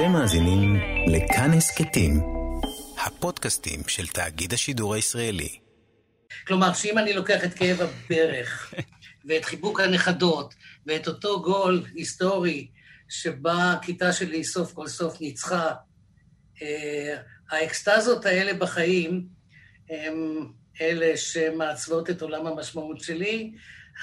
אתם 0.00 0.12
מאזינים 0.12 0.76
לכאן 1.06 1.50
הסכתים, 1.56 2.20
הפודקאסטים 3.06 3.80
של 3.88 4.06
תאגיד 4.06 4.52
השידור 4.52 4.94
הישראלי. 4.94 5.58
כלומר, 6.46 6.72
שאם 6.72 6.98
אני 6.98 7.12
לוקח 7.12 7.44
את 7.44 7.54
כאב 7.54 7.80
הברך, 7.80 8.74
ואת 9.28 9.44
חיבוק 9.44 9.80
הנכדות, 9.80 10.54
ואת 10.86 11.08
אותו 11.08 11.42
גול 11.42 11.84
היסטורי 11.94 12.68
שבה 13.08 13.72
הכיתה 13.72 14.12
שלי 14.12 14.44
סוף 14.44 14.72
כל 14.72 14.86
סוף 14.86 15.20
ניצחה, 15.20 15.74
אה, 16.62 17.16
האקסטזות 17.50 18.26
האלה 18.26 18.54
בחיים 18.54 19.26
הם 19.90 20.46
אלה 20.80 21.16
שמעצבות 21.16 22.10
את 22.10 22.22
עולם 22.22 22.46
המשמעות 22.46 23.00
שלי. 23.00 23.52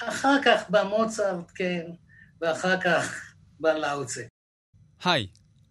אחר 0.08 0.36
כך 0.44 0.70
בא 0.70 0.84
מוצרט, 0.84 1.52
כן, 1.54 1.86
ואחר 2.40 2.80
כך 2.80 3.34
בא 3.60 3.72
לאוצה. 3.72 4.22
היי, 5.04 5.26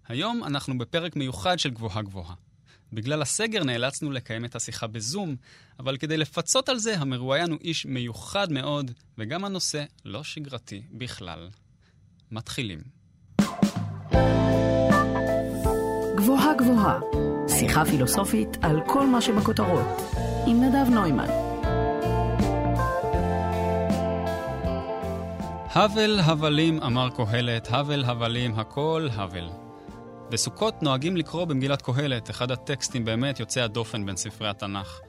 היום 0.07 0.43
אנחנו 0.43 0.77
בפרק 0.77 1.15
מיוחד 1.15 1.59
של 1.59 1.69
גבוהה 1.69 2.01
גבוהה. 2.01 2.33
בגלל 2.93 3.21
הסגר 3.21 3.63
נאלצנו 3.63 4.11
לקיים 4.11 4.45
את 4.45 4.55
השיחה 4.55 4.87
בזום, 4.87 5.35
אבל 5.79 5.97
כדי 5.97 6.17
לפצות 6.17 6.69
על 6.69 6.77
זה, 6.77 6.97
המרואיין 6.99 7.51
הוא 7.51 7.59
איש 7.61 7.85
מיוחד 7.85 8.51
מאוד, 8.51 8.91
וגם 9.17 9.45
הנושא 9.45 9.83
לא 10.05 10.23
שגרתי 10.23 10.81
בכלל. 10.91 11.49
מתחילים. 12.31 12.79
גבוהה 16.15 16.53
גבוהה, 16.57 16.99
שיחה 17.59 17.85
פילוסופית 17.85 18.49
על 18.61 18.79
כל 18.87 19.07
מה 19.07 19.21
שבכותרות, 19.21 19.87
עם 20.47 20.63
נדב 20.63 20.89
נוימן. 20.89 21.29
הבל 25.69 26.19
הבלים, 26.19 26.83
אמר 26.83 27.09
קהלת, 27.09 27.67
הבל 27.71 28.03
הבלים, 28.05 28.59
הכל 28.59 29.07
הבל. 29.13 29.66
בסוכות 30.29 30.83
נוהגים 30.83 31.17
לקרוא 31.17 31.45
במגילת 31.45 31.81
קהלת, 31.81 32.29
אחד 32.29 32.51
הטקסטים 32.51 33.05
באמת 33.05 33.39
יוצאי 33.39 33.61
הדופן 33.61 34.05
בין 34.05 34.17
ספרי 34.17 34.49
התנ"ך. 34.49 34.99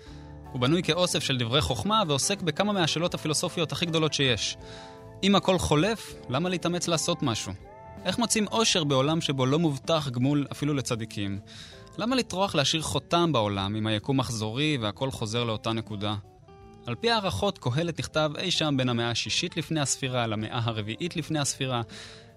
הוא 0.53 0.61
בנוי 0.61 0.83
כאוסף 0.83 1.23
של 1.23 1.39
דברי 1.39 1.61
חוכמה 1.61 2.03
ועוסק 2.09 2.43
בכמה 2.43 2.73
מהשאלות 2.73 3.15
הפילוסופיות 3.15 3.73
הכי 3.73 3.87
גדולות 3.87 4.13
שיש. 4.13 4.57
אם 5.23 5.35
הכל 5.35 5.59
חולף, 5.59 6.15
למה 6.29 6.49
להתאמץ 6.49 6.89
לעשות 6.89 7.23
משהו? 7.23 7.53
איך 8.05 8.19
מוצאים 8.19 8.47
אושר 8.47 8.85
בעולם 8.85 9.21
שבו 9.21 9.47
לא 9.47 9.59
מובטח 9.59 10.09
גמול 10.09 10.47
אפילו 10.53 10.75
לצדיקים? 10.75 11.41
למה 11.99 12.17
לטרוח 12.17 12.55
להשאיר 12.55 12.83
חותם 12.83 13.33
בעולם 13.33 13.77
אם 13.77 13.87
היקום 13.87 14.17
מחזורי 14.21 14.79
והכל 14.81 15.11
חוזר 15.11 15.45
לאותה 15.45 15.73
נקודה? 15.73 16.15
על 16.87 16.95
פי 16.95 17.11
הערכות, 17.11 17.59
קהלת 17.59 17.99
נכתב 17.99 18.31
אי 18.39 18.51
שם 18.51 18.75
בין 18.77 18.89
המאה 18.89 19.11
השישית 19.11 19.57
לפני 19.57 19.81
הספירה 19.81 20.27
למאה 20.27 20.61
הרביעית 20.65 21.17
לפני 21.17 21.39
הספירה, 21.39 21.83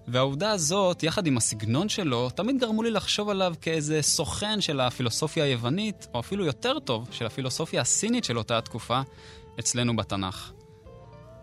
והעובדה 0.08 0.50
הזאת, 0.50 1.02
יחד 1.02 1.26
עם 1.26 1.36
הסגנון 1.36 1.88
שלו, 1.88 2.30
תמיד 2.30 2.60
גרמו 2.60 2.82
לי 2.82 2.90
לחשוב 2.90 3.28
עליו 3.28 3.54
כאיזה 3.60 4.02
סוכן 4.02 4.60
של 4.60 4.80
הפילוסופיה 4.80 5.44
היוונית, 5.44 6.06
או 6.14 6.20
אפילו 6.20 6.44
יותר 6.44 6.78
טוב, 6.78 7.08
של 7.10 7.26
הפילוסופיה 7.26 7.80
הסינית 7.80 8.24
של 8.24 8.38
אותה 8.38 8.58
התקופה, 8.58 9.00
אצלנו 9.58 9.96
בתנ"ך. 9.96 10.52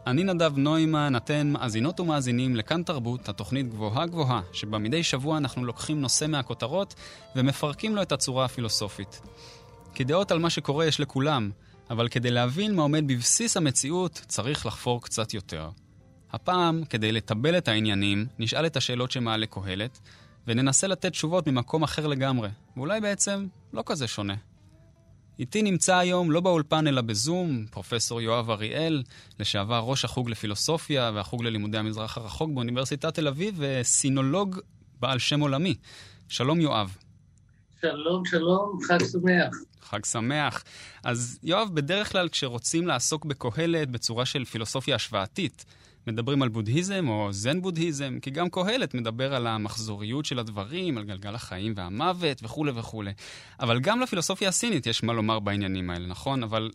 אני 0.08 0.24
נדב 0.24 0.58
נוימן, 0.58 1.14
אתן 1.18 1.48
מאזינות 1.48 2.00
ומאזינים 2.00 2.56
לכאן 2.56 2.84
תרבות, 2.84 3.30
התוכנית 3.30 3.70
גבוהה 3.70 4.06
גבוהה, 4.06 4.42
שבה 4.52 4.78
מדי 4.78 5.04
שבוע 5.04 5.38
אנחנו 5.38 5.66
לוקחים 5.66 6.02
נושא 6.02 6.26
מהכותרות 6.26 6.96
ומפרקים 7.36 7.96
לו 7.96 8.02
את 8.02 8.12
הצורה 8.12 8.46
הפילוסופית. 8.46 9.22
כי 9.94 10.04
דעות 10.04 10.32
על 10.32 10.40
מה 10.40 10.50
שקורה 10.50 10.86
יש 10.86 11.00
לכולם, 11.00 11.52
אבל 11.90 12.08
כדי 12.08 12.32
להבין 12.32 12.76
מה 12.76 12.82
עומד 12.82 13.08
בבסיס 13.08 13.58
המציאות, 13.58 14.22
צריך 14.28 14.66
לחפור 14.66 15.02
קצת 15.02 15.34
יותר. 15.34 15.70
הפעם, 16.34 16.84
כדי 16.90 17.12
לטבל 17.12 17.58
את 17.58 17.68
העניינים, 17.68 18.26
נשאל 18.40 18.66
את 18.66 18.78
השאלות 18.78 19.12
שמעלה 19.12 19.46
קהלת, 19.46 20.00
וננסה 20.48 20.88
לתת 20.88 21.12
תשובות 21.12 21.48
ממקום 21.48 21.84
אחר 21.84 22.08
לגמרי, 22.08 22.50
ואולי 22.78 23.02
בעצם 23.02 23.48
לא 23.74 23.84
כזה 23.86 24.08
שונה. 24.08 24.36
איתי 25.40 25.62
נמצא 25.62 25.98
היום, 25.98 26.32
לא 26.32 26.40
באולפן 26.40 26.88
אלא 26.88 27.02
בזום, 27.02 27.66
פרופסור 27.72 28.22
יואב 28.22 28.50
אריאל, 28.50 29.04
לשעבר 29.40 29.80
ראש 29.80 30.06
החוג 30.06 30.30
לפילוסופיה 30.30 31.12
והחוג 31.14 31.44
ללימודי 31.44 31.78
המזרח 31.78 32.18
הרחוק 32.18 32.52
באוניברסיטת 32.54 33.14
תל 33.14 33.28
אביב, 33.28 33.56
וסינולוג 33.58 34.60
בעל 35.00 35.20
שם 35.20 35.40
עולמי. 35.40 35.76
שלום 36.28 36.62
יואב. 36.62 36.96
שלום, 37.82 38.26
שלום, 38.26 38.80
חג 38.88 39.00
שמח. 39.12 39.54
חג 39.82 40.06
שמח. 40.06 40.64
אז 41.04 41.40
יואב, 41.44 41.70
בדרך 41.74 42.12
כלל 42.12 42.30
כשרוצים 42.30 42.88
לעסוק 42.88 43.26
בקהלת 43.26 43.90
בצורה 43.90 44.26
של 44.26 44.46
פילוסופיה 44.46 44.96
השוואתית, 44.96 45.66
מדברים 46.12 46.42
על 46.42 46.50
בודהיזם 46.50 47.10
או 47.10 47.28
זן 47.32 47.62
בודהיזם, 47.62 48.18
כי 48.22 48.32
גם 48.32 48.50
קהלת 48.50 48.94
מדבר 48.94 49.36
על 49.36 49.48
המחזוריות 49.48 50.26
של 50.26 50.40
הדברים, 50.40 50.98
על 50.98 51.04
גלגל 51.04 51.36
החיים 51.36 51.74
והמוות 51.76 52.44
וכולי 52.44 52.72
וכולי. 52.76 53.12
אבל 53.60 53.80
גם 53.80 54.02
לפילוסופיה 54.02 54.50
הסינית 54.50 54.88
יש 54.88 55.04
מה 55.04 55.14
לומר 55.14 55.40
בעניינים 55.40 55.90
האלה, 55.90 56.08
נכון? 56.08 56.44
אבל 56.44 56.72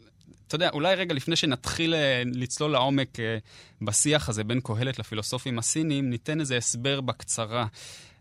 אתה 0.47 0.55
יודע, 0.55 0.71
אולי 0.71 0.95
רגע 0.95 1.15
לפני 1.15 1.37
שנתחיל 1.37 1.95
אה, 1.95 2.23
לצלול 2.27 2.71
לעומק 2.71 3.21
אה, 3.21 3.39
בשיח 3.83 4.29
הזה 4.29 4.45
בין 4.45 4.61
קהלת 4.61 4.99
לפילוסופים 4.99 5.59
הסינים, 5.59 6.11
ניתן 6.11 6.41
איזה 6.41 6.57
הסבר 6.57 7.01
בקצרה. 7.01 7.67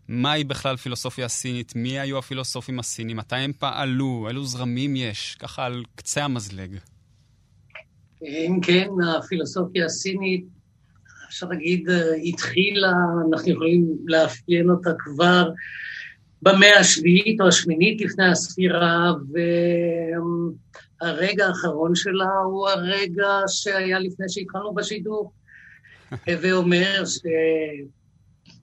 מהי 0.08 0.44
בכלל 0.44 0.76
פילוסופיה 0.76 1.28
סינית? 1.28 1.72
מי 1.76 1.98
היו 1.98 2.18
הפילוסופים 2.18 2.78
הסינים? 2.78 3.16
מתי 3.16 3.36
הם 3.36 3.52
פעלו? 3.58 4.26
אילו 4.28 4.44
זרמים 4.44 4.96
יש? 4.96 5.36
ככה 5.38 5.64
על 5.64 5.84
קצה 5.94 6.24
המזלג. 6.24 6.76
אם 8.22 8.60
כן, 8.62 8.88
הפילוסופיה 9.18 9.84
הסינית 9.84 10.44
אפשר 11.34 11.46
להגיד, 11.46 11.90
אה, 11.90 12.14
התחילה, 12.14 12.92
אנחנו 13.28 13.52
יכולים 13.52 13.96
לאפיין 14.06 14.70
אותה 14.70 14.90
כבר 14.98 15.50
במאה 16.42 16.78
השביעית 16.78 17.40
או 17.40 17.48
השמינית 17.48 18.00
לפני 18.00 18.30
הספירה, 18.30 19.12
והרגע 21.02 21.46
האחרון 21.46 21.94
שלה 21.94 22.30
הוא 22.44 22.68
הרגע 22.68 23.28
שהיה 23.46 23.98
לפני 23.98 24.26
שהתחלנו 24.28 24.74
בשידור. 24.74 25.32
הווה 26.28 26.52
אומר 26.52 27.02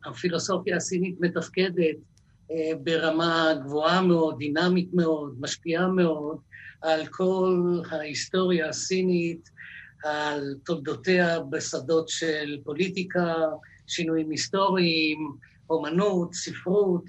שהפילוסופיה 0.05 0.75
הסינית 0.75 1.15
מתפקדת 1.19 1.97
אה, 2.51 2.71
ברמה 2.83 3.53
גבוהה 3.63 4.01
מאוד, 4.01 4.37
דינמית 4.37 4.89
מאוד, 4.93 5.35
משפיעה 5.39 5.87
מאוד 5.87 6.37
על 6.81 7.05
כל 7.05 7.79
ההיסטוריה 7.91 8.69
הסינית, 8.69 9.49
על 10.03 10.55
תולדותיה 10.65 11.39
בשדות 11.39 12.09
של 12.09 12.57
פוליטיקה, 12.63 13.35
שינויים 13.87 14.29
היסטוריים, 14.29 15.31
אומנות, 15.69 16.33
ספרות, 16.33 17.03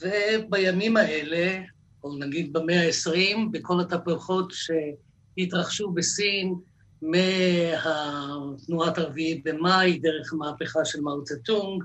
ובימים 0.00 0.96
האלה, 0.96 1.62
או 2.04 2.18
נגיד 2.18 2.52
במאה 2.52 2.86
ה-20, 2.86 3.36
בכל 3.50 3.80
התהפוכות 3.80 4.52
שהתרחשו 4.52 5.90
בסין, 5.90 6.54
מהתנועת 7.02 8.98
הרביעי 8.98 9.42
במאי, 9.44 9.98
דרך 9.98 10.32
המהפכה 10.32 10.84
של 10.84 11.00
מאו 11.00 11.24
צה-טונג, 11.24 11.84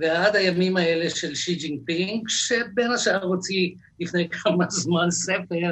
ועד 0.00 0.36
הימים 0.36 0.76
האלה 0.76 1.10
של 1.10 1.34
שי 1.34 1.54
ג'ינפינג, 1.54 2.28
שבין 2.28 2.90
השאר 2.90 3.24
הוציא 3.24 3.70
לפני 4.00 4.28
כמה 4.28 4.64
זמן 4.68 5.10
ספר 5.10 5.70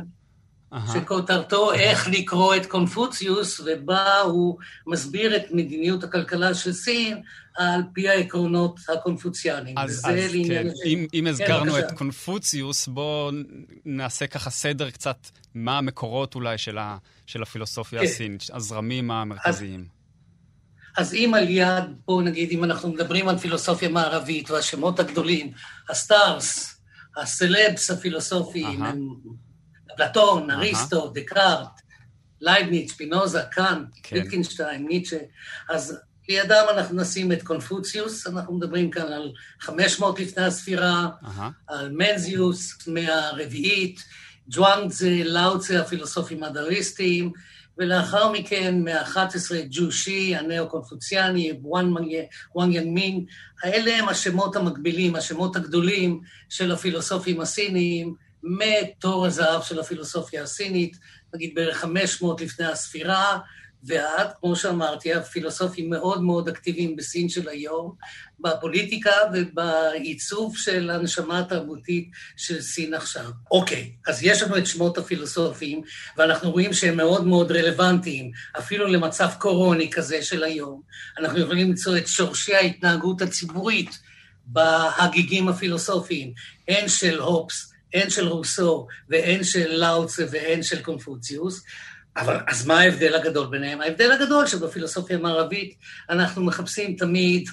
שכותרתו 0.92 1.72
איך 1.72 2.08
לקרוא 2.08 2.56
את 2.56 2.66
קונפוציוס, 2.66 3.60
ובה 3.66 4.20
הוא 4.20 4.58
מסביר 4.86 5.36
את 5.36 5.42
מדיניות 5.50 6.04
הכלכלה 6.04 6.54
של 6.54 6.72
סין 6.72 7.22
על 7.56 7.82
פי 7.92 8.08
העקרונות 8.08 8.80
הקונפוציאניים. 8.88 9.78
אז, 9.78 9.90
אז 9.90 10.04
כן, 10.48 10.68
אם, 10.84 11.06
אם 11.14 11.20
כן, 11.24 11.26
הזכרנו 11.26 11.72
כן, 11.72 11.78
את 11.78 11.92
קונפוציוס, 11.92 12.88
בואו 12.88 13.30
נעשה 13.84 14.26
ככה 14.26 14.50
סדר 14.50 14.90
קצת 14.90 15.26
מה 15.54 15.78
המקורות 15.78 16.34
אולי 16.34 16.58
של, 16.58 16.78
ה, 16.78 16.96
של 17.26 17.42
הפילוסופיה 17.42 18.00
כן. 18.00 18.06
הסינית, 18.06 18.42
הזרמים 18.52 19.10
המרכזיים. 19.10 19.80
אז, 20.96 21.06
אז 21.06 21.14
אם 21.14 21.32
על 21.34 21.48
יד, 21.48 21.84
בואו 22.06 22.20
נגיד, 22.20 22.50
אם 22.50 22.64
אנחנו 22.64 22.92
מדברים 22.92 23.28
על 23.28 23.38
פילוסופיה 23.38 23.88
מערבית 23.88 24.50
והשמות 24.50 25.00
הגדולים, 25.00 25.52
ה 25.88 26.01
stars, 26.01 26.80
ה 27.16 27.27
celebs 27.27 27.90
הפילוסופיים, 27.90 28.82
הם... 28.82 29.08
אפלטון, 29.94 30.50
אריסטו, 30.50 31.10
דקארט, 31.14 31.80
לייבניץ, 32.40 32.92
שפינוזה, 32.92 33.42
קאנט, 33.50 33.88
כן. 34.02 34.16
ויטגנשטיין, 34.16 34.86
ניטשה. 34.86 35.18
אז 35.70 35.98
לידם 36.28 36.64
אנחנו 36.70 37.00
נשים 37.00 37.32
את 37.32 37.42
קונפוציוס, 37.42 38.26
אנחנו 38.26 38.54
מדברים 38.54 38.90
כאן 38.90 39.12
על 39.12 39.32
500 39.60 40.20
לפני 40.20 40.44
הספירה, 40.44 41.08
על 41.66 41.92
מנזיוס 41.92 42.88
מהרביעית, 42.88 44.00
ג'ואנגזה, 44.50 45.22
לאוצה, 45.24 45.80
הפילוסופים 45.80 46.44
הדריסטיים, 46.44 47.32
ולאחר 47.78 48.32
מכן, 48.32 48.84
מה-11, 48.84 49.54
ג'ו 49.70 49.92
שי, 49.92 50.36
הנאו-קונפוציאני, 50.36 51.52
וואן 51.62 52.72
יאנג 52.72 52.88
מין, 52.88 53.24
האלה 53.62 53.98
הם 53.98 54.08
השמות 54.08 54.56
המקבילים, 54.56 55.16
השמות 55.16 55.56
הגדולים 55.56 56.20
של 56.48 56.72
הפילוסופים 56.72 57.40
הסיניים, 57.40 58.14
מתור 58.42 59.26
הזהב 59.26 59.62
של 59.62 59.80
הפילוסופיה 59.80 60.42
הסינית, 60.42 60.96
נגיד 61.34 61.54
בערך 61.54 61.76
500 61.76 62.40
לפני 62.40 62.66
הספירה, 62.66 63.38
ועד, 63.82 64.30
כמו 64.40 64.56
שאמרתי, 64.56 65.14
הפילוסופים 65.14 65.90
מאוד 65.90 66.22
מאוד 66.22 66.48
אקטיביים 66.48 66.96
בסין 66.96 67.28
של 67.28 67.48
היום, 67.48 67.94
בפוליטיקה 68.40 69.10
ובעיצוב 69.34 70.56
של 70.56 70.90
הנשמה 70.90 71.38
התרבותית 71.38 72.10
של 72.36 72.60
סין 72.60 72.94
עכשיו. 72.94 73.30
אוקיי, 73.50 73.92
אז 74.06 74.22
יש 74.22 74.42
לנו 74.42 74.58
את 74.58 74.66
שמות 74.66 74.98
הפילוסופים, 74.98 75.82
ואנחנו 76.16 76.50
רואים 76.50 76.72
שהם 76.72 76.96
מאוד 76.96 77.26
מאוד 77.26 77.52
רלוונטיים, 77.52 78.30
אפילו 78.58 78.86
למצב 78.86 79.28
קורוני 79.38 79.90
כזה 79.90 80.22
של 80.22 80.44
היום. 80.44 80.82
אנחנו 81.18 81.38
יכולים 81.38 81.68
למצוא 81.68 81.96
את 81.96 82.06
שורשי 82.06 82.54
ההתנהגות 82.54 83.22
הציבורית 83.22 83.98
בהגיגים 84.46 85.48
הפילוסופיים, 85.48 86.32
הן 86.68 86.88
של 86.88 87.18
הופס, 87.18 87.69
הן 87.94 88.10
של 88.10 88.28
רוסו, 88.28 88.86
והן 89.08 89.44
של 89.44 89.72
לאוצה 89.72 90.24
והן 90.30 90.62
של 90.62 90.82
קונפוציוס. 90.82 91.64
אבל 92.16 92.36
אז 92.46 92.66
מה 92.66 92.80
ההבדל 92.80 93.14
הגדול 93.14 93.46
ביניהם? 93.46 93.80
ההבדל 93.80 94.12
הגדול 94.12 94.46
שבפילוסופיה 94.46 95.16
המערבית 95.16 95.74
אנחנו 96.10 96.44
מחפשים 96.44 96.96
תמיד 96.96 97.48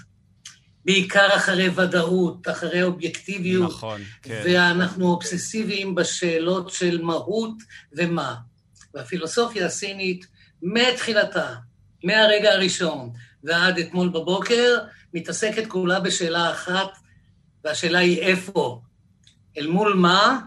בעיקר 0.86 1.28
אחרי 1.36 1.70
ודאות, 1.70 2.48
אחרי 2.48 2.84
אובייקטיביות. 2.84 3.70
נכון, 3.70 4.02
כן. 4.22 4.42
ואנחנו 4.46 5.06
אובססיביים 5.06 5.96
בשאלות 5.96 6.70
של 6.70 7.02
מהות 7.02 7.54
ומה. 7.94 8.36
והפילוסופיה 8.94 9.66
הסינית, 9.66 10.26
מתחילתה, 10.62 11.54
מהרגע 12.04 12.54
הראשון 12.54 13.10
ועד 13.44 13.80
אתמול 13.80 14.10
בבוקר, 14.10 14.78
מתעסקת 15.14 15.68
כולה 15.68 16.00
בשאלה 16.00 16.52
אחת, 16.52 16.98
והשאלה 17.64 18.00
היא 18.00 18.20
איפה. 18.20 18.82
אל 19.58 19.68
מול 19.68 19.94
מה 19.94 20.40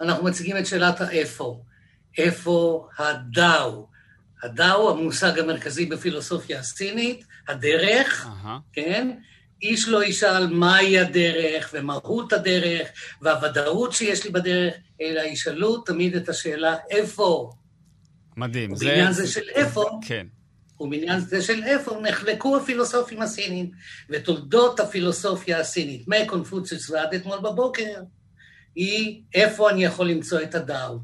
אנחנו 0.00 0.24
מציגים 0.24 0.56
את 0.56 0.66
שאלת 0.66 1.00
האיפה. 1.00 1.60
איפה 2.18 2.88
הדאו? 2.98 3.88
הדאו, 4.42 4.90
המושג 4.90 5.38
המרכזי 5.38 5.86
בפילוסופיה 5.86 6.58
הסינית, 6.58 7.24
הדרך, 7.48 8.26
uh-huh. 8.26 8.48
כן? 8.72 9.10
איש 9.62 9.88
לא 9.88 10.04
ישאל 10.04 10.46
מהי 10.46 10.98
הדרך 10.98 11.70
ומהות 11.72 12.32
הדרך 12.32 12.88
והוודאות 13.22 13.92
שיש 13.92 14.24
לי 14.24 14.30
בדרך, 14.30 14.74
אלא 15.00 15.20
ישאלו 15.20 15.78
תמיד 15.78 16.16
את 16.16 16.28
השאלה 16.28 16.76
איפה. 16.90 17.50
מדהים. 18.36 18.72
ובעניין 18.72 19.12
זה... 19.12 19.26
זה 19.26 19.32
של 19.32 19.48
איפה, 19.54 19.84
כן. 20.06 20.26
ובעניין 20.80 21.20
זה 21.20 21.42
של 21.42 21.64
איפה 21.64 22.00
נחלקו 22.02 22.56
הפילוסופים 22.56 23.22
הסינים, 23.22 23.70
ותולדות 24.10 24.80
הפילוסופיה 24.80 25.60
הסינית, 25.60 26.04
מקונפוציוס 26.08 26.90
ועד 26.90 27.14
אתמול 27.14 27.38
בבוקר, 27.38 27.94
היא 28.74 29.22
איפה 29.34 29.70
אני 29.70 29.84
יכול 29.84 30.10
למצוא 30.10 30.40
את 30.42 30.54
הדאו. 30.54 30.98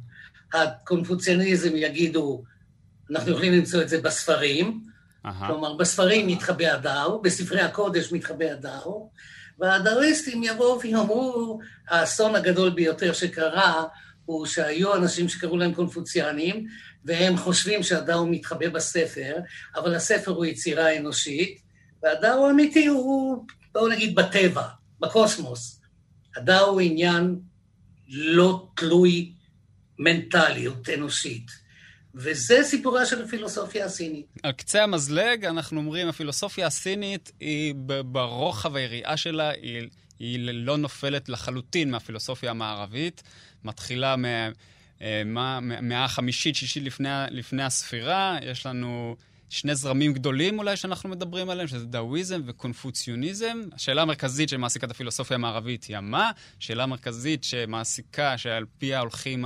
הקונפוציאניזם 0.55 1.77
יגידו, 1.77 2.43
אנחנו 3.11 3.33
יכולים 3.33 3.53
למצוא 3.53 3.83
את 3.83 3.89
זה 3.89 4.01
בספרים, 4.01 4.81
Aha. 5.25 5.29
כלומר, 5.47 5.77
בספרים 5.77 6.27
מתחבא 6.27 6.67
הדאו, 6.67 7.23
בספרי 7.23 7.61
הקודש 7.61 8.13
מתחבא 8.13 8.45
הדאו, 8.45 9.11
והדאויסטים 9.59 10.43
יבואו 10.43 10.81
ויאמרו, 10.81 11.59
האסון 11.89 12.37
הגדול 12.37 12.71
ביותר 12.71 13.13
שקרה 13.13 13.85
הוא 14.25 14.47
שהיו 14.47 14.95
אנשים 14.95 15.29
שקראו 15.29 15.57
להם 15.57 15.75
קונפוציאנים, 15.75 16.67
והם 17.05 17.37
חושבים 17.37 17.83
שהדאו 17.83 18.27
מתחבא 18.27 18.69
בספר, 18.69 19.37
אבל 19.77 19.95
הספר 19.95 20.31
הוא 20.31 20.45
יצירה 20.45 20.97
אנושית, 20.97 21.61
והדאו 22.03 22.47
האמיתי 22.47 22.87
הוא, 22.87 23.45
בואו 23.73 23.89
נגיד, 23.89 24.15
בטבע, 24.15 24.67
בקוסמוס. 25.01 25.81
הדאו 26.37 26.67
הוא 26.67 26.81
עניין 26.81 27.41
לא 28.15 28.69
תלוי 28.75 29.33
מנטליות 29.99 30.89
אנושית. 30.89 31.65
וזה 32.15 32.61
סיפורה 32.63 33.07
של 33.07 33.23
הפילוסופיה 33.23 33.85
הסינית. 33.85 34.27
על 34.43 34.53
קצה 34.53 34.83
המזלג, 34.83 35.45
אנחנו 35.45 35.81
אומרים, 35.81 36.09
הפילוסופיה 36.09 36.67
הסינית 36.67 37.33
היא 37.41 37.75
ברוחב 38.05 38.77
היריעה 38.77 39.17
שלה, 39.17 39.51
היא, 39.51 39.89
היא 40.19 40.39
לא 40.53 40.77
נופלת 40.77 41.29
לחלוטין 41.29 41.91
מהפילוסופיה 41.91 42.51
המערבית. 42.51 43.23
מתחילה 43.65 44.17
מהמאה 44.17 45.99
אה, 45.99 46.05
החמישית, 46.05 46.57
שישית 46.57 46.83
לפני, 46.83 47.09
לפני 47.31 47.63
הספירה, 47.63 48.39
יש 48.43 48.67
לנו... 48.67 49.17
שני 49.55 49.75
זרמים 49.75 50.13
גדולים 50.13 50.59
אולי 50.59 50.77
שאנחנו 50.77 51.09
מדברים 51.09 51.51
עליהם, 51.51 51.69
שזה 51.69 51.87
דאוויזם 51.87 52.41
וקונפוציוניזם. 52.47 53.61
השאלה 53.73 54.03
המרכזית 54.03 54.49
שמעסיקה 54.49 54.87
את 54.87 54.91
הפילוסופיה 54.91 55.35
המערבית 55.35 55.85
היא 55.85 55.97
המה, 55.97 56.31
שאלה 56.59 56.83
המרכזית 56.83 57.45
שמעסיקה, 57.45 58.39
שעל 58.39 58.65
פיה 58.79 59.01
הולכים 59.01 59.45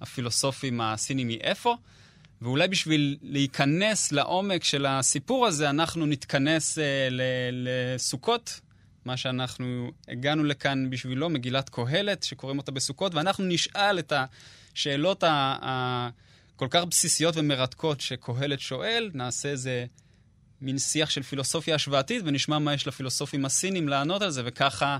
הפילוסופים 0.00 0.80
הסינים 0.80 1.28
היא 1.28 1.40
איפה. 1.40 1.76
ואולי 2.42 2.68
בשביל 2.68 3.16
להיכנס 3.22 4.12
לעומק 4.12 4.64
של 4.64 4.86
הסיפור 4.86 5.46
הזה, 5.46 5.70
אנחנו 5.70 6.06
נתכנס 6.06 6.78
אה, 6.78 7.08
לסוכות, 7.52 8.60
מה 9.04 9.16
שאנחנו 9.16 9.90
הגענו 10.08 10.44
לכאן 10.44 10.90
בשבילו, 10.90 11.30
מגילת 11.30 11.68
קהלת, 11.68 12.22
שקוראים 12.22 12.58
אותה 12.58 12.72
בסוכות, 12.72 13.14
ואנחנו 13.14 13.44
נשאל 13.44 13.98
את 13.98 14.12
השאלות 14.74 15.24
הכל 16.62 16.78
כך 16.78 16.84
בסיסיות 16.84 17.36
ומרתקות 17.36 18.00
שקהלת 18.00 18.60
שואל, 18.60 19.10
נעשה 19.14 19.48
איזה 19.48 19.86
מין 20.60 20.78
שיח 20.78 21.10
של 21.10 21.22
פילוסופיה 21.22 21.74
השוואתית, 21.74 22.22
ונשמע 22.24 22.58
מה 22.58 22.74
יש 22.74 22.86
לפילוסופים 22.86 23.44
הסינים 23.44 23.88
לענות 23.88 24.22
על 24.22 24.30
זה, 24.30 24.42
וככה 24.44 24.98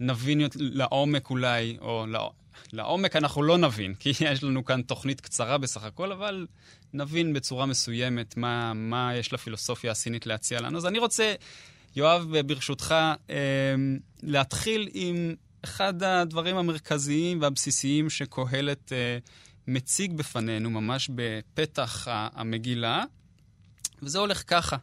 נבין 0.00 0.40
לעומק 0.54 1.30
אולי, 1.30 1.76
או 1.80 2.04
לא, 2.06 2.32
לעומק 2.72 3.16
אנחנו 3.16 3.42
לא 3.42 3.58
נבין, 3.58 3.94
כי 3.94 4.12
יש 4.32 4.44
לנו 4.44 4.64
כאן 4.64 4.82
תוכנית 4.82 5.20
קצרה 5.20 5.58
בסך 5.58 5.84
הכל, 5.84 6.12
אבל 6.12 6.46
נבין 6.92 7.32
בצורה 7.32 7.66
מסוימת 7.66 8.36
מה, 8.36 8.74
מה 8.74 9.16
יש 9.16 9.32
לפילוסופיה 9.32 9.90
הסינית 9.90 10.26
להציע 10.26 10.60
לנו. 10.60 10.78
אז 10.78 10.86
אני 10.86 10.98
רוצה, 10.98 11.34
יואב, 11.96 12.38
ברשותך, 12.46 12.94
אמ, 13.28 13.34
להתחיל 14.22 14.88
עם 14.92 15.34
אחד 15.64 16.02
הדברים 16.02 16.56
המרכזיים 16.56 17.42
והבסיסיים 17.42 18.10
שקהלת 18.10 18.92
אה, 18.92 19.18
מציג 19.68 20.12
בפנינו 20.12 20.70
ממש 20.70 21.10
בפתח 21.14 22.06
המגילה, 22.10 23.04
וזה 24.02 24.18
הולך 24.18 24.42
ככה. 24.46 24.76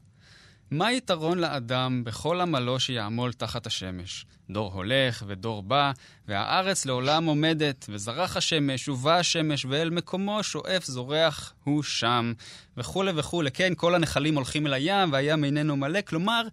מה 0.71 0.87
היתרון 0.87 1.39
לאדם 1.39 2.03
בכל 2.03 2.41
עמלו 2.41 2.79
שיעמול 2.79 3.33
תחת 3.33 3.67
השמש? 3.67 4.25
דור 4.49 4.73
הולך 4.73 5.23
ודור 5.27 5.63
בא, 5.63 5.91
והארץ 6.27 6.85
לעולם 6.85 7.25
עומדת, 7.25 7.85
וזרח 7.89 8.37
השמש, 8.37 8.89
ובא 8.89 9.17
השמש, 9.17 9.65
ואל 9.65 9.89
מקומו 9.89 10.43
שואף 10.43 10.85
זורח 10.85 11.53
הוא 11.63 11.83
שם, 11.83 12.33
וכולי 12.77 13.11
וכולי. 13.15 13.51
כן, 13.51 13.73
כל 13.75 13.95
הנחלים 13.95 14.35
הולכים 14.35 14.67
אל 14.67 14.73
הים, 14.73 15.11
והים 15.11 15.43
איננו 15.43 15.75
מלא. 15.75 16.01
כלומר, 16.01 16.47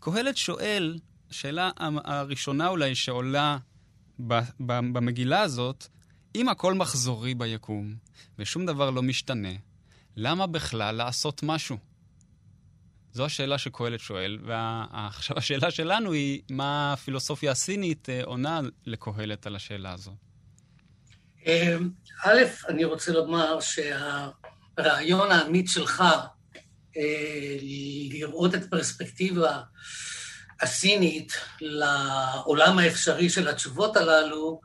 קהלת 0.00 0.36
שואל, 0.36 0.98
השאלה 1.30 1.70
הראשונה 2.04 2.68
אולי 2.68 2.94
שעולה 2.94 3.58
במגילה 4.58 5.40
הזאת, 5.40 5.86
אם 6.36 6.48
הכל 6.48 6.74
מחזורי 6.74 7.34
ביקום, 7.34 7.94
ושום 8.38 8.66
דבר 8.66 8.90
לא 8.90 9.02
משתנה, 9.02 9.52
למה 10.16 10.46
בכלל 10.46 10.94
לעשות 10.94 11.42
משהו? 11.42 11.76
זו 13.12 13.24
השאלה 13.24 13.58
שקהלת 13.58 14.00
שואל, 14.00 14.38
ועכשיו 14.46 15.38
השאלה 15.38 15.70
שלנו 15.70 16.12
היא, 16.12 16.40
מה 16.50 16.92
הפילוסופיה 16.92 17.50
הסינית 17.52 18.08
אה, 18.08 18.20
עונה 18.24 18.60
לקהלת 18.86 19.46
על 19.46 19.56
השאלה 19.56 19.92
הזו? 19.92 20.14
אמ, 21.46 21.90
א', 22.24 22.42
אני 22.68 22.84
רוצה 22.84 23.12
לומר 23.12 23.58
שהרעיון 23.60 25.30
האמיץ 25.30 25.70
שלך 25.70 26.04
אה, 26.96 27.56
לראות 28.10 28.54
את 28.54 28.62
הפרספקטיבה 28.64 29.62
הסינית 30.60 31.32
לעולם 31.60 32.78
האפשרי 32.78 33.30
של 33.30 33.48
התשובות 33.48 33.96
הללו, 33.96 34.60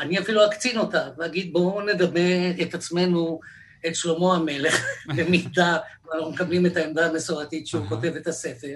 אני 0.00 0.18
אפילו 0.18 0.46
אקצין 0.46 0.78
אותה 0.78 1.08
ואגיד 1.18 1.52
בואו 1.52 1.80
נדמה 1.80 2.50
את 2.62 2.74
עצמנו 2.74 3.40
את 3.86 3.94
שלמה 3.94 4.34
המלך, 4.34 4.84
במידה, 5.16 5.76
אנחנו 6.14 6.30
מקבלים 6.30 6.66
את 6.66 6.76
העמדה 6.76 7.06
המסורתית 7.06 7.66
שהוא 7.66 7.86
כותב 7.86 8.16
את 8.16 8.26
הספר, 8.26 8.74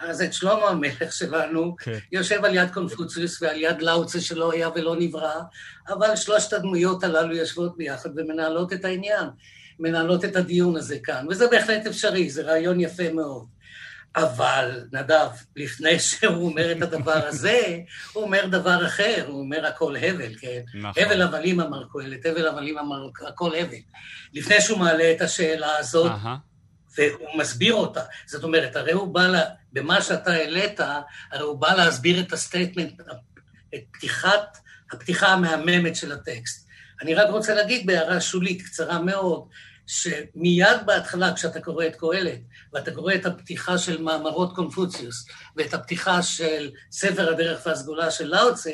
אז 0.00 0.22
את 0.22 0.32
שלמה 0.32 0.68
המלך 0.68 1.12
שלנו 1.12 1.76
כן. 1.76 1.98
יושב 2.12 2.44
על 2.44 2.54
יד 2.54 2.70
קונפוציוס 2.70 3.42
ועל 3.42 3.60
יד 3.60 3.82
לאוצה 3.82 4.20
שלא 4.20 4.52
היה 4.52 4.68
ולא 4.74 4.96
נברא, 4.96 5.40
אבל 5.88 6.16
שלושת 6.16 6.52
הדמויות 6.52 7.04
הללו 7.04 7.36
יושבות 7.36 7.76
ביחד 7.76 8.10
ומנהלות 8.16 8.72
את 8.72 8.84
העניין, 8.84 9.26
מנהלות 9.78 10.24
את 10.24 10.36
הדיון 10.36 10.76
הזה 10.76 10.98
כאן, 11.02 11.26
וזה 11.30 11.46
בהחלט 11.46 11.86
אפשרי, 11.86 12.30
זה 12.30 12.42
רעיון 12.42 12.80
יפה 12.80 13.12
מאוד. 13.12 13.53
אבל 14.16 14.84
נדב, 14.92 15.28
לפני 15.56 15.98
שהוא 15.98 16.48
אומר 16.48 16.72
את 16.72 16.82
הדבר 16.82 17.26
הזה, 17.26 17.78
הוא 18.12 18.24
אומר 18.24 18.46
דבר 18.46 18.86
אחר, 18.86 19.24
הוא 19.28 19.40
אומר 19.40 19.66
הכל 19.66 19.96
הבל, 19.96 20.34
כן? 20.34 20.60
נכון. 20.74 21.02
הבל 21.02 21.22
הבלים 21.22 21.60
אמר 21.60 21.82
קהלת, 21.92 22.26
הבל 22.26 22.46
הבלים 22.46 22.78
אמר 22.78 23.08
הכל 23.28 23.54
הבל. 23.54 23.76
לפני 24.34 24.60
שהוא 24.60 24.78
מעלה 24.78 25.12
את 25.12 25.20
השאלה 25.20 25.76
הזאת. 25.78 26.12
והוא 26.98 27.38
מסביר 27.38 27.74
אותה. 27.74 28.02
זאת 28.26 28.44
אומרת, 28.44 28.76
הרי 28.76 28.92
הוא 28.92 29.14
בא, 29.14 29.26
לה, 29.26 29.42
במה 29.72 30.02
שאתה 30.02 30.32
העלית, 30.32 30.80
הרי 30.80 31.42
הוא 31.42 31.60
בא 31.60 31.74
להסביר 31.74 32.20
את 32.20 32.32
ה 32.32 32.38
statement, 32.38 33.00
את 33.74 33.80
פתיחת, 33.92 34.58
הפתיחה 34.92 35.26
המהממת 35.26 35.96
של 35.96 36.12
הטקסט. 36.12 36.68
אני 37.02 37.14
רק 37.14 37.30
רוצה 37.30 37.54
להגיד 37.54 37.86
בהערה 37.86 38.20
שולית, 38.20 38.62
קצרה 38.62 38.98
מאוד, 38.98 39.48
שמיד 39.86 40.86
בהתחלה, 40.86 41.34
כשאתה 41.34 41.60
קורא 41.60 41.86
את 41.86 41.96
קהלת, 41.96 42.40
ואתה 42.72 42.90
קורא 42.90 43.14
את 43.14 43.26
הפתיחה 43.26 43.78
של 43.78 44.02
מאמרות 44.02 44.54
קונפוציוס, 44.54 45.26
ואת 45.56 45.74
הפתיחה 45.74 46.22
של 46.22 46.70
ספר 46.92 47.30
הדרך 47.32 47.66
והסגולה 47.66 48.10
של 48.10 48.26
לאו 48.26 48.45
דזה, 48.45 48.70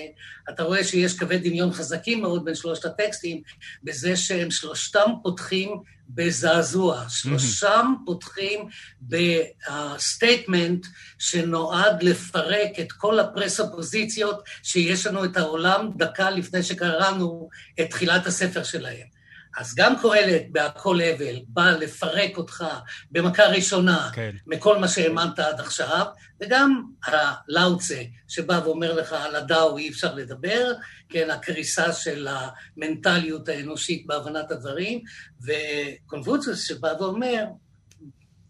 אתה 0.50 0.62
רואה 0.62 0.84
שיש 0.84 1.18
קווי 1.18 1.38
דמיון 1.38 1.72
חזקים 1.72 2.22
מאוד 2.22 2.44
בין 2.44 2.54
שלושת 2.54 2.84
הטקסטים, 2.84 3.42
בזה 3.82 4.16
שהם 4.16 4.50
שלושתם 4.50 5.10
פותחים 5.22 5.82
בזעזוע. 6.08 7.04
שלושתם 7.08 7.94
פותחים 8.06 8.68
ב 9.02 9.21
statement 9.21 10.86
שנועד 11.18 12.02
לפרק 12.02 12.80
את 12.80 12.92
כל 12.92 13.20
הפרסופוזיציות 13.20 14.42
שיש 14.62 15.06
לנו 15.06 15.24
את 15.24 15.36
העולם 15.36 15.90
דקה 15.96 16.30
לפני 16.30 16.62
שקראנו 16.62 17.48
את 17.80 17.90
תחילת 17.90 18.26
הספר 18.26 18.62
שלהם. 18.62 19.19
אז 19.56 19.74
גם 19.74 19.94
קהלת 20.02 20.42
בהכל 20.52 21.00
הבל 21.00 21.40
בא 21.48 21.70
לפרק 21.70 22.36
אותך 22.36 22.64
במכה 23.10 23.42
ראשונה 23.46 24.10
כן. 24.12 24.30
מכל 24.46 24.78
מה 24.78 24.88
שהאמנת 24.88 25.38
עד 25.38 25.60
עכשיו, 25.60 26.06
וגם 26.40 26.82
הלאוצה 27.06 28.02
שבא 28.28 28.60
ואומר 28.64 28.92
לך 28.92 29.12
על 29.12 29.36
הדאו 29.36 29.78
אי 29.78 29.88
אפשר 29.88 30.14
לדבר, 30.14 30.72
כן, 31.08 31.30
הקריסה 31.30 31.92
של 31.92 32.28
המנטליות 32.30 33.48
האנושית 33.48 34.06
בהבנת 34.06 34.50
הדברים, 34.50 35.02
וקונפוציוס 35.42 36.68
שבא 36.68 36.92
ואומר, 37.00 37.44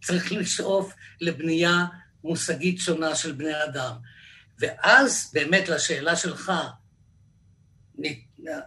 צריך 0.05 0.33
לשאוף 0.33 0.95
לבנייה 1.21 1.85
מושגית 2.25 2.79
שונה 2.79 3.15
של 3.15 3.33
בני 3.33 3.65
אדם. 3.65 3.93
ואז 4.59 5.31
באמת 5.35 5.69
לשאלה 5.69 6.17
שלך, 6.17 6.53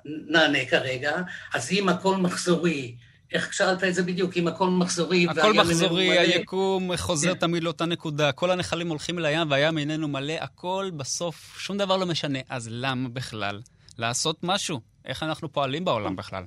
נענה 0.06 0.66
כרגע, 0.66 1.22
אז 1.54 1.72
אם 1.72 1.90
הכל 1.90 2.18
מחזורי, 2.18 2.96
איך 3.32 3.54
שאלת 3.54 3.84
את 3.84 3.96
זה 3.96 4.04
בדיוק? 4.04 4.38
אם 4.38 4.48
הכל 4.48 4.70
מחזורי 4.70 5.28
הכל 5.30 5.54
מחזורי, 5.54 6.20
היקום 6.20 6.98
חוזר 6.98 7.34
כן. 7.34 7.40
תמיד 7.40 7.64
לאותה 7.64 7.86
נקודה, 7.86 8.32
כל 8.32 8.52
הנחלים 8.52 8.90
הולכים 8.90 9.20
לים 9.20 9.52
והים 9.52 9.78
איננו 9.78 10.08
מלא, 10.08 10.34
הכל 10.34 10.92
בסוף, 10.98 11.56
שום 11.60 11.78
דבר 11.78 11.98
לא 11.98 12.06
משנה. 12.06 12.40
אז 12.50 12.68
למה 12.72 13.10
בכלל 13.10 13.62
לעשות 13.98 14.38
משהו? 14.44 14.82
איך 15.06 15.24
אנחנו 15.24 15.52
פועלים 15.52 15.86
בעולם 15.86 16.16
בכלל? 16.16 16.44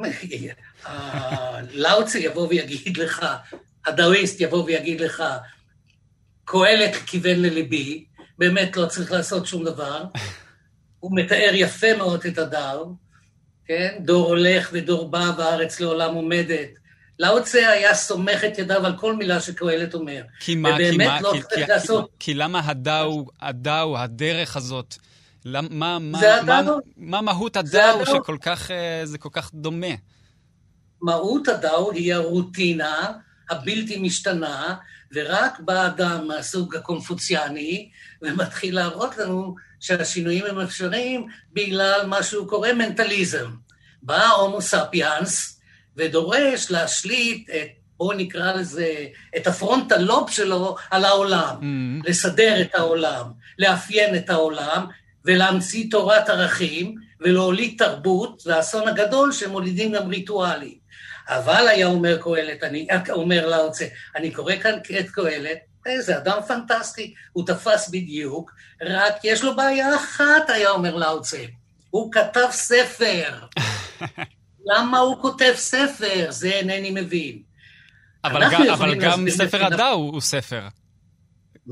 לאוצי 1.70 2.18
יבוא 2.18 2.48
ויגיד 2.48 2.96
לך, 2.96 3.26
הדאוויסט 3.86 4.40
יבוא 4.40 4.64
ויגיד 4.64 5.00
לך, 5.00 5.22
קהלת 6.44 6.96
כיוון 7.06 7.36
לליבי, 7.42 8.04
באמת 8.38 8.76
לא 8.76 8.86
צריך 8.86 9.12
לעשות 9.12 9.46
שום 9.46 9.64
דבר. 9.64 10.04
הוא 11.00 11.10
מתאר 11.14 11.50
יפה 11.54 11.96
מאוד 11.96 12.24
את 12.26 12.38
הדר, 12.38 12.84
כן? 13.66 13.96
דור 14.00 14.28
הולך 14.28 14.70
ודור 14.72 15.10
בא 15.10 15.32
והארץ 15.38 15.80
לעולם 15.80 16.14
עומדת. 16.14 16.68
לאוצה 17.18 17.70
היה 17.70 17.94
סומך 17.94 18.44
את 18.44 18.58
ידיו 18.58 18.86
על 18.86 18.96
כל 18.96 19.16
מילה 19.16 19.40
שקהלת 19.40 19.94
אומר. 19.94 20.22
כי 20.40 20.54
מה, 20.54 20.76
כי 20.78 20.96
מה, 20.96 21.20
לא 21.20 21.32
כי, 21.32 21.54
כי, 21.54 21.60
לעשות... 21.60 22.04
כי, 22.04 22.10
כי 22.18 22.34
למה 22.34 22.60
הדאו, 22.64 23.26
הדאו, 23.40 23.98
הדרך 23.98 24.56
הזאת, 24.56 24.94
למ, 25.44 25.66
מה, 25.70 25.98
מה, 25.98 26.20
מה, 26.46 26.62
מה 26.96 27.20
מהות 27.20 27.56
הדאו 27.56 28.06
שכל 28.06 28.36
כך, 28.40 28.70
אה, 28.70 29.00
זה 29.04 29.18
כל 29.18 29.28
כך 29.32 29.50
דומה? 29.54 29.94
מהות 31.02 31.48
הדאו 31.48 31.92
היא 31.92 32.14
הרוטינה 32.14 33.12
הבלתי 33.50 33.98
משתנה, 33.98 34.74
ורק 35.14 35.60
בא 35.60 35.86
אדם 35.86 36.28
מהסוג 36.28 36.76
הקונפוציאני 36.76 37.90
ומתחיל 38.22 38.74
להראות 38.74 39.18
לנו 39.18 39.54
שהשינויים 39.80 40.44
הם 40.44 40.60
אפשריים 40.60 41.26
בגלל 41.52 42.06
מה 42.06 42.22
שהוא 42.22 42.48
קורא 42.48 42.72
מנטליזם. 42.72 43.50
בא 44.02 44.26
הומו 44.26 44.62
ספיאנס 44.62 45.60
ודורש 45.96 46.70
להשליט 46.70 47.50
את, 47.50 47.68
בואו 47.96 48.16
נקרא 48.16 48.52
לזה, 48.52 49.06
את 49.36 49.46
הפרונטל 49.46 49.98
לוב 49.98 50.30
שלו 50.30 50.76
על 50.90 51.04
העולם, 51.04 51.56
mm-hmm. 51.60 52.08
לסדר 52.08 52.60
את 52.60 52.74
העולם, 52.74 53.24
לאפיין 53.58 54.16
את 54.16 54.30
העולם 54.30 54.86
ולהמציא 55.24 55.90
תורת 55.90 56.28
ערכים 56.28 56.94
ולהוליד 57.20 57.74
תרבות, 57.78 58.42
והאסון 58.46 58.88
הגדול 58.88 59.32
שמולידים 59.32 59.92
גם 59.92 60.08
ריטואלים. 60.08 60.78
אבל 61.28 61.68
היה 61.68 61.86
אומר 61.86 62.22
קהלת, 62.22 62.64
אני 62.64 62.86
אומר 63.10 63.48
לאוצה, 63.48 63.86
אני 64.16 64.30
קורא 64.30 64.56
כאן 64.56 64.78
את 65.00 65.10
קהלת, 65.10 65.58
איזה 65.88 66.16
אדם 66.16 66.38
פנטסטי, 66.48 67.14
הוא 67.32 67.46
תפס 67.46 67.88
בדיוק, 67.88 68.54
רק 68.82 69.14
יש 69.24 69.44
לו 69.44 69.56
בעיה 69.56 69.96
אחת, 69.96 70.50
היה 70.50 70.70
אומר 70.70 70.96
לאוצה, 70.96 71.44
הוא 71.90 72.12
כתב 72.12 72.48
ספר. 72.50 73.46
למה 74.70 74.98
הוא 74.98 75.22
כותב 75.22 75.52
ספר? 75.56 76.26
זה 76.30 76.48
אינני 76.48 76.90
מבין. 76.90 77.42
אבל 78.24 78.42
גם, 78.52 78.62
אבל 78.72 78.94
גם 78.94 79.30
ספר 79.30 79.64
הדאו 79.64 79.94
הוא 79.94 80.20
ספר. 80.20 80.68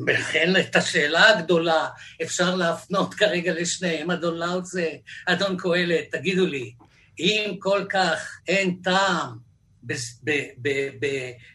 וכן 0.06 0.52
את 0.60 0.76
השאלה 0.76 1.28
הגדולה 1.28 1.88
אפשר 2.22 2.54
להפנות 2.54 3.14
כרגע 3.14 3.52
לשניהם, 3.54 4.10
אדון 4.10 4.38
לאוצה, 4.38 4.86
אדון 5.26 5.56
קהלת, 5.56 6.04
תגידו 6.10 6.46
לי, 6.46 6.72
אם 7.18 7.56
כל 7.58 7.84
כך 7.90 8.38
אין 8.48 8.76
טעם 8.84 9.38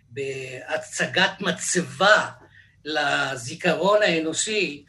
בהצגת 0.09 1.31
מצבה 1.41 2.29
לזיכרון 2.85 4.03
האנושי, 4.03 4.85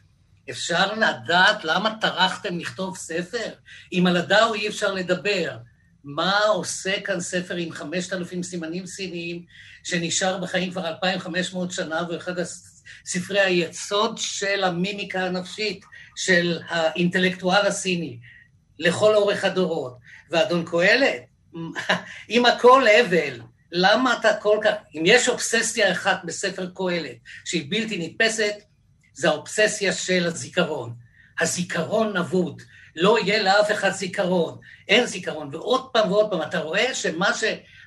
אפשר 0.50 0.94
לדעת 0.94 1.64
למה 1.64 1.94
טרחתם 2.00 2.58
לכתוב 2.58 2.96
ספר? 2.96 3.48
אם 3.92 4.06
על 4.06 4.16
הדאו 4.16 4.54
אי 4.54 4.68
אפשר 4.68 4.92
לדבר. 4.92 5.56
מה 6.04 6.38
עושה 6.38 7.00
כאן 7.00 7.20
ספר 7.20 7.54
עם 7.54 7.72
5,000 7.72 8.42
סימנים 8.42 8.86
סיניים, 8.86 9.44
שנשאר 9.84 10.38
בחיים 10.38 10.70
כבר 10.70 10.88
2,500 10.88 11.70
שנה, 11.70 12.02
והוא 12.02 12.16
אחד 12.16 12.32
ספרי 13.06 13.40
היסוד 13.40 14.18
של 14.18 14.64
המימיקה 14.64 15.26
הנפשית 15.26 15.84
של 16.16 16.60
האינטלקטואל 16.68 17.66
הסיני, 17.66 18.18
לכל 18.78 19.14
אורך 19.14 19.44
הדורות. 19.44 19.98
ואדון 20.30 20.64
קהלת, 20.64 21.22
אם 22.30 22.46
הכל 22.46 22.84
הבל, 23.00 23.40
למה 23.72 24.16
אתה 24.20 24.36
כל 24.36 24.58
כך... 24.62 24.70
אם 24.94 25.02
יש 25.06 25.28
אובססיה 25.28 25.92
אחת 25.92 26.20
בספר 26.24 26.66
קהלת 26.74 27.16
שהיא 27.44 27.66
בלתי 27.70 28.08
נתפסת, 28.08 28.54
זה 29.14 29.28
האובססיה 29.28 29.92
של 29.92 30.26
הזיכרון. 30.26 30.94
הזיכרון 31.40 32.16
אבוד. 32.16 32.62
לא 32.96 33.18
יהיה 33.18 33.42
לאף 33.42 33.70
אחד 33.70 33.90
זיכרון. 33.90 34.58
אין 34.88 35.06
זיכרון. 35.06 35.54
ועוד 35.54 35.88
פעם 35.92 36.12
ועוד 36.12 36.30
פעם, 36.30 36.42
אתה 36.42 36.58
רואה 36.58 36.94
שמה 36.94 37.34
ש, 37.34 37.44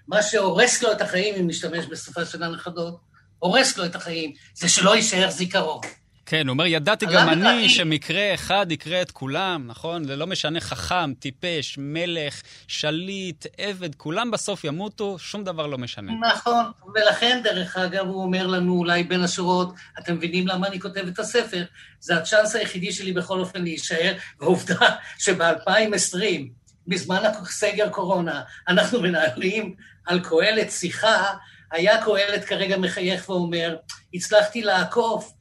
מה 0.08 0.24
שהורס 0.24 0.84
לו 0.84 0.92
את 0.92 1.02
החיים, 1.02 1.36
אם 1.36 1.48
נשתמש 1.48 1.86
בשפה 1.86 2.26
של 2.26 2.44
הנכדות, 2.44 3.00
הורס 3.40 3.78
לו 3.78 3.86
את 3.86 3.96
החיים, 3.96 4.34
זה 4.54 4.70
שלא 4.70 4.96
יישאר 4.96 5.30
זיכרון. 5.30 5.82
כן, 6.26 6.48
הוא 6.48 6.54
אומר, 6.54 6.66
ידעתי 6.66 7.06
גם 7.06 7.30
אני 7.30 7.70
שמקרה 7.70 8.34
אחד 8.34 8.72
יקרה 8.72 9.02
את 9.02 9.12
כולם, 9.12 9.64
נכון? 9.68 10.04
זה 10.04 10.16
לא 10.16 10.28
משנה 10.28 10.60
חכם, 10.60 11.14
טיפש, 11.14 11.76
מלך, 11.78 12.42
שליט, 12.68 13.46
עבד, 13.58 13.96
כולם 13.96 14.32
בסוף 14.32 14.64
ימותו, 14.64 15.20
שום 15.20 15.44
דבר 15.44 15.68
לא 15.68 15.78
משנה. 15.78 16.12
נכון, 16.32 16.66
ולכן, 16.96 17.42
דרך 17.44 17.78
אגב, 17.78 18.08
הוא 18.08 18.24
אומר 18.24 18.48
לנו 18.48 18.78
אולי 18.78 19.04
בין 19.04 19.24
השורות, 19.24 19.74
אתם 20.00 20.16
מבינים 20.16 20.48
למה 20.48 20.68
אני 20.68 20.80
כותב 20.80 21.08
את 21.08 21.20
הספר? 21.20 21.64
זה 22.00 22.18
הצ'אנס 22.18 22.56
היחידי 22.56 22.92
שלי 22.92 23.14
בכל 23.14 23.40
אופן 23.40 23.62
להישאר, 23.62 24.14
ועובדה 24.40 24.90
שב-2020, 25.20 26.20
בזמן 26.88 27.24
הסגר 27.26 27.90
קורונה, 27.90 28.42
אנחנו 28.68 29.02
מנהלים 29.02 29.76
על 30.06 30.20
קהלת 30.20 30.72
שיחה, 30.72 31.34
היה 31.72 32.04
קהלת 32.04 32.46
כרגע 32.46 32.78
מחייך 32.78 33.30
ואומר, 33.30 33.76
הצלחתי 34.14 34.62
לעקוף 34.62 35.35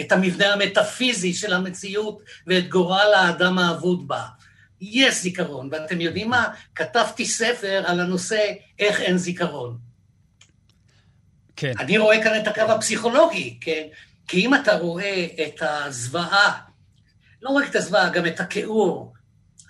את 0.00 0.12
המבנה 0.12 0.52
המטאפיזי 0.52 1.34
של 1.34 1.52
המציאות 1.52 2.22
ואת 2.46 2.68
גורל 2.68 3.14
האדם 3.14 3.58
האבוד 3.58 4.08
בה. 4.08 4.24
יש 4.80 5.22
זיכרון, 5.22 5.68
ואתם 5.72 6.00
יודעים 6.00 6.30
מה? 6.30 6.48
כתבתי 6.74 7.26
ספר 7.26 7.82
על 7.86 8.00
הנושא 8.00 8.52
איך 8.78 9.00
אין 9.00 9.16
זיכרון. 9.16 9.78
כן. 11.56 11.72
אני 11.78 11.98
רואה 11.98 12.24
כאן 12.24 12.40
את 12.42 12.48
הקו 12.48 12.60
הפסיכולוגי, 12.60 13.58
כן? 13.60 13.82
כי 14.28 14.46
אם 14.46 14.54
אתה 14.54 14.76
רואה 14.76 15.26
את 15.46 15.62
הזוועה, 15.62 16.60
לא 17.42 17.50
רק 17.50 17.70
את 17.70 17.76
הזוועה, 17.76 18.10
גם 18.10 18.26
את 18.26 18.40
הכיעור, 18.40 19.12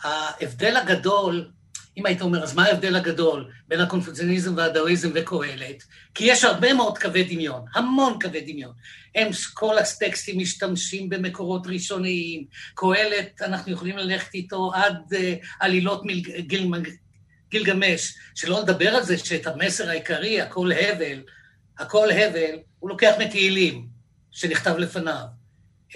ההבדל 0.02 0.76
הגדול 0.76 1.50
אם 1.97 2.07
היית 2.07 2.23
אומר, 2.23 2.43
אז 2.43 2.55
מה 2.55 2.65
ההבדל 2.65 2.97
הגדול 2.97 3.51
בין 3.69 3.81
הקונפוציוניזם 3.81 4.57
והדאואיזם 4.57 5.11
וקהלת? 5.15 5.83
כי 6.15 6.25
יש 6.25 6.45
הרבה 6.45 6.73
מאוד 6.75 6.99
קווי 6.99 7.25
דמיון, 7.25 7.65
המון 7.75 8.19
קווי 8.21 8.41
דמיון. 8.41 8.73
הם, 9.15 9.29
כל 9.55 9.79
הטקסטים 9.79 10.39
משתמשים 10.39 11.09
במקורות 11.09 11.67
ראשוניים. 11.67 12.45
קהלת, 12.75 13.43
אנחנו 13.43 13.73
יכולים 13.73 13.97
ללכת 13.99 14.35
איתו 14.35 14.71
עד 14.75 15.13
uh, 15.13 15.17
עלילות 15.61 16.05
מל, 16.05 16.21
גיל, 16.21 16.73
גילגמש, 17.51 18.15
שלא 18.35 18.61
לדבר 18.61 18.89
על 18.89 19.03
זה 19.03 19.19
שאת 19.19 19.47
המסר 19.47 19.89
העיקרי, 19.89 20.41
הכל 20.41 20.71
הבל, 20.73 21.23
הכל 21.79 22.11
הבל, 22.11 22.59
הוא 22.79 22.91
לוקח 22.91 23.13
מתהילים 23.19 23.87
שנכתב 24.31 24.75
לפניו. 24.79 25.25
Uh, 25.91 25.95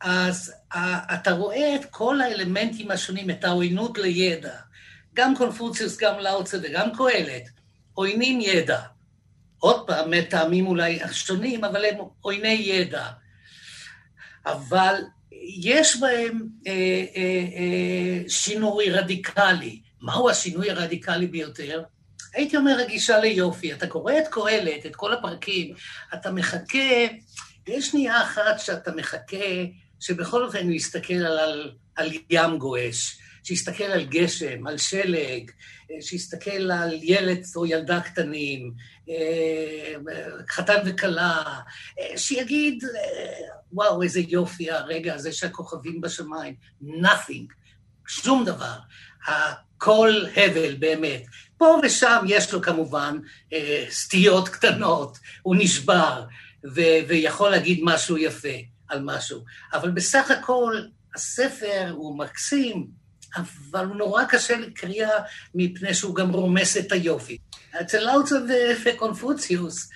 אז 0.00 0.52
אתה 1.14 1.32
רואה 1.32 1.76
את 1.76 1.84
כל 1.90 2.20
האלמנטים 2.20 2.90
השונים, 2.90 3.30
את 3.30 3.44
העוינות 3.44 3.98
לידע, 3.98 4.56
גם 5.14 5.36
קונפוציוס, 5.36 5.96
גם 5.96 6.18
לאוצה 6.18 6.58
וגם 6.62 6.88
קהלת, 6.96 7.42
עוינים 7.94 8.40
ידע. 8.40 8.80
עוד 9.58 9.86
פעם, 9.86 10.10
מטעמים 10.10 10.66
אולי 10.66 10.98
שונים, 11.12 11.64
אבל 11.64 11.84
הם 11.84 11.94
עויני 12.20 12.48
ידע. 12.48 13.06
אבל 14.46 14.94
יש 15.60 15.96
בהם 15.96 16.46
אה, 16.66 16.72
אה, 17.16 17.44
אה, 17.56 18.28
שינוי 18.28 18.90
רדיקלי. 18.90 19.80
מהו 20.02 20.30
השינוי 20.30 20.70
הרדיקלי 20.70 21.26
ביותר? 21.26 21.82
הייתי 22.34 22.56
אומר 22.56 22.78
הגישה 22.80 23.18
ליופי. 23.18 23.72
אתה 23.72 23.86
קורא 23.86 24.12
את 24.18 24.28
קהלת, 24.30 24.86
את 24.86 24.96
כל 24.96 25.12
הפרקים, 25.12 25.74
אתה 26.14 26.30
מחכה, 26.30 27.06
יש 27.66 27.86
שנייה 27.90 28.22
אחת 28.22 28.58
שאתה 28.58 28.92
מחכה 28.96 29.46
שבכל 30.00 30.44
אופן 30.44 30.64
הוא 30.64 30.72
יסתכל 30.72 31.14
על, 31.14 31.72
על 31.96 32.10
ים 32.30 32.58
גועש, 32.58 33.18
שיסתכל 33.46 33.84
על 33.84 34.04
גשם, 34.04 34.66
על 34.66 34.78
שלג, 34.78 35.50
שיסתכל 36.00 36.70
על 36.70 36.98
ילד 37.02 37.44
או 37.56 37.66
ילדה 37.66 38.00
קטנים, 38.00 38.72
חתן 40.50 40.76
וכלה, 40.86 41.60
שיגיד, 42.16 42.84
וואו, 43.72 44.02
איזה 44.02 44.20
יופי 44.20 44.70
הרגע 44.70 45.14
הזה 45.14 45.32
שהכוכבים 45.32 46.00
בשמיים. 46.00 46.54
nothing, 46.82 47.52
שום 48.08 48.44
דבר. 48.44 48.76
הכל 49.26 50.24
הבל 50.36 50.74
באמת. 50.74 51.22
פה 51.58 51.80
ושם 51.82 52.24
יש 52.28 52.52
לו 52.52 52.62
כמובן 52.62 53.18
סטיות 53.90 54.48
קטנות, 54.48 55.18
הוא 55.42 55.56
נשבר, 55.58 56.24
ו- 56.74 56.98
ויכול 57.08 57.50
להגיד 57.50 57.80
משהו 57.82 58.18
יפה 58.18 58.58
על 58.88 59.02
משהו. 59.02 59.44
אבל 59.72 59.90
בסך 59.90 60.30
הכל, 60.30 60.80
הספר 61.14 61.90
הוא 61.90 62.18
מקסים, 62.18 62.86
אבל 63.36 63.86
הוא 63.86 63.96
נורא 63.96 64.24
קשה 64.24 64.56
לקריאה 64.56 65.10
מפני 65.54 65.94
שהוא 65.94 66.14
גם 66.14 66.30
רומס 66.30 66.76
את 66.76 66.92
היופי. 66.92 67.38
אצל 67.80 68.00
לאוצה 68.00 68.36
וקונפוציוס, 68.84 69.90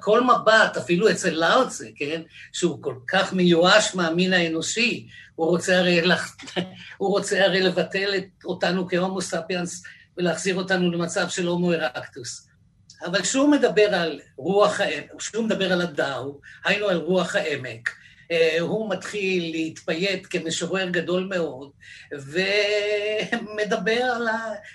כל 0.00 0.24
מבט, 0.24 0.76
אפילו 0.76 1.10
אצל 1.10 1.30
לאוצה, 1.30 1.84
כן, 1.96 2.22
שהוא 2.52 2.82
כל 2.82 2.94
כך 3.08 3.32
מיואש 3.32 3.94
מהמין 3.94 4.32
האנושי, 4.32 5.06
הוא 5.34 5.46
רוצה 5.46 5.78
הרי, 5.78 6.02
לח... 6.02 6.36
הוא 6.98 7.10
רוצה 7.10 7.44
הרי 7.44 7.60
לבטל 7.60 8.14
את 8.16 8.44
אותנו 8.44 8.88
כהומו 8.88 9.20
ספיאנס 9.20 9.82
ולהחזיר 10.16 10.54
אותנו 10.54 10.92
למצב 10.92 11.28
של 11.28 11.46
הומו 11.46 11.72
ארקטוס. 11.72 12.48
אבל 13.06 13.22
כשהוא 13.22 13.50
מדבר 13.50 13.94
על 13.94 14.20
רוח 14.36 14.80
כשהוא 15.18 15.44
מדבר 15.44 15.72
על 15.72 15.80
הדאו, 15.80 16.40
היינו 16.64 16.88
על 16.88 16.96
רוח 16.96 17.36
העמק, 17.36 17.90
הוא 18.60 18.90
מתחיל 18.90 19.50
להתפייט 19.50 20.26
כמשורר 20.30 20.88
גדול 20.88 21.28
מאוד, 21.30 21.70
ומדבר 22.12 24.02
על 24.02 24.28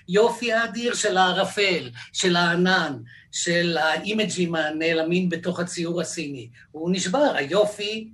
היופי 0.08 0.54
האדיר 0.54 0.94
של 0.94 1.18
הערפל, 1.18 1.90
של 2.14 2.36
הענן, 2.36 2.98
של 3.32 3.78
האימג'ים 3.78 4.56
הנעלמים 4.56 5.30
בתוך 5.30 5.60
הציור 5.60 6.02
הסיני. 6.02 6.50
הוא 6.72 6.92
נשבר, 6.92 7.32
היופי 7.36 8.10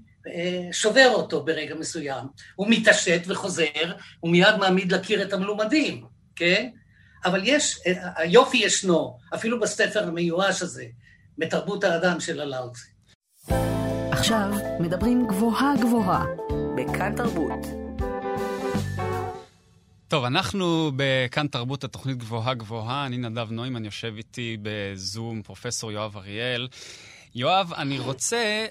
שובר 0.72 1.12
אותו 1.14 1.44
ברגע 1.44 1.76
מסוים. 1.76 2.26
הוא 2.56 2.68
מתעשת 2.70 3.22
וחוזר, 3.28 3.94
הוא 4.20 4.32
מיד 4.32 4.56
מעמיד 4.60 4.92
להכיר 4.92 5.22
את 5.22 5.34
המלומדים, 5.34 6.06
כן? 6.36 6.70
אבל 7.26 7.42
יש, 7.44 7.80
היופי 8.16 8.58
ישנו, 8.58 9.18
אפילו 9.36 9.60
בספר 9.60 10.04
המיואש 10.04 10.62
הזה, 10.62 10.86
מתרבות 11.38 11.84
האדם 11.84 12.20
של 12.20 12.42
הלאוצי. 12.42 12.95
עכשיו 14.26 14.52
מדברים 14.80 15.28
גבוהה 15.28 15.74
גבוהה, 15.82 16.26
בכאן 16.78 17.16
תרבות. 17.16 17.66
טוב, 20.08 20.24
אנחנו 20.24 20.92
בכאן 20.96 21.48
תרבות, 21.48 21.84
התוכנית 21.84 22.18
גבוהה 22.18 22.54
גבוהה. 22.54 23.06
אני 23.06 23.18
נדב 23.18 23.52
נוימן, 23.52 23.86
יושב 23.86 24.14
איתי 24.18 24.58
בזום 24.62 25.42
פרופסור 25.42 25.92
יואב 25.92 26.18
אריאל. 26.18 26.68
יואב, 27.36 27.74
אני 27.74 28.00
רוצה, 28.00 28.66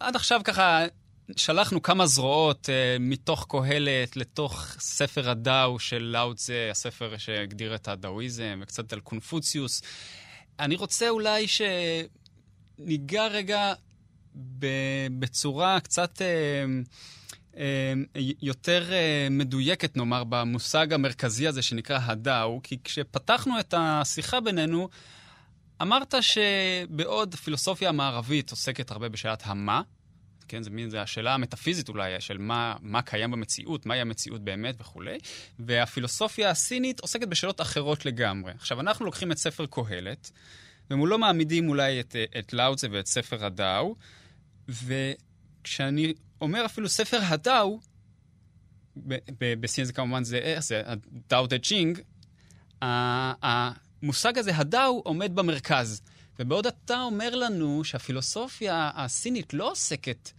עד 0.00 0.16
עכשיו 0.16 0.40
ככה 0.44 0.84
שלחנו 1.36 1.82
כמה 1.82 2.06
זרועות 2.06 2.66
uh, 2.66 3.00
מתוך 3.00 3.46
קהלת 3.48 4.16
לתוך 4.16 4.76
ספר 4.78 5.30
הדאו 5.30 5.78
של 5.78 6.02
לאוצה, 6.02 6.68
הספר 6.70 7.16
שהגדיר 7.16 7.74
את 7.74 7.88
הדאואיזם, 7.88 8.60
וקצת 8.62 8.92
על 8.92 9.00
קונפוציוס. 9.00 9.82
אני 10.60 10.76
רוצה 10.76 11.08
אולי 11.08 11.46
שניגע 12.78 13.26
רגע 13.26 13.72
בצורה 15.18 15.80
קצת 15.80 16.18
uh, 16.18 17.54
uh, 17.54 17.58
יותר 18.42 18.84
uh, 18.88 19.32
מדויקת, 19.32 19.96
נאמר, 19.96 20.24
במושג 20.24 20.92
המרכזי 20.92 21.48
הזה 21.48 21.62
שנקרא 21.62 21.98
הדאו, 22.02 22.60
כי 22.62 22.78
כשפתחנו 22.84 23.60
את 23.60 23.74
השיחה 23.76 24.40
בינינו, 24.40 24.88
אמרת 25.82 26.14
שבעוד 26.20 27.34
פילוסופיה 27.34 27.88
המערבית 27.88 28.50
עוסקת 28.50 28.90
הרבה 28.90 29.08
בשאלת 29.08 29.42
המה, 29.44 29.82
כן, 30.48 30.62
זה 30.62 30.70
מין, 30.70 30.90
זה 30.90 31.02
השאלה 31.02 31.34
המטאפיזית 31.34 31.88
אולי, 31.88 32.20
של 32.20 32.38
מה, 32.38 32.74
מה 32.80 33.02
קיים 33.02 33.30
במציאות, 33.30 33.86
מהי 33.86 34.00
המציאות 34.00 34.42
באמת 34.42 34.74
וכולי, 34.80 35.18
והפילוסופיה 35.58 36.50
הסינית 36.50 37.00
עוסקת 37.00 37.28
בשאלות 37.28 37.60
אחרות 37.60 38.06
לגמרי. 38.06 38.52
עכשיו, 38.52 38.80
אנחנו 38.80 39.04
לוקחים 39.04 39.32
את 39.32 39.38
ספר 39.38 39.66
קהלת, 39.66 40.30
ומולו 40.90 41.18
מעמידים 41.18 41.68
אולי 41.68 42.00
את, 42.00 42.16
את 42.38 42.52
לאוצה 42.52 42.86
ואת 42.90 43.06
ספר 43.06 43.44
הדאו, 43.44 43.94
וכשאני 44.68 46.14
אומר 46.40 46.66
אפילו 46.66 46.88
ספר 46.88 47.20
הדאו, 47.22 47.80
בסין 49.60 49.84
זה 49.84 49.92
כמובן 49.92 50.24
זה, 50.24 50.56
זה 50.58 50.82
הדאו 50.86 51.46
דה 51.46 51.56
ג'ינג, 51.56 52.00
המושג 52.82 54.38
הזה, 54.38 54.56
הדאו, 54.56 55.02
עומד 55.04 55.34
במרכז. 55.34 56.02
ובעוד 56.38 56.66
אתה 56.66 57.00
אומר 57.02 57.34
לנו 57.34 57.84
שהפילוסופיה 57.84 58.90
הסינית 58.94 59.54
לא 59.54 59.70
עוסקת 59.70 60.30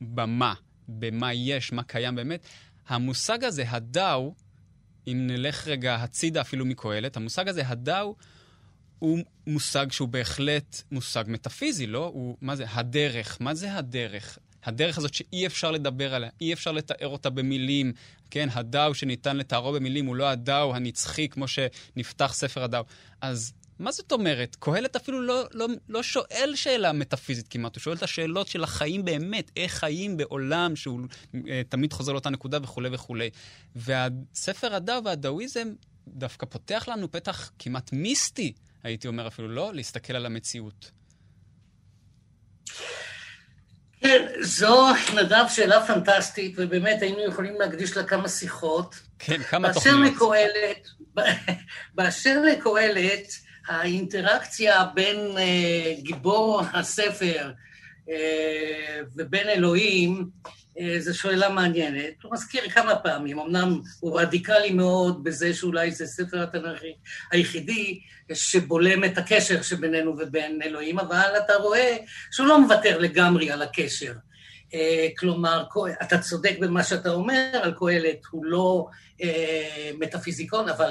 במה, 0.00 0.54
במה 0.88 1.34
יש, 1.34 1.72
מה 1.72 1.82
קיים 1.82 2.14
באמת, 2.14 2.46
המושג 2.88 3.44
הזה, 3.44 3.64
הדאו, 3.68 4.34
אם 5.06 5.26
נלך 5.26 5.68
רגע 5.68 5.94
הצידה 5.94 6.40
אפילו 6.40 6.64
מקהלת, 6.64 7.16
המושג 7.16 7.48
הזה, 7.48 7.68
הדאו, 7.68 8.16
הוא 9.02 9.18
מושג 9.46 9.92
שהוא 9.92 10.08
בהחלט 10.08 10.82
מושג 10.92 11.24
מטאפיזי, 11.26 11.86
לא? 11.86 12.10
הוא, 12.14 12.36
מה 12.40 12.56
זה 12.56 12.64
הדרך? 12.68 13.36
מה 13.40 13.54
זה 13.54 13.74
הדרך? 13.74 14.38
הדרך 14.64 14.98
הזאת 14.98 15.14
שאי 15.14 15.46
אפשר 15.46 15.70
לדבר 15.70 16.14
עליה, 16.14 16.30
אי 16.40 16.52
אפשר 16.52 16.72
לתאר 16.72 17.08
אותה 17.08 17.30
במילים, 17.30 17.92
כן? 18.30 18.48
הדאו 18.52 18.94
שניתן 18.94 19.36
לתארו 19.36 19.72
במילים 19.72 20.06
הוא 20.06 20.16
לא 20.16 20.28
הדאו 20.28 20.74
הנצחי 20.74 21.28
כמו 21.28 21.44
שנפתח 21.48 22.32
ספר 22.34 22.62
הדאו. 22.62 22.82
אז 23.20 23.52
מה 23.78 23.92
זאת 23.92 24.12
אומרת? 24.12 24.56
קהלת 24.60 24.96
אפילו 24.96 25.22
לא, 25.22 25.44
לא, 25.52 25.66
לא 25.88 26.02
שואל 26.02 26.52
שאלה 26.54 26.92
מטאפיזית 26.92 27.48
כמעט, 27.48 27.76
הוא 27.76 27.80
שואל 27.80 27.96
את 27.96 28.02
השאלות 28.02 28.48
של 28.48 28.64
החיים 28.64 29.04
באמת, 29.04 29.50
איך 29.56 29.72
חיים 29.72 30.16
בעולם 30.16 30.76
שהוא 30.76 31.00
אה, 31.48 31.62
תמיד 31.68 31.92
חוזר 31.92 32.12
לאותה 32.12 32.30
נקודה 32.30 32.58
וכולי 32.62 32.88
וכולי. 32.92 33.30
והספר 33.76 34.74
הדאו 34.74 35.04
והדאואיזם 35.04 35.68
דווקא 36.08 36.46
פותח 36.46 36.88
לנו 36.88 37.10
פתח 37.10 37.50
כמעט 37.58 37.92
מיסטי, 37.92 38.52
הייתי 38.82 39.08
אומר 39.08 39.26
אפילו, 39.26 39.48
לא? 39.48 39.74
להסתכל 39.74 40.16
על 40.16 40.26
המציאות. 40.26 40.90
כן, 44.00 44.26
זו, 44.40 44.86
נדב, 45.14 45.44
שאלה 45.48 45.86
פנטסטית, 45.86 46.54
ובאמת 46.56 47.02
היינו 47.02 47.24
יכולים 47.24 47.54
להקדיש 47.60 47.96
לה 47.96 48.04
כמה 48.04 48.28
שיחות. 48.28 49.00
כן, 49.18 49.42
כמה 49.42 49.72
תוכניות. 49.72 49.98
לקהלת, 50.14 50.88
באשר 51.94 52.42
לקהלת, 52.42 53.32
האינטראקציה 53.68 54.84
בין 54.94 55.16
uh, 55.16 56.00
גיבור 56.02 56.62
הספר 56.72 57.52
uh, 58.06 58.10
ובין 59.16 59.48
אלוהים, 59.48 60.30
זו 60.98 61.18
שאלה 61.18 61.48
מעניינת. 61.48 62.22
הוא 62.22 62.32
מזכיר 62.32 62.70
כמה 62.70 62.96
פעמים, 62.96 63.38
אמנם 63.38 63.80
הוא 64.00 64.20
רדיקלי 64.20 64.70
מאוד 64.70 65.24
בזה 65.24 65.54
שאולי 65.54 65.90
זה 65.90 66.06
ספר 66.06 66.42
התנ"כי 66.42 66.94
היחידי 67.30 68.00
שבולם 68.34 69.04
את 69.04 69.18
הקשר 69.18 69.62
שבינינו 69.62 70.14
ובין 70.18 70.62
אלוהים, 70.62 70.98
אבל 70.98 71.30
אתה 71.44 71.54
רואה 71.54 71.96
שהוא 72.30 72.46
לא 72.46 72.60
מוותר 72.60 72.98
לגמרי 72.98 73.50
על 73.50 73.62
הקשר. 73.62 74.12
Uh, 74.70 74.74
כלומר, 75.18 75.64
אתה 76.02 76.18
צודק 76.18 76.56
במה 76.60 76.84
שאתה 76.84 77.10
אומר 77.10 77.50
על 77.62 77.74
קהלת, 77.78 78.24
הוא 78.30 78.44
לא 78.44 78.86
uh, 79.18 79.24
מטאפיזיקון, 79.98 80.68
אבל 80.68 80.90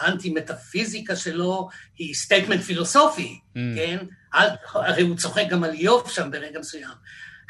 האנטי-מטאפיזיקה 0.00 1.16
שלו 1.16 1.68
היא 1.98 2.14
statement 2.14 2.60
פילוסופי, 2.60 3.40
mm. 3.54 3.58
כן? 3.76 3.98
הרי 4.74 5.02
הוא 5.02 5.16
צוחק 5.16 5.44
גם 5.50 5.64
על 5.64 5.70
איוב 5.70 6.10
שם 6.10 6.30
ברגע 6.30 6.60
מסוים. 6.60 6.90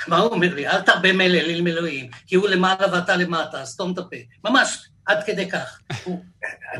מה 0.08 0.18
הוא 0.18 0.30
אומר 0.30 0.54
לו? 0.54 0.66
אל 0.66 0.80
תרבה 0.80 1.12
מלל 1.12 1.58
עם 1.58 1.66
אלוהים, 1.66 2.10
כי 2.26 2.34
הוא 2.34 2.48
למעלה 2.48 2.92
ואתה 2.92 3.16
למטה, 3.16 3.64
סתום 3.64 3.92
את 3.92 3.98
הפה. 3.98 4.16
ממש, 4.44 4.88
עד 5.06 5.24
כדי 5.26 5.50
כך. 5.50 5.80
הוא, 6.04 6.24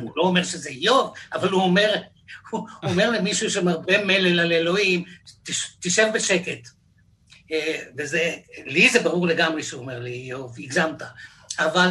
הוא 0.00 0.12
לא 0.16 0.22
אומר 0.22 0.44
שזה 0.44 0.68
איוב, 0.68 1.14
אבל 1.32 1.48
הוא 1.48 1.62
אומר, 1.62 1.94
הוא 2.50 2.68
אומר 2.82 3.10
למישהו 3.10 3.50
שמרבה 3.50 4.04
מלל 4.04 4.40
על 4.40 4.52
אלוהים, 4.52 5.04
תשב 5.80 6.06
בשקט. 6.14 6.68
אה, 7.52 7.82
וזה, 7.98 8.34
לי 8.64 8.88
זה 8.88 9.00
ברור 9.00 9.26
לגמרי 9.26 9.62
שהוא 9.62 9.80
אומר 9.80 9.98
לי, 9.98 10.12
איוב, 10.12 10.56
הגזמת. 10.58 11.02
אבל 11.58 11.88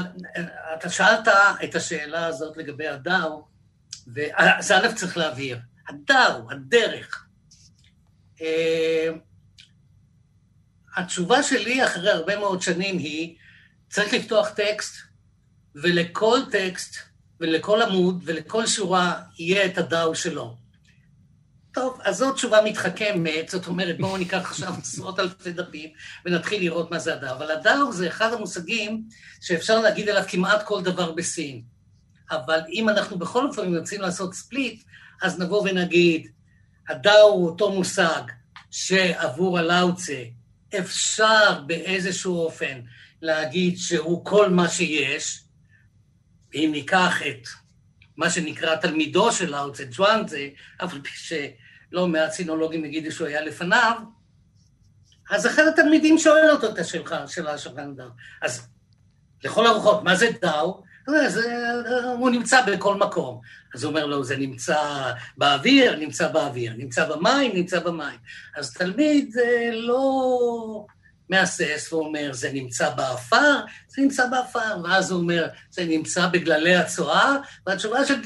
אתה 0.74 0.90
שאלת 0.90 1.28
את 1.64 1.76
השאלה 1.76 2.26
הזאת 2.26 2.58
לגבי 2.58 2.88
הדאו, 2.88 3.48
ואז 4.14 4.72
א' 4.72 4.88
צריך 4.96 5.18
להבהיר, 5.18 5.60
הדאו, 5.90 6.52
הדרך. 6.52 7.26
התשובה 10.96 11.44
שלי 11.44 11.86
אחרי 11.86 12.12
הרבה 12.12 12.40
מאוד 12.40 12.62
שנים 12.62 12.98
היא, 12.98 13.36
צריך 13.90 14.14
לפתוח 14.14 14.50
טקסט, 14.50 14.96
ולכל 15.76 16.40
טקסט, 16.52 16.96
ולכל 17.40 17.82
עמוד, 17.82 18.24
ולכל 18.26 18.68
שורה 18.68 19.22
יהיה 19.40 19.66
את 19.66 19.78
הדאו 19.78 20.16
שלו. 20.16 20.58
טוב, 21.74 22.00
אז 22.04 22.18
זו 22.18 22.34
תשובה 22.34 22.62
מתחכמת, 22.66 23.50
זאת 23.50 23.68
אומרת, 23.68 23.98
בואו 24.00 24.18
ניקח 24.18 24.38
עכשיו 24.38 24.74
עשרות 24.82 25.20
אלפי 25.20 25.52
דפים 25.52 25.90
ונתחיל 26.26 26.62
לראות 26.62 26.92
מה 26.92 27.00
זה 27.00 27.14
הדאו. 27.14 27.32
אבל 27.32 27.52
הדאו 27.52 27.94
זה 27.94 28.08
אחד 28.08 28.34
המושגים 28.34 29.04
שאפשר 29.42 29.80
להגיד 29.80 30.10
עליו 30.10 30.24
כמעט 30.28 30.64
כל 30.64 30.84
דבר 30.84 31.12
בסין. 31.12 31.62
אבל 32.32 32.60
אם 32.74 32.90
אנחנו 32.90 33.20
בכל 33.20 33.48
אופן 33.48 33.76
רוצים 33.76 34.02
לעשות 34.02 34.34
ספליט, 34.34 34.84
אז 35.22 35.40
נבוא 35.40 35.70
ונגיד, 35.70 36.28
הדאו 36.90 37.28
הוא 37.28 37.46
אותו 37.46 37.72
מושג 37.72 38.22
שעבור 38.72 39.60
הלאוצה 39.60 40.24
אפשר 40.78 41.62
באיזשהו 41.68 42.40
אופן 42.40 42.82
להגיד 43.22 43.78
שהוא 43.78 44.26
כל 44.26 44.50
מה 44.50 44.70
שיש, 44.70 45.44
אם 46.54 46.70
ניקח 46.72 47.22
את 47.22 47.48
מה 48.18 48.30
שנקרא 48.30 48.76
תלמידו 48.76 49.32
של 49.32 49.52
לאוצה, 49.52 49.84
ג'ואנזה, 49.92 50.50
אף 50.84 50.94
על 50.94 51.02
פי 51.02 51.10
שלא 51.10 52.08
מעט 52.08 52.32
סינולוגים 52.32 52.86
יגידו 52.86 53.12
שהוא 53.12 53.28
היה 53.28 53.42
לפניו, 53.42 53.96
אז 55.30 55.48
אחד 55.48 55.64
התלמידים 55.68 56.18
שואל 56.18 56.52
אותו 56.52 56.70
את 56.70 56.80
השאלה, 56.80 57.58
של 57.58 57.70
רנדר. 57.70 58.10
אז 58.42 58.68
לכל 59.44 59.68
הרוחות, 59.68 60.04
מה 60.04 60.16
זה 60.16 60.30
דאו? 60.42 60.84
זה, 61.28 61.72
הוא 62.18 62.30
נמצא 62.30 62.62
בכל 62.66 62.96
מקום. 62.96 63.42
אז 63.76 63.84
הוא 63.84 63.90
אומר 63.90 64.06
לו, 64.06 64.24
זה 64.24 64.38
נמצא 64.38 65.12
באוויר, 65.38 65.96
נמצא 65.96 66.28
באוויר, 66.28 66.74
נמצא 66.78 67.10
במים, 67.10 67.52
נמצא 67.56 67.80
במים. 67.80 68.20
אז 68.58 68.74
תלמיד 68.74 69.36
לא 69.72 70.86
מהסס 71.30 71.94
ואומר, 71.94 72.34
זה 72.34 72.52
נמצא 72.54 72.90
באפר, 72.90 73.60
זה 73.88 74.02
נמצא 74.02 74.28
באפר, 74.28 74.84
ואז 74.84 75.12
הוא 75.12 75.22
אומר, 75.22 75.48
זה 75.70 75.86
נמצא 75.86 76.28
בגללי 76.28 76.76
הצואה, 76.76 77.36
והתשובה 77.68 78.06
של 78.06 78.22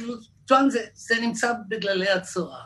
ג'ון 0.50 0.70
זה, 0.70 0.80
זה 0.94 1.16
נמצא 1.22 1.54
בגללי 1.68 2.10
הצואה. 2.10 2.62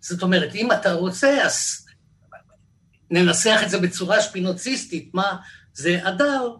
זאת 0.00 0.22
אומרת, 0.22 0.54
אם 0.54 0.72
אתה 0.72 0.92
רוצה, 0.92 1.42
אז 1.44 1.86
ננסח 3.10 3.60
את 3.62 3.70
זה 3.70 3.78
בצורה 3.78 4.20
שפינוציסטית, 4.20 5.10
מה 5.14 5.36
זה 5.74 6.00
הדר, 6.04 6.54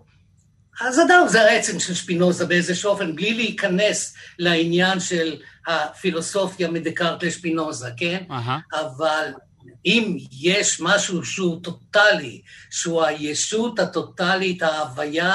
אז 0.81 1.01
אדם 1.01 1.25
זה 1.29 1.43
העצם 1.43 1.81
של 1.81 1.95
שפינוזה 1.95 2.47
באיזשהו 2.47 2.91
אופן, 2.91 3.17
בלי 3.17 3.35
להיכנס 3.35 4.15
לעניין 4.39 5.01
של 5.01 5.37
הפילוסופיה 5.67 6.71
מדקארט 6.71 7.23
לשפינוזה, 7.23 7.89
כן? 7.97 8.23
Uh-huh. 8.31 8.77
אבל 8.79 9.33
אם 9.87 10.17
יש 10.41 10.81
משהו 10.81 11.25
שהוא 11.25 11.63
טוטאלי, 11.63 12.43
שהוא 12.71 13.05
הישות 13.05 13.79
הטוטאלית, 13.79 14.63
ההוויה 14.63 15.35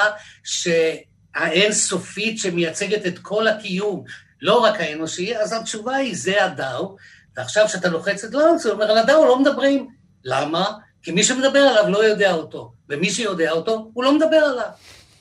האינסופית 1.35 2.39
שמייצגת 2.39 3.05
את 3.05 3.19
כל 3.19 3.47
הקיום, 3.47 4.03
לא 4.41 4.63
רק 4.63 4.79
האנושי, 4.79 5.37
אז 5.37 5.53
התשובה 5.53 5.95
היא 5.95 6.15
זה 6.15 6.45
הדאו, 6.45 6.95
ועכשיו 7.37 7.67
כשאתה 7.67 7.89
לוחץ 7.89 8.23
את 8.23 8.33
לאונס, 8.33 8.65
הוא 8.65 8.73
אומר 8.73 8.91
על 8.91 8.97
הדאו 8.97 9.25
לא 9.25 9.39
מדברים. 9.39 9.87
למה? 10.23 10.71
כי 11.03 11.11
מי 11.11 11.23
שמדבר 11.23 11.59
עליו 11.59 11.89
לא 11.89 12.05
יודע 12.05 12.33
אותו, 12.33 12.73
ומי 12.89 13.11
שיודע 13.11 13.51
אותו, 13.51 13.91
הוא 13.93 14.03
לא 14.03 14.15
מדבר 14.15 14.37
עליו. 14.37 14.69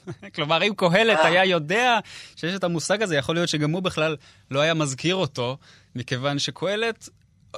כלומר, 0.34 0.62
אם 0.62 0.74
קהלת 0.76 1.18
אה. 1.18 1.26
היה 1.26 1.44
יודע 1.44 1.98
שיש 2.36 2.54
את 2.54 2.64
המושג 2.64 3.02
הזה, 3.02 3.16
יכול 3.16 3.34
להיות 3.34 3.48
שגם 3.48 3.70
הוא 3.70 3.82
בכלל 3.82 4.16
לא 4.50 4.60
היה 4.60 4.74
מזכיר 4.74 5.14
אותו, 5.14 5.58
מכיוון 5.94 6.38
שקהלת, 6.38 7.08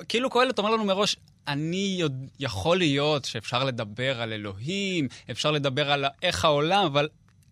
כאילו 0.08 0.30
קהלת 0.30 0.58
אומר 0.58 0.70
לנו 0.70 0.84
מראש, 0.84 1.16
אני 1.48 1.96
יודע, 1.98 2.26
יכול 2.40 2.78
להיות 2.78 3.24
שאפשר 3.24 3.64
לדבר 3.64 4.20
על 4.20 4.32
אלוהים, 4.32 5.08
אפשר 5.30 5.50
לדבר 5.50 5.90
על 5.90 6.04
איך 6.22 6.44
העולם, 6.44 6.84
אבל 6.84 7.08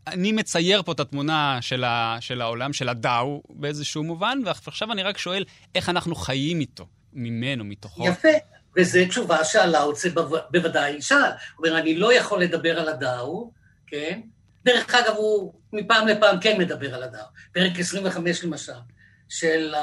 אני 0.07 0.33
מצייר 0.33 0.83
פה 0.83 0.92
את 0.92 1.00
התמונה 1.00 1.59
של, 1.61 1.85
ה, 1.85 2.16
של 2.20 2.40
העולם, 2.40 2.72
של 2.72 2.88
הדאו, 2.88 3.42
באיזשהו 3.50 4.02
מובן, 4.02 4.38
ועכשיו 4.44 4.92
אני 4.92 5.02
רק 5.02 5.18
שואל 5.18 5.44
איך 5.74 5.88
אנחנו 5.88 6.14
חיים 6.14 6.61
איתו, 6.61 6.87
ממנו, 7.12 7.64
מתוכו. 7.64 8.07
יפה, 8.07 8.28
וזו 8.76 8.98
תשובה 9.09 9.44
שהלאוצה 9.44 10.09
בוודאי 10.50 10.90
ישאל. 10.90 11.16
הוא 11.57 11.66
אומר, 11.66 11.78
אני 11.78 11.94
לא 11.94 12.12
יכול 12.12 12.42
לדבר 12.42 12.81
על 12.81 12.88
הדאו, 12.88 13.50
כן? 13.87 14.20
דרך 14.64 14.94
אגב, 14.94 15.14
הוא 15.16 15.55
מפעם 15.72 16.09
לפעם 16.09 16.40
כן 16.40 16.59
מדבר 16.59 16.94
על 16.94 17.03
הדאו. 17.03 17.25
פרק 17.53 17.79
25 17.79 18.44
למשל, 18.44 18.72
של 19.29 19.75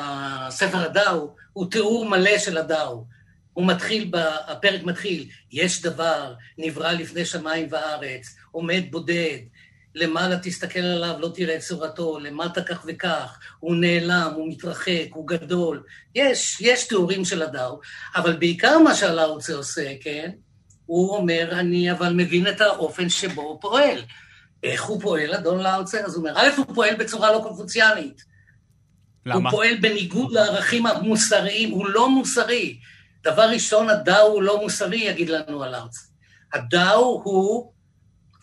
ספר 0.50 0.78
הדאו, 0.78 1.36
הוא 1.54 1.72
תיאור 1.72 2.10
מלא 2.10 2.38
של 2.38 2.58
הדאו. 2.58 3.06
הוא 3.54 3.68
מתחיל, 3.68 4.12
הפרק 4.48 4.84
מתחיל, 4.84 5.30
יש 5.52 5.82
דבר, 5.82 6.34
נברא 6.58 6.92
לפני 6.92 7.26
שמיים 7.26 7.68
וארץ, 7.70 8.36
עומד 8.52 8.84
בודד, 8.92 9.38
למעלה 9.96 10.38
תסתכל 10.40 10.80
עליו, 10.80 11.16
לא 11.20 11.32
תראה 11.34 11.56
את 11.56 11.62
צורתו, 11.62 12.20
למטה 12.20 12.64
כך 12.64 12.84
וכך, 12.88 13.40
הוא 13.60 13.76
נעלם, 13.76 14.32
הוא 14.36 14.50
מתרחק, 14.50 15.08
הוא 15.12 15.28
גדול. 15.28 15.84
יש, 16.16 16.62
יש 16.62 16.88
תיאורים 16.88 17.26
של 17.26 17.42
הדאו, 17.42 17.80
אבל 18.16 18.38
בעיקר 18.38 18.78
מה 18.80 18.96
שהלאוצה 18.96 19.54
עושה, 19.54 19.94
כן? 20.02 20.32
הוא 20.86 21.16
אומר, 21.16 21.60
אני 21.60 21.92
אבל 21.92 22.14
מבין 22.14 22.48
את 22.48 22.62
האופן 22.62 23.10
שבו 23.10 23.42
הוא 23.42 23.62
פועל. 23.62 24.02
איך 24.64 24.84
הוא 24.84 25.02
פועל, 25.02 25.34
אדון 25.34 25.60
לאוצר? 25.60 25.98
אז 25.98 26.16
הוא 26.16 26.28
אומר, 26.28 26.40
א', 26.40 26.50
הוא 26.58 26.66
פועל 26.76 26.96
בצורה 26.96 27.32
לא 27.32 27.40
קונפוציאנית. 27.44 28.24
למה? 29.26 29.50
הוא 29.50 29.58
פועל 29.58 29.78
בניגוד 29.82 30.32
לערכים 30.32 30.86
המוסריים, 30.86 31.72
הוא 31.72 31.90
לא 31.90 32.10
מוסרי. 32.10 32.80
דבר 33.24 33.50
ראשון, 33.50 33.90
הדאו 33.90 34.28
הוא 34.28 34.42
לא 34.44 34.62
מוסרי, 34.62 34.98
יגיד 34.98 35.30
לנו 35.30 35.64
הלאוצר. 35.64 36.02
הדאו 36.54 37.22
הוא 37.24 37.72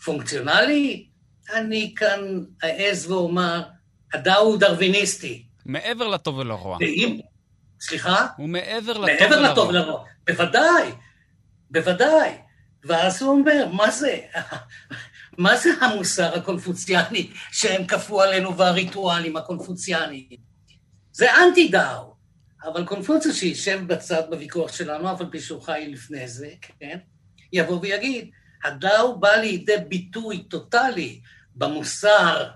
פונקציונלי, 0.04 1.06
אני 1.54 1.94
כאן 1.96 2.20
אעז 2.64 3.10
ואומר, 3.10 3.62
הדאו 4.12 4.38
הוא 4.42 4.58
דרוויניסטי. 4.58 5.46
מעבר 5.66 6.08
לטוב 6.08 6.38
ולרוע. 6.38 6.76
ואם, 6.80 7.20
סליחה? 7.80 8.26
הוא 8.36 8.48
מעבר 8.48 8.92
לטוב 8.92 9.04
ולרוע. 9.04 9.20
מעבר 9.20 9.52
לטוב 9.52 9.68
ולרוע, 9.68 10.04
בוודאי, 10.26 10.92
בוודאי. 11.70 12.30
ואז 12.84 13.22
הוא 13.22 13.30
אומר, 13.30 13.68
מה 13.72 13.90
זה? 13.90 14.18
מה 15.38 15.56
זה 15.56 15.70
המוסר 15.80 16.34
הקונפוציאני 16.34 17.30
שהם 17.52 17.86
כפו 17.86 18.22
עלינו 18.22 18.56
והריטואלים 18.56 19.36
הקונפוציאניים? 19.36 20.26
זה 21.12 21.26
אנטי 21.34 21.68
דאו. 21.68 22.16
אבל 22.64 22.84
קונפוציוס 22.84 23.36
שישב 23.36 23.80
בצד 23.86 24.22
בוויכוח 24.30 24.72
שלנו, 24.72 25.12
אף 25.12 25.20
על 25.20 25.26
פי 25.30 25.40
שהוא 25.40 25.62
חי 25.62 25.86
לפני 25.92 26.28
זה, 26.28 26.50
כן? 26.80 26.98
יבוא 27.52 27.78
ויגיד, 27.82 28.30
הדאו 28.64 29.20
בא 29.20 29.28
לידי 29.28 29.76
ביטוי 29.88 30.42
טוטאלי 30.42 31.20
במוסר, 31.54 32.48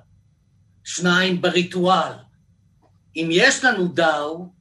שניים 0.85 1.43
בריטואל. 1.43 2.12
אם 3.16 3.29
יש 3.31 3.64
לנו 3.64 3.88
דאו, 3.88 4.53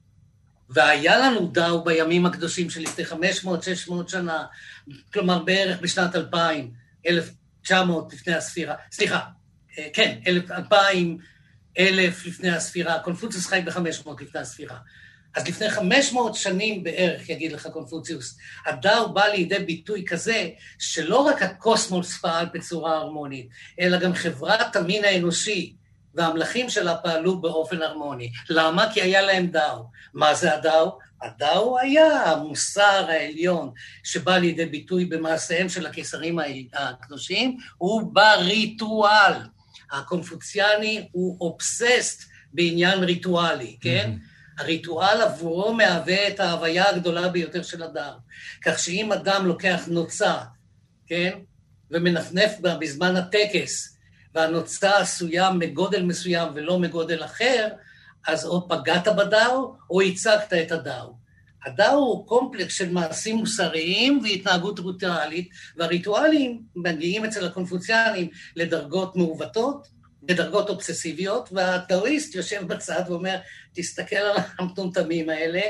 והיה 0.69 1.17
לנו 1.17 1.47
דאו 1.47 1.83
בימים 1.83 2.25
הקדושים 2.25 2.69
של 2.69 2.81
לפני 2.81 3.05
500-600 3.05 3.91
שנה, 4.07 4.45
כלומר 5.13 5.43
בערך 5.43 5.81
בשנת 5.81 6.15
2000, 6.15 6.71
1900 7.71 8.13
לפני 8.13 8.35
הספירה, 8.35 8.75
סליחה, 8.91 9.19
אה, 9.77 9.87
כן, 9.93 10.19
2000, 10.27 11.17
1000 11.79 12.25
לפני 12.25 12.49
הספירה, 12.49 12.99
קונפוציוס 12.99 13.47
חי 13.47 13.61
ב-500 13.65 14.09
לפני 14.21 14.41
הספירה. 14.41 14.77
אז 15.35 15.47
לפני 15.47 15.69
500 15.69 16.35
שנים 16.35 16.83
בערך, 16.83 17.29
יגיד 17.29 17.51
לך 17.51 17.67
קונפוציוס, 17.67 18.37
הדאו 18.65 19.13
בא 19.13 19.25
לידי 19.25 19.59
ביטוי 19.59 20.05
כזה, 20.07 20.49
שלא 20.79 21.17
רק 21.17 21.41
הקוסמוס 21.41 22.17
פעל 22.17 22.45
בצורה 22.53 22.95
הרמונית, 22.95 23.49
אלא 23.79 23.99
גם 23.99 24.13
חברת 24.13 24.75
המין 24.75 25.05
האנושי 25.05 25.75
והמלכים 26.15 26.69
שלה 26.69 26.95
פעלו 26.95 27.41
באופן 27.41 27.81
הרמוני. 27.81 28.31
למה? 28.49 28.93
כי 28.93 29.01
היה 29.01 29.21
להם 29.21 29.47
דאו. 29.47 29.83
מה 30.13 30.33
זה 30.33 30.53
הדאו? 30.53 30.99
הדאו 31.21 31.79
היה 31.79 32.23
המוסר 32.23 33.05
העליון 33.09 33.71
שבא 34.03 34.37
לידי 34.37 34.65
ביטוי 34.65 35.05
במעשיהם 35.05 35.69
של 35.69 35.85
הקיסרים 35.85 36.39
הקדושים, 36.73 37.57
הוא 37.77 38.13
בריטואל. 38.13 39.33
הקונפוציאני 39.91 41.07
הוא 41.11 41.37
אובססט 41.41 42.29
בעניין 42.53 42.99
ריטואלי, 42.99 43.77
כן? 43.81 44.13
Mm-hmm. 44.15 44.61
הריטואל 44.61 45.21
עבורו 45.21 45.73
מהווה 45.73 46.27
את 46.27 46.39
ההוויה 46.39 46.89
הגדולה 46.89 47.29
ביותר 47.29 47.63
של 47.63 47.83
אדם. 47.83 48.13
כך 48.61 48.79
שאם 48.79 49.11
אדם 49.11 49.45
לוקח 49.45 49.81
נוצה, 49.87 50.35
כן, 51.07 51.39
ומנפנף 51.91 52.59
בה 52.59 52.75
בזמן 52.75 53.15
הטקס, 53.15 53.97
והנוצה 54.35 54.97
עשויה 54.97 55.51
מגודל 55.51 56.03
מסוים 56.03 56.47
ולא 56.53 56.79
מגודל 56.79 57.23
אחר, 57.23 57.67
אז 58.29 58.45
או 58.45 58.67
פגעת 58.67 59.07
בדאו 59.07 59.75
או 59.89 60.01
הצגת 60.01 60.53
את 60.53 60.71
הדאו. 60.71 61.19
הדאו 61.65 61.97
הוא 61.97 62.27
קומפלקס 62.27 62.73
של 62.77 62.91
מעשים 62.91 63.35
מוסריים 63.35 64.19
והתנהגות 64.23 64.79
ריטואלית, 64.79 65.49
והריטואלים 65.77 66.61
מגיעים 66.75 67.25
אצל 67.25 67.45
הקונפוציאנים 67.45 68.29
לדרגות 68.55 69.15
מעוותות 69.15 69.87
בדרגות 70.23 70.69
אובססיביות, 70.69 71.49
והטאואיסט 71.51 72.35
יושב 72.35 72.67
בצד 72.67 73.03
ואומר, 73.07 73.37
תסתכל 73.73 74.15
על 74.15 74.37
המטומטמים 74.59 75.29
האלה, 75.29 75.61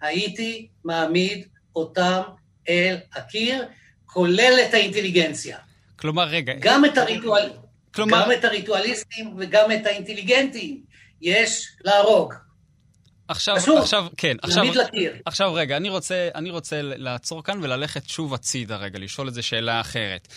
הייתי 0.00 0.68
מעמיד 0.84 1.46
אותם 1.76 2.20
אל 2.68 2.96
הקיר, 3.14 3.64
כולל 4.06 4.58
את 4.68 4.74
האינטליגנציה. 4.74 5.58
כלומר, 5.96 6.24
רגע... 6.28 6.52
גם 6.60 6.84
את, 6.84 6.98
הריטואל... 6.98 7.50
כלומר... 7.94 8.22
גם 8.24 8.32
את 8.32 8.44
הריטואליסטים 8.44 9.34
וגם 9.38 9.72
את 9.72 9.86
האינטליגנטים 9.86 10.82
יש 11.22 11.68
להרוג. 11.84 12.34
עכשיו, 13.28 13.56
פשוט, 13.56 13.78
עכשיו, 13.78 14.06
כן, 14.16 14.36
עכשיו. 14.42 14.64
עכשיו 15.24 15.54
רגע, 15.54 15.76
אני 15.76 15.88
רוצה, 15.88 16.28
אני 16.34 16.50
רוצה 16.50 16.82
לעצור 16.82 17.44
כאן 17.44 17.64
וללכת 17.64 18.08
שוב 18.08 18.34
הצידה 18.34 18.76
רגע, 18.76 18.98
לשאול 18.98 19.28
איזו 19.28 19.42
שאלה 19.42 19.80
אחרת. 19.80 20.28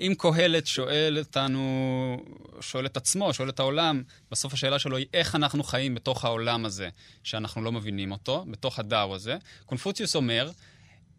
אם 0.00 0.14
קהלת 0.18 0.66
שואל 0.66 1.18
אותנו, 1.18 2.24
שואל 2.60 2.86
את 2.86 2.96
עצמו, 2.96 3.34
שואל 3.34 3.48
את 3.48 3.60
העולם, 3.60 4.02
בסוף 4.30 4.52
השאלה 4.52 4.78
שלו 4.78 4.96
היא 4.96 5.06
איך 5.14 5.34
אנחנו 5.34 5.64
חיים 5.64 5.94
בתוך 5.94 6.24
העולם 6.24 6.64
הזה, 6.64 6.88
שאנחנו 7.22 7.62
לא 7.62 7.72
מבינים 7.72 8.12
אותו, 8.12 8.44
בתוך 8.50 8.78
הדאו 8.78 9.14
הזה. 9.14 9.36
קונפוציוס 9.66 10.16
אומר, 10.16 10.50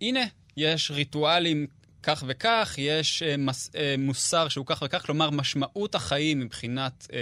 הנה, 0.01 0.23
יש 0.57 0.91
ריטואלים 0.91 1.67
כך 2.05 2.23
וכך, 2.27 2.75
יש 2.77 3.23
uh, 3.23 3.37
מס, 3.37 3.69
uh, 3.69 3.77
מוסר 3.97 4.47
שהוא 4.49 4.65
כך 4.65 4.81
וכך, 4.85 5.05
כלומר, 5.05 5.29
משמעות 5.29 5.95
החיים 5.95 6.39
מבחינת 6.39 7.07
uh, 7.09 7.13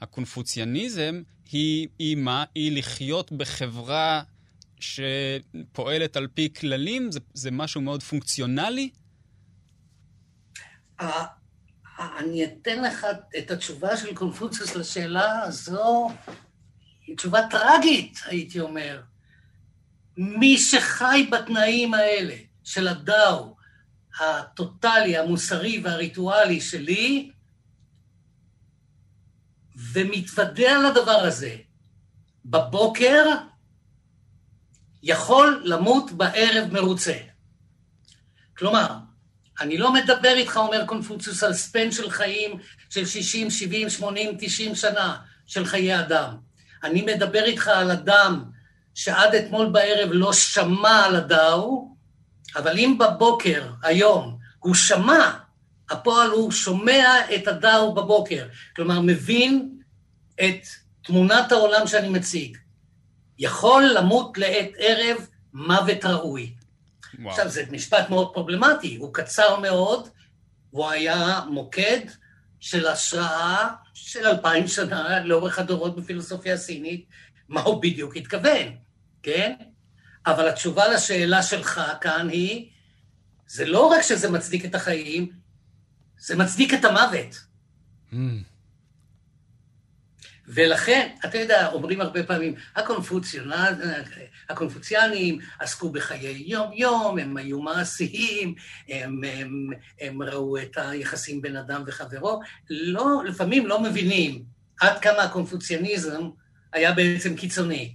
הקונפוציאניזם 0.00 1.22
היא, 1.52 1.88
היא 1.98 2.16
מה? 2.16 2.44
היא 2.54 2.78
לחיות 2.78 3.32
בחברה 3.32 4.22
שפועלת 4.80 6.16
על 6.16 6.26
פי 6.34 6.48
כללים? 6.60 7.12
זה, 7.12 7.20
זה 7.34 7.50
משהו 7.50 7.80
מאוד 7.80 8.02
פונקציונלי? 8.02 8.90
אני 11.98 12.44
אתן 12.44 12.82
לך 12.82 13.06
את 13.38 13.50
התשובה 13.50 13.96
של 13.96 14.14
קונפוציוס 14.14 14.76
לשאלה 14.76 15.42
הזו, 15.42 16.10
היא 17.06 17.16
תשובה 17.16 17.40
טרגית, 17.50 18.18
הייתי 18.26 18.60
אומר. 18.60 19.00
מי 20.16 20.58
שחי 20.58 21.28
בתנאים 21.32 21.94
האלה 21.94 22.34
של 22.64 22.88
הדאו, 22.88 23.53
הטוטלי, 24.20 25.16
המוסרי 25.16 25.80
והריטואלי 25.84 26.60
שלי, 26.60 27.30
ומתוודה 29.92 30.76
על 30.76 30.86
הדבר 30.86 31.10
הזה 31.10 31.56
בבוקר, 32.44 33.24
יכול 35.02 35.62
למות 35.64 36.12
בערב 36.12 36.72
מרוצה. 36.72 37.16
כלומר, 38.56 38.86
אני 39.60 39.78
לא 39.78 39.92
מדבר 39.92 40.34
איתך, 40.34 40.56
אומר 40.56 40.86
קונפוציוס, 40.86 41.42
על 41.42 41.54
ספן 41.54 41.92
של 41.92 42.10
חיים 42.10 42.58
של 42.90 43.06
60, 43.06 43.50
70, 43.50 43.90
80, 43.90 44.36
90 44.38 44.74
שנה 44.74 45.16
של 45.46 45.64
חיי 45.64 46.00
אדם. 46.00 46.36
אני 46.82 47.02
מדבר 47.02 47.44
איתך 47.44 47.68
על 47.68 47.90
אדם 47.90 48.44
שעד 48.94 49.34
אתמול 49.34 49.68
בערב 49.68 50.10
לא 50.12 50.32
שמע 50.32 51.04
על 51.04 51.16
הדאו, 51.16 51.93
אבל 52.56 52.78
אם 52.78 52.98
בבוקר, 52.98 53.70
היום, 53.82 54.38
הוא 54.58 54.74
שמע, 54.74 55.30
הפועל 55.90 56.30
הוא 56.30 56.52
שומע 56.52 57.04
את 57.34 57.48
הדאו 57.48 57.94
בבוקר, 57.94 58.46
כלומר 58.76 59.00
מבין 59.00 59.78
את 60.40 60.66
תמונת 61.02 61.52
העולם 61.52 61.86
שאני 61.86 62.08
מציג. 62.08 62.56
יכול 63.38 63.84
למות 63.94 64.38
לעת 64.38 64.70
ערב 64.76 65.16
מוות 65.52 66.04
ראוי. 66.04 66.54
וואו. 67.18 67.30
עכשיו, 67.30 67.48
זה 67.48 67.62
משפט 67.70 68.10
מאוד 68.10 68.34
פרובלמטי, 68.34 68.96
הוא 68.96 69.14
קצר 69.14 69.60
מאוד, 69.60 70.08
והוא 70.72 70.90
היה 70.90 71.40
מוקד 71.50 72.00
של 72.60 72.86
השראה 72.86 73.68
של 73.94 74.26
אלפיים 74.26 74.68
שנה 74.68 75.24
לאורך 75.24 75.58
הדורות 75.58 75.96
בפילוסופיה 75.96 76.54
הסינית, 76.54 77.06
מה 77.48 77.60
הוא 77.60 77.82
בדיוק 77.82 78.16
התכוון, 78.16 78.76
כן? 79.22 79.54
אבל 80.26 80.48
התשובה 80.48 80.88
לשאלה 80.88 81.42
שלך 81.42 81.80
כאן 82.00 82.28
היא, 82.28 82.70
זה 83.46 83.66
לא 83.66 83.86
רק 83.86 84.02
שזה 84.02 84.30
מצדיק 84.30 84.64
את 84.64 84.74
החיים, 84.74 85.32
זה 86.18 86.36
מצדיק 86.36 86.74
את 86.74 86.84
המוות. 86.84 87.44
Mm. 88.12 88.16
ולכן, 90.46 91.14
אתה 91.24 91.38
יודע, 91.38 91.68
אומרים 91.72 92.00
הרבה 92.00 92.22
פעמים, 92.22 92.54
הקונפוציאנים 94.48 95.38
עסקו 95.58 95.92
בחיי 95.92 96.42
יום-יום, 96.46 97.18
הם 97.18 97.36
היו 97.36 97.62
מעשיים, 97.62 98.54
הם, 98.88 99.20
הם, 99.24 99.70
הם 100.00 100.22
ראו 100.22 100.58
את 100.58 100.76
היחסים 100.76 101.42
בין 101.42 101.56
אדם 101.56 101.84
וחברו, 101.86 102.40
לא, 102.70 103.22
לפעמים 103.26 103.66
לא 103.66 103.82
מבינים 103.82 104.44
עד 104.80 104.98
כמה 104.98 105.22
הקונפוציאניזם 105.22 106.22
היה 106.72 106.92
בעצם 106.92 107.36
קיצוני. 107.36 107.94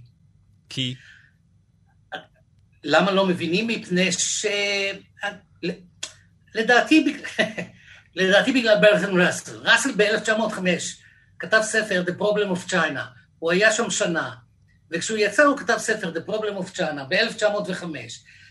כי? 0.68 0.94
למה 2.84 3.10
לא 3.10 3.26
מבינים? 3.26 3.66
מפני 3.66 4.12
ש... 4.12 4.46
לדעתי, 6.54 7.22
לדעתי 8.16 8.52
בגלל 8.52 8.76
ברטון 8.80 9.20
ראסל. 9.20 9.56
ראסל 9.56 9.90
ב-1905 9.96 10.60
כתב 11.38 11.60
ספר 11.62 12.04
The 12.06 12.20
Problem 12.20 12.56
of 12.56 12.70
China, 12.70 13.00
הוא 13.38 13.50
היה 13.50 13.72
שם 13.72 13.90
שנה, 13.90 14.30
וכשהוא 14.90 15.18
יצא 15.18 15.42
הוא 15.42 15.56
כתב 15.58 15.76
ספר 15.78 16.12
The 16.14 16.30
Problem 16.30 16.62
of 16.62 16.76
China 16.76 17.04
ב-1905, 17.08 17.84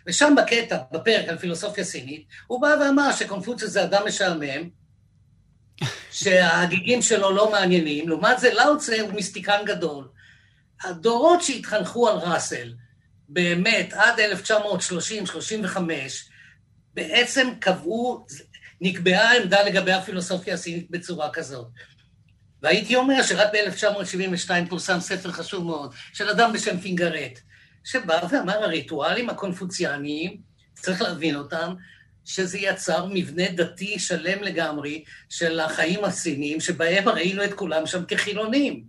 ושם 0.08 0.36
בקטע, 0.38 0.78
בפרק 0.92 1.30
על 1.30 1.38
פילוסופיה 1.38 1.84
סינית, 1.84 2.26
הוא 2.48 2.62
בא 2.62 2.76
ואמר 2.82 3.12
שקונפוציוס 3.12 3.72
זה 3.72 3.84
אדם 3.84 4.08
משעמם, 4.08 4.70
שההגיגים 6.12 7.02
שלו 7.02 7.32
לא 7.32 7.52
מעניינים, 7.52 8.10
לעומת 8.10 8.40
זה 8.40 8.54
לאוצה 8.54 9.02
הוא 9.02 9.14
מיסטיקן 9.14 9.62
גדול. 9.66 10.08
הדורות 10.84 11.44
שהתחנכו 11.44 12.10
על 12.10 12.18
ראסל, 12.18 12.74
באמת, 13.30 13.94
עד 13.94 14.20
1930-35, 14.48 15.78
בעצם 16.94 17.50
קבעו, 17.60 18.26
נקבעה 18.82 19.38
עמדה 19.38 19.64
לגבי 19.64 19.92
הפילוסופיה 19.92 20.54
הסינית 20.54 20.92
בצורה 20.92 21.30
כזאת. 21.34 21.68
והייתי 22.62 22.96
אומר 22.96 23.24
שרק 23.24 23.48
ב-1972 23.54 24.70
פורסם 24.70 25.00
ספר 25.00 25.32
חשוב 25.32 25.66
מאוד 25.66 25.94
של 26.14 26.30
אדם 26.30 26.54
בשם 26.54 26.80
פינגרט, 26.80 27.40
שבא 27.84 28.20
ואמר 28.30 28.64
הריטואלים 28.64 29.30
הקונפוציאניים, 29.30 30.38
צריך 30.74 31.02
להבין 31.02 31.36
אותם, 31.36 31.74
שזה 32.26 32.58
יצר 32.58 33.06
מבנה 33.06 33.52
דתי 33.52 34.00
שלם 34.00 34.44
לגמרי 34.44 35.04
של 35.30 35.60
החיים 35.60 36.06
הסיניים, 36.06 36.60
שבהם 36.60 37.10
ראינו 37.10 37.44
את 37.44 37.54
כולם 37.54 37.86
שם 37.86 38.06
כחילונים. 38.06 38.84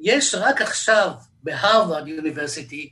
יש 0.00 0.34
רק 0.34 0.62
עכשיו 0.62 1.12
בהרווארד 1.42 2.08
יוניברסיטי, 2.08 2.90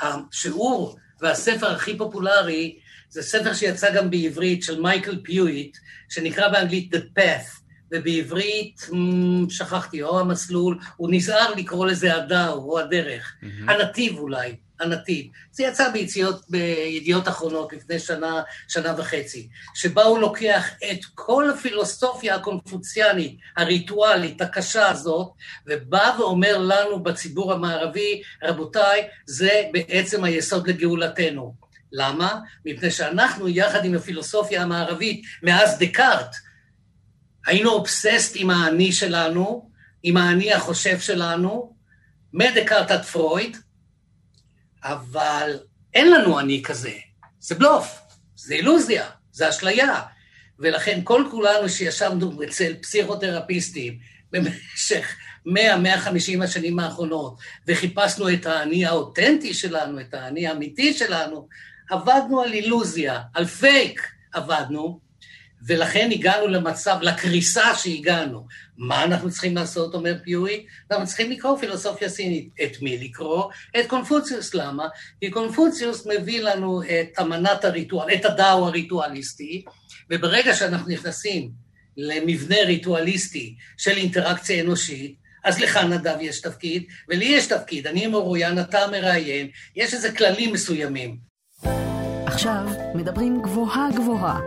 השיעור 0.00 0.96
והספר 1.20 1.70
הכי 1.70 1.98
פופולרי, 1.98 2.78
זה 3.10 3.22
ספר 3.22 3.54
שיצא 3.54 3.94
גם 3.94 4.10
בעברית 4.10 4.62
של 4.62 4.80
מייקל 4.80 5.20
פיואיט, 5.22 5.76
שנקרא 6.08 6.48
באנגלית 6.48 6.94
The 6.94 7.18
Path, 7.18 7.62
ובעברית, 7.92 8.80
שכחתי, 9.48 10.02
או 10.02 10.20
המסלול, 10.20 10.78
הוא 10.96 11.08
נזהר 11.12 11.54
לקרוא 11.54 11.86
לזה 11.86 12.16
הדר, 12.16 12.52
או 12.52 12.78
הדרך. 12.78 13.34
Mm-hmm. 13.42 13.70
הנתיב 13.70 14.18
אולי, 14.18 14.56
הנתיב. 14.80 15.26
זה 15.52 15.64
יצא 15.64 15.90
ביציאות, 15.90 16.42
בידיעות 16.48 17.28
אחרונות 17.28 17.72
לפני 17.72 17.98
שנה, 17.98 18.42
שנה 18.68 18.94
וחצי, 18.98 19.48
שבה 19.74 20.02
הוא 20.02 20.18
לוקח 20.18 20.70
את 20.90 20.98
כל 21.14 21.50
הפילוסופיה 21.50 22.34
הקונפוציאנית, 22.34 23.38
הריטואלית, 23.56 24.40
הקשה 24.40 24.88
הזאת, 24.88 25.28
ובא 25.66 26.14
ואומר 26.18 26.58
לנו 26.58 27.02
בציבור 27.02 27.52
המערבי, 27.52 28.22
רבותיי, 28.42 29.08
זה 29.26 29.62
בעצם 29.72 30.24
היסוד 30.24 30.68
לגאולתנו. 30.68 31.54
למה? 31.92 32.40
מפני 32.64 32.90
שאנחנו, 32.90 33.48
יחד 33.48 33.84
עם 33.84 33.94
הפילוסופיה 33.94 34.62
המערבית, 34.62 35.22
מאז 35.42 35.78
דקארט, 35.78 36.36
היינו 37.46 37.70
אובססט 37.70 38.32
עם 38.36 38.50
האני 38.50 38.92
שלנו, 38.92 39.70
עם 40.02 40.16
האני 40.16 40.52
החושב 40.52 41.00
שלנו, 41.00 41.72
מדקארט 42.32 42.90
עד 42.90 43.04
פרויד, 43.04 43.56
אבל 44.84 45.58
אין 45.94 46.10
לנו 46.10 46.40
אני 46.40 46.62
כזה. 46.62 46.92
זה 47.40 47.54
בלוף, 47.54 47.98
זה 48.36 48.54
אילוזיה, 48.54 49.10
זה 49.32 49.48
אשליה. 49.48 50.02
ולכן 50.58 51.00
כל 51.04 51.24
כולנו 51.30 51.68
שישבנו 51.68 52.42
אצל 52.42 52.74
פסיכותרפיסטים 52.82 53.98
במשך 54.32 55.16
100-150 55.46 55.50
השנים 56.44 56.78
האחרונות, 56.78 57.38
וחיפשנו 57.66 58.32
את 58.32 58.46
האני 58.46 58.86
האותנטי 58.86 59.54
שלנו, 59.54 60.00
את 60.00 60.14
האני 60.14 60.46
האמיתי 60.46 60.94
שלנו, 60.94 61.48
עבדנו 61.90 62.40
על 62.40 62.52
אילוזיה, 62.52 63.20
על 63.34 63.44
פייק 63.44 64.08
עבדנו, 64.32 65.00
ולכן 65.66 66.08
הגענו 66.12 66.46
למצב, 66.46 66.98
לקריסה 67.02 67.74
שהגענו. 67.74 68.46
מה 68.76 69.04
אנחנו 69.04 69.30
צריכים 69.30 69.56
לעשות, 69.56 69.94
אומר 69.94 70.14
פיואי? 70.24 70.66
אנחנו 70.90 71.06
צריכים 71.06 71.30
לקרוא 71.30 71.58
פילוסופיה 71.58 72.08
סינית. 72.08 72.48
את 72.64 72.82
מי 72.82 72.98
לקרוא? 72.98 73.44
את 73.80 73.86
קונפוציוס. 73.86 74.54
למה? 74.54 74.88
כי 75.20 75.30
קונפוציוס 75.30 76.06
מביא 76.06 76.42
לנו 76.42 76.82
את 76.82 77.18
אמנת 77.20 77.64
הריטואל, 77.64 78.14
את 78.14 78.24
הדאו 78.24 78.66
הריטואליסטי, 78.66 79.64
וברגע 80.10 80.54
שאנחנו 80.54 80.92
נכנסים 80.92 81.50
למבנה 81.96 82.56
ריטואליסטי 82.66 83.54
של 83.76 83.96
אינטראקציה 83.96 84.62
אנושית, 84.62 85.16
אז 85.44 85.60
לך 85.60 85.76
נדב 85.76 86.16
יש 86.20 86.40
תפקיד, 86.40 86.84
ולי 87.08 87.24
יש 87.24 87.46
תפקיד, 87.46 87.86
אני 87.86 88.06
מרואיין, 88.06 88.60
אתה 88.60 88.78
מראיין, 88.90 89.48
יש 89.76 89.94
איזה 89.94 90.12
כללים 90.12 90.52
מסוימים. 90.52 91.16
עכשיו 92.26 92.66
מדברים 92.94 93.42
גבוהה 93.42 93.88
גבוהה, 93.94 94.40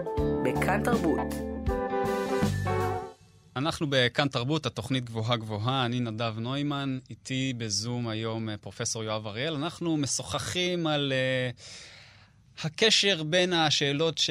בכאן 0.44 0.84
תרבות. 0.84 1.34
אנחנו 3.56 3.88
בכאן 3.90 4.28
תרבות, 4.28 4.66
התוכנית 4.66 5.06
גבוהה 5.06 5.38
גבוהה, 5.38 5.86
אני 5.86 6.00
נדב 6.00 6.40
נוימן, 6.40 7.00
איתי 7.10 7.54
בזום 7.58 8.08
היום 8.08 8.50
אה, 8.50 8.58
פרופסור 8.58 9.04
יואב 9.04 9.28
אריאל. 9.28 9.54
אנחנו 9.54 9.98
משוחחים 9.98 10.88
על 10.88 11.14
uh, 11.54 12.66
הקשר 12.66 13.24
בין 13.24 13.54
השאלות, 13.54 14.18
ש... 14.18 14.30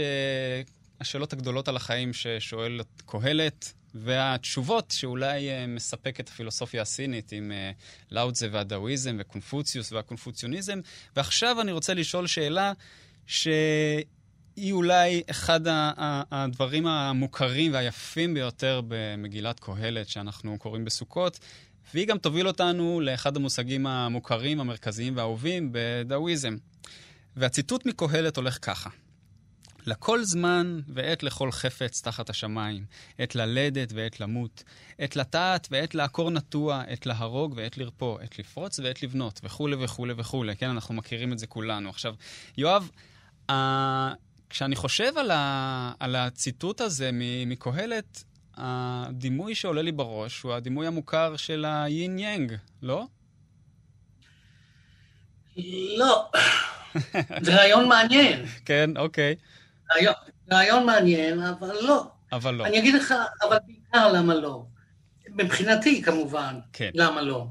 השאלות 1.01 1.33
הגדולות 1.33 1.69
על 1.69 1.77
החיים 1.77 2.13
ששואל 2.13 2.81
קהלת, 3.07 3.73
והתשובות 3.95 4.91
שאולי 4.91 5.49
uh, 5.49 5.67
מספקת 5.69 6.29
הפילוסופיה 6.29 6.83
הסינית 6.83 7.33
עם 7.33 7.53
לאוטזה 8.11 8.49
והדאואיזם 8.53 9.17
וקונפוציוס 9.21 9.93
והקונפוציוניזם. 9.93 10.81
ועכשיו 11.17 11.61
אני 11.61 11.73
רוצה 11.73 11.95
לשאול 11.95 12.27
שאלה 12.27 12.73
ש... 13.27 13.49
היא 14.57 14.73
אולי 14.73 15.23
אחד 15.31 15.61
הדברים 15.67 16.87
המוכרים 16.87 17.73
והיפים 17.73 18.35
ביותר 18.35 18.81
במגילת 18.89 19.61
קהלת 19.61 20.09
שאנחנו 20.09 20.59
קוראים 20.59 20.85
בסוכות, 20.85 21.39
והיא 21.95 22.07
גם 22.07 22.19
תוביל 22.19 22.49
אותנו 22.49 23.01
לאחד 23.01 23.37
המושגים 23.37 23.87
המוכרים, 23.87 24.61
המרכזיים 24.61 25.17
והאהובים 25.17 25.69
בדאוויזם. 25.73 26.57
והציטוט 27.37 27.87
מקהלת 27.87 28.37
הולך 28.37 28.59
ככה: 28.63 28.91
לכל 29.87 30.25
זמן 30.25 30.81
ועת 30.89 31.23
לכל 31.23 31.53
חפץ 31.53 32.01
תחת 32.03 32.31
השמיים, 32.31 32.85
עת 33.19 33.35
ללדת 33.35 33.93
ועת 33.95 34.21
למות, 34.21 34.65
עת 34.99 35.17
לטעת 35.17 35.69
ועת 35.71 35.95
לעקור 35.95 36.31
נטוע, 36.31 36.83
עת 36.87 37.07
להרוג 37.07 37.55
ועת 37.57 37.79
לרפוא, 37.79 38.21
עת 38.21 38.39
לפרוץ 38.39 38.79
ועת 38.79 39.03
לבנות, 39.03 39.41
וכולי 39.45 39.77
וכולי 39.85 40.15
וכולי. 40.17 40.57
כן, 40.57 40.71
אנחנו 40.71 40.95
מכירים 40.95 41.33
את 41.33 41.39
זה 41.39 41.47
כולנו. 41.47 41.91
עכשיו, 41.91 42.15
יואב, 42.57 42.91
כשאני 44.51 44.77
חושב 44.77 45.19
על, 45.19 45.31
ה, 45.31 45.93
על 46.01 46.17
הציטוט 46.17 46.81
הזה 46.81 47.11
מקהלת, 47.47 48.25
הדימוי 48.57 49.55
שעולה 49.55 49.83
לי 49.83 49.93
בראש 49.93 50.43
הוא 50.43 50.55
הדימוי 50.55 50.87
המוכר 50.87 51.37
של 51.37 51.65
היין 51.69 52.19
יאנג, 52.19 52.55
לא? 52.83 53.07
לא. 55.97 56.31
זה 57.45 57.55
רעיון 57.55 57.89
מעניין. 57.89 58.47
כן, 58.65 58.91
אוקיי. 58.97 59.35
רעיון, 59.93 60.15
רעיון 60.53 60.87
מעניין, 60.87 61.43
אבל 61.43 61.77
לא. 61.83 62.11
אבל 62.33 62.55
לא. 62.55 62.67
אני 62.67 62.79
אגיד 62.79 62.95
לך, 62.95 63.15
אבל 63.43 63.57
בעיקר 63.67 64.13
למה 64.13 64.35
לא. 64.35 64.65
מבחינתי, 65.29 66.03
כמובן, 66.03 66.59
כן. 66.73 66.91
למה 66.95 67.23
לא. 67.23 67.47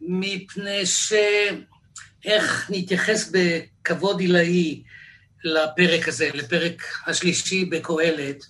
מפני 0.00 0.86
ש... 0.86 1.12
איך 2.24 2.70
נתייחס 2.74 3.32
בכבוד 3.32 4.20
עילאי 4.20 4.82
לפרק 5.44 6.08
הזה, 6.08 6.30
לפרק 6.34 6.82
השלישי 7.06 7.64
בקהלת, 7.64 8.44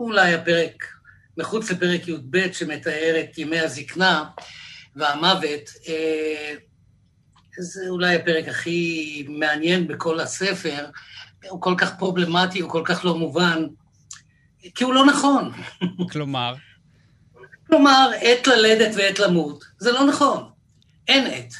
אולי 0.00 0.34
הפרק, 0.34 0.84
מחוץ 1.38 1.70
לפרק 1.70 2.08
י"ב 2.08 2.52
שמתאר 2.52 3.20
את 3.20 3.38
ימי 3.38 3.58
הזקנה 3.58 4.24
והמוות, 4.96 5.70
אה, 5.88 6.54
זה 7.58 7.80
אולי 7.88 8.16
הפרק 8.16 8.48
הכי 8.48 9.26
מעניין 9.28 9.86
בכל 9.86 10.20
הספר, 10.20 10.86
הוא 11.48 11.62
כל 11.62 11.74
כך 11.78 11.98
פרובלמטי, 11.98 12.60
הוא 12.60 12.70
כל 12.70 12.82
כך 12.84 13.04
לא 13.04 13.18
מובן, 13.18 13.66
כי 14.74 14.84
הוא 14.84 14.94
לא 14.94 15.06
נכון. 15.06 15.52
כלומר? 16.12 16.54
כלומר, 17.66 18.10
עת 18.20 18.46
ללדת 18.46 18.94
ועת 18.96 19.18
למות. 19.18 19.64
זה 19.78 19.92
לא 19.92 20.04
נכון. 20.04 20.50
אין 21.08 21.26
עת. 21.26 21.54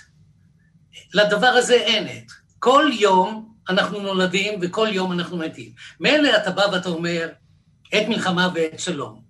לדבר 1.14 1.46
הזה 1.46 1.74
אין 1.74 2.06
עת. 2.08 2.32
כל 2.58 2.90
יום 2.92 3.53
אנחנו 3.68 4.00
נולדים 4.00 4.58
וכל 4.62 4.88
יום 4.92 5.12
אנחנו 5.12 5.36
מתים. 5.36 5.72
מילא 6.00 6.36
אתה 6.36 6.50
בא 6.50 6.62
ואתה 6.72 6.88
אומר, 6.88 7.28
עת 7.92 8.08
מלחמה 8.08 8.48
ועת 8.54 8.80
שלום. 8.80 9.22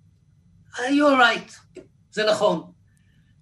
you're 0.75 1.19
right, 1.19 1.77
זה 2.11 2.25
נכון. 2.31 2.71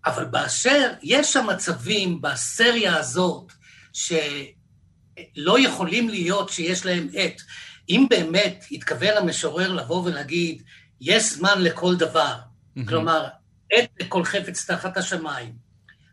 אבל 0.05 0.25
באשר 0.25 0.93
יש 1.03 1.33
שם 1.33 1.47
מצבים 1.47 2.21
בסריה 2.21 2.95
הזאת 2.95 3.51
שלא 3.93 5.59
יכולים 5.59 6.09
להיות 6.09 6.49
שיש 6.49 6.85
להם 6.85 7.07
עת. 7.13 7.41
אם 7.89 8.05
באמת 8.09 8.65
התכוון 8.71 9.17
המשורר 9.17 9.73
לבוא 9.73 10.03
ולהגיד, 10.03 10.63
יש 11.01 11.33
זמן 11.33 11.61
לכל 11.61 11.95
דבר, 11.95 12.35
mm-hmm. 12.35 12.87
כלומר, 12.87 13.27
עת 13.71 13.89
לכל 13.99 14.25
חפץ 14.25 14.65
תחת 14.65 14.97
השמיים. 14.97 15.62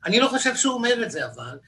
אני 0.04 0.20
לא 0.20 0.28
חושב 0.28 0.56
שהוא 0.56 0.74
אומר 0.74 1.02
את 1.02 1.10
זה 1.10 1.26
אבל, 1.26 1.58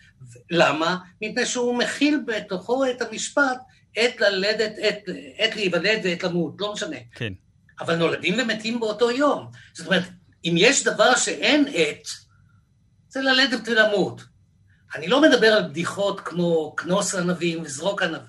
למה? 0.50 0.96
מפני 1.22 1.46
שהוא 1.46 1.78
מכיל 1.78 2.20
בתוכו 2.26 2.84
את 2.86 3.02
המשפט 3.02 3.58
עת 3.96 4.20
ללדת, 4.20 4.72
עת, 4.78 4.98
עת 5.38 5.56
להיוולד 5.56 6.00
ועת 6.04 6.22
למות, 6.22 6.54
לא 6.58 6.72
משנה. 6.72 6.96
כן. 7.14 7.32
אבל 7.80 7.96
נולדים 7.96 8.34
ומתים 8.38 8.80
באותו 8.80 9.10
יום. 9.10 9.50
זאת 9.74 9.86
אומרת, 9.86 10.04
אם 10.44 10.54
יש 10.56 10.84
דבר 10.84 11.16
שאין 11.16 11.64
עת, 11.74 12.08
זה 13.08 13.20
ללדת 13.20 13.68
ולמות. 13.68 14.22
אני 14.94 15.08
לא 15.08 15.22
מדבר 15.22 15.46
על 15.46 15.68
בדיחות 15.68 16.20
כמו 16.20 16.76
כנוס 16.76 17.14
ענבים 17.14 17.62
וזרוק 17.62 18.02
ענבים, 18.02 18.26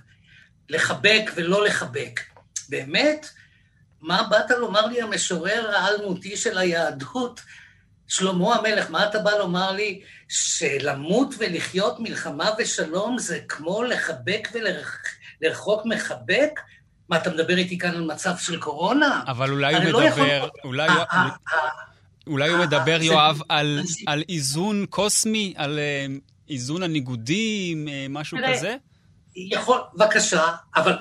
לחבק 0.69 1.31
ולא 1.35 1.65
לחבק. 1.65 2.19
באמת, 2.69 3.29
מה 4.01 4.23
באת 4.23 4.51
לומר 4.51 4.85
לי 4.85 5.01
המשורר 5.01 5.71
האלמותי 5.75 6.37
של 6.37 6.57
היהדות 6.57 7.41
שלמה 8.13 8.55
המלך, 8.55 8.89
מה 8.89 9.05
אתה 9.05 9.19
בא 9.19 9.31
לומר 9.31 9.71
לי? 9.71 10.01
שלמות 10.29 11.35
ולחיות 11.37 11.99
מלחמה 11.99 12.49
ושלום 12.59 13.17
זה 13.17 13.39
כמו 13.47 13.83
לחבק 13.83 14.47
ולרחוק 15.41 15.81
מחבק? 15.85 16.59
מה, 17.09 17.17
אתה 17.17 17.29
מדבר 17.29 17.57
איתי 17.57 17.77
כאן 17.77 17.89
על 17.89 18.05
מצב 18.05 18.37
של 18.37 18.59
קורונה? 18.59 19.23
אבל 19.27 19.51
אולי 19.51 19.75
הוא 19.75 19.83
מדבר, 19.83 19.99
לא 19.99 20.03
יכול... 20.03 20.49
אולי... 20.63 20.89
אה, 20.89 20.95
אה, 20.95 21.29
אה. 21.53 21.69
אולי 22.27 22.49
הוא 22.49 22.59
מדבר, 22.59 23.01
יואב, 23.01 23.41
על, 23.49 23.81
על 24.07 24.23
איזון 24.29 24.85
קוסמי, 24.89 25.53
על 25.57 25.79
איזון 26.49 26.83
הניגודים, 26.83 27.87
משהו 28.09 28.37
כזה? 28.47 28.75
יכול, 29.35 29.81
בבקשה, 29.95 30.43
אבל, 30.75 30.97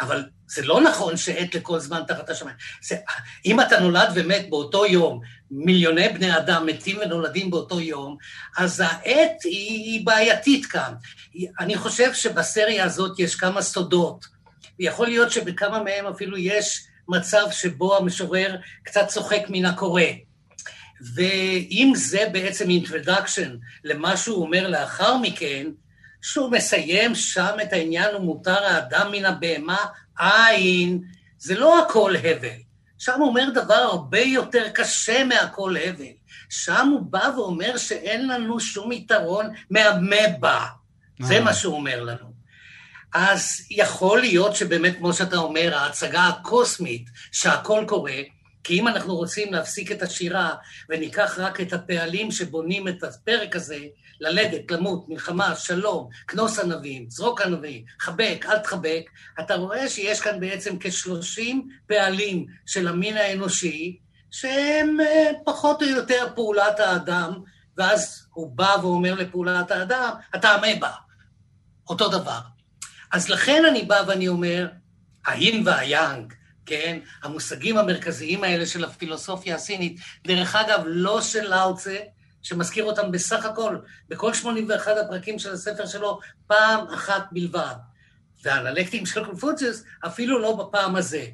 אבל 0.00 0.24
זה 0.54 0.62
לא 0.62 0.80
נכון 0.80 1.16
שעת 1.16 1.54
לכל 1.54 1.78
זמן 1.78 2.02
תחת 2.08 2.30
השמיים. 2.30 2.56
זה, 2.82 2.96
אם 3.46 3.60
אתה 3.60 3.80
נולד 3.80 4.08
ומת 4.14 4.50
באותו 4.50 4.86
יום, 4.86 5.20
מיליוני 5.50 6.08
בני 6.08 6.36
אדם 6.36 6.66
מתים 6.66 6.98
ונולדים 6.98 7.50
באותו 7.50 7.80
יום, 7.80 8.16
אז 8.56 8.80
העת 8.80 9.42
היא, 9.44 9.84
היא 9.84 10.06
בעייתית 10.06 10.66
כאן. 10.66 10.92
אני 11.60 11.76
חושב 11.76 12.14
שבסריה 12.14 12.84
הזאת 12.84 13.18
יש 13.18 13.34
כמה 13.34 13.62
סודות, 13.62 14.26
ויכול 14.78 15.06
להיות 15.06 15.30
שבכמה 15.30 15.82
מהם 15.82 16.06
אפילו 16.06 16.38
יש 16.38 16.86
מצב 17.08 17.46
שבו 17.50 17.96
המשורר 17.96 18.56
קצת 18.82 19.08
צוחק 19.08 19.42
מן 19.48 19.64
הקורא. 19.64 20.02
ואם 21.14 21.92
זה 21.96 22.28
בעצם 22.32 22.70
אינטרדקשן 22.70 23.56
למה 23.84 24.16
שהוא 24.16 24.42
אומר 24.42 24.68
לאחר 24.68 25.16
מכן, 25.16 25.66
שהוא 26.22 26.50
מסיים 26.50 27.14
שם 27.14 27.56
את 27.62 27.72
העניין 27.72 28.16
ומותר 28.16 28.64
האדם 28.64 29.12
מן 29.12 29.24
הבהמה 29.24 29.86
עין, 30.18 31.02
זה 31.38 31.58
לא 31.58 31.82
הכל 31.82 32.14
הבל. 32.16 32.48
שם 32.98 33.20
הוא 33.20 33.28
אומר 33.28 33.50
דבר 33.54 33.74
הרבה 33.74 34.20
יותר 34.20 34.68
קשה 34.68 35.24
מהכל 35.24 35.76
הבל. 35.84 36.12
שם 36.50 36.88
הוא 36.88 37.00
בא 37.00 37.30
ואומר 37.36 37.76
שאין 37.76 38.28
לנו 38.28 38.60
שום 38.60 38.92
יתרון 38.92 39.50
מהמבה. 39.70 40.66
זה 41.20 41.40
מה 41.40 41.54
שהוא 41.54 41.74
אומר 41.74 42.04
לנו. 42.04 42.32
אז 43.14 43.66
יכול 43.70 44.20
להיות 44.20 44.56
שבאמת, 44.56 44.96
כמו 44.96 45.12
שאתה 45.12 45.36
אומר, 45.36 45.74
ההצגה 45.74 46.26
הקוסמית 46.26 47.10
שהכל 47.32 47.84
קורה, 47.88 48.16
כי 48.64 48.80
אם 48.80 48.88
אנחנו 48.88 49.16
רוצים 49.16 49.52
להפסיק 49.52 49.92
את 49.92 50.02
השירה 50.02 50.54
וניקח 50.88 51.38
רק 51.38 51.60
את 51.60 51.72
הפעלים 51.72 52.30
שבונים 52.30 52.88
את 52.88 53.02
הפרק 53.02 53.56
הזה, 53.56 53.78
ללדת, 54.20 54.70
למות, 54.70 55.08
מלחמה, 55.08 55.56
שלום, 55.56 56.08
כנוס 56.28 56.58
ענבים, 56.58 57.06
זרוק 57.08 57.40
ענבים, 57.40 57.84
חבק, 58.00 58.46
אל 58.48 58.58
תחבק, 58.58 59.10
אתה 59.40 59.54
רואה 59.54 59.88
שיש 59.88 60.20
כאן 60.20 60.40
בעצם 60.40 60.76
כשלושים 60.80 61.68
פעלים 61.86 62.46
של 62.66 62.88
המין 62.88 63.16
האנושי, 63.16 63.98
שהם 64.30 65.00
אה, 65.00 65.30
פחות 65.44 65.82
או 65.82 65.88
יותר 65.88 66.26
פעולת 66.34 66.80
האדם, 66.80 67.32
ואז 67.78 68.26
הוא 68.32 68.52
בא 68.56 68.76
ואומר 68.82 69.14
לפעולת 69.14 69.70
האדם, 69.70 70.10
אתה 70.34 70.48
המבה. 70.48 70.90
אותו 71.88 72.08
דבר. 72.08 72.40
אז 73.12 73.28
לכן 73.28 73.64
אני 73.70 73.82
בא 73.82 74.02
ואני 74.06 74.28
אומר, 74.28 74.68
האין 75.26 75.62
והיאנג, 75.66 76.34
כן? 76.66 76.98
המושגים 77.22 77.78
המרכזיים 77.78 78.44
האלה 78.44 78.66
של 78.66 78.84
הפילוסופיה 78.84 79.54
הסינית, 79.54 80.00
דרך 80.26 80.56
אגב, 80.56 80.82
לא 80.86 81.20
של 81.20 81.48
לאוצה, 81.48 81.96
שמזכיר 82.42 82.84
אותם 82.84 83.12
בסך 83.12 83.44
הכל, 83.44 83.76
בכל 84.08 84.34
81 84.34 84.96
הפרקים 84.96 85.38
של 85.38 85.52
הספר 85.52 85.86
שלו, 85.86 86.20
פעם 86.46 86.86
אחת 86.94 87.24
בלבד. 87.32 87.74
והאנלקטים 88.44 89.06
של 89.06 89.24
קונפוציוס, 89.24 89.84
אפילו 90.06 90.38
לא 90.38 90.56
בפעם 90.56 90.96
הזה. 90.96 91.26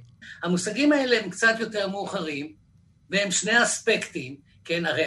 המושגים 0.43 0.93
האלה 0.93 1.21
הם 1.21 1.31
קצת 1.31 1.55
יותר 1.61 1.89
מאוחרים, 1.89 2.53
והם 3.11 3.31
שני 3.31 3.63
אספקטים, 3.63 4.37
כן, 4.65 4.87
הרי 4.87 5.05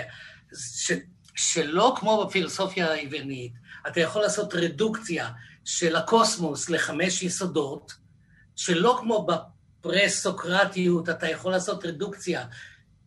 ש, 0.55 0.91
שלא 1.35 1.95
כמו 1.99 2.25
בפילוסופיה 2.25 2.91
היוונית, 2.91 3.53
אתה 3.87 3.99
יכול 3.99 4.21
לעשות 4.21 4.53
רדוקציה 4.53 5.29
של 5.65 5.95
הקוסמוס 5.95 6.69
לחמש 6.69 7.23
יסודות, 7.23 7.93
שלא 8.55 8.97
כמו 9.01 9.27
בפרה-סוקרטיות, 9.81 11.09
אתה 11.09 11.29
יכול 11.29 11.51
לעשות 11.51 11.85
רדוקציה 11.85 12.45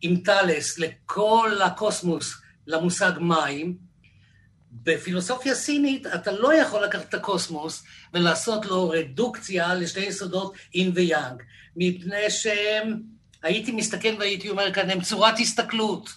עם 0.01 0.17
טאלס 0.17 0.79
לכל 0.79 1.51
הקוסמוס 1.65 2.41
למושג 2.67 3.11
מים, 3.19 3.77
בפילוסופיה 4.83 5.55
סינית 5.55 6.07
אתה 6.07 6.31
לא 6.31 6.53
יכול 6.53 6.83
לקחת 6.83 7.09
את 7.09 7.13
הקוסמוס 7.13 7.83
ולעשות 8.13 8.65
לו 8.65 8.89
רדוקציה 8.89 9.75
לשני 9.75 10.03
יסודות 10.03 10.53
אין 10.75 10.91
ויאנג, 10.95 11.43
מפני 11.75 12.29
שהם, 12.29 13.01
הייתי 13.43 13.71
מסתכל 13.71 14.15
והייתי 14.19 14.49
אומר 14.49 14.73
כאן, 14.73 14.89
הם 14.89 15.01
צורת 15.01 15.39
הסתכלות, 15.39 16.09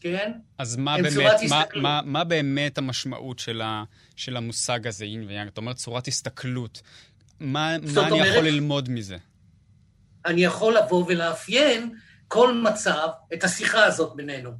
כן? 0.00 0.32
אז 0.58 0.76
מה 0.76 0.96
באמת, 1.02 1.40
מה, 1.48 1.62
מה, 1.74 2.00
מה 2.04 2.24
באמת 2.24 2.78
המשמעות 2.78 3.38
של, 3.38 3.60
ה, 3.60 3.84
של 4.16 4.36
המושג 4.36 4.86
הזה, 4.86 5.04
אין 5.04 5.24
ויאנג? 5.28 5.48
אתה 5.48 5.60
אומר 5.60 5.72
צורת 5.72 6.08
הסתכלות. 6.08 6.82
מה, 7.40 7.76
מה 7.94 8.08
אני 8.08 8.18
יכול 8.18 8.44
ללמוד 8.44 8.90
מזה? 8.90 9.16
אני 10.26 10.44
יכול 10.44 10.76
לבוא 10.76 11.04
ולאפיין 11.08 11.94
כל 12.28 12.54
מצב, 12.54 13.08
את 13.34 13.44
השיחה 13.44 13.84
הזאת 13.84 14.16
בינינו, 14.16 14.50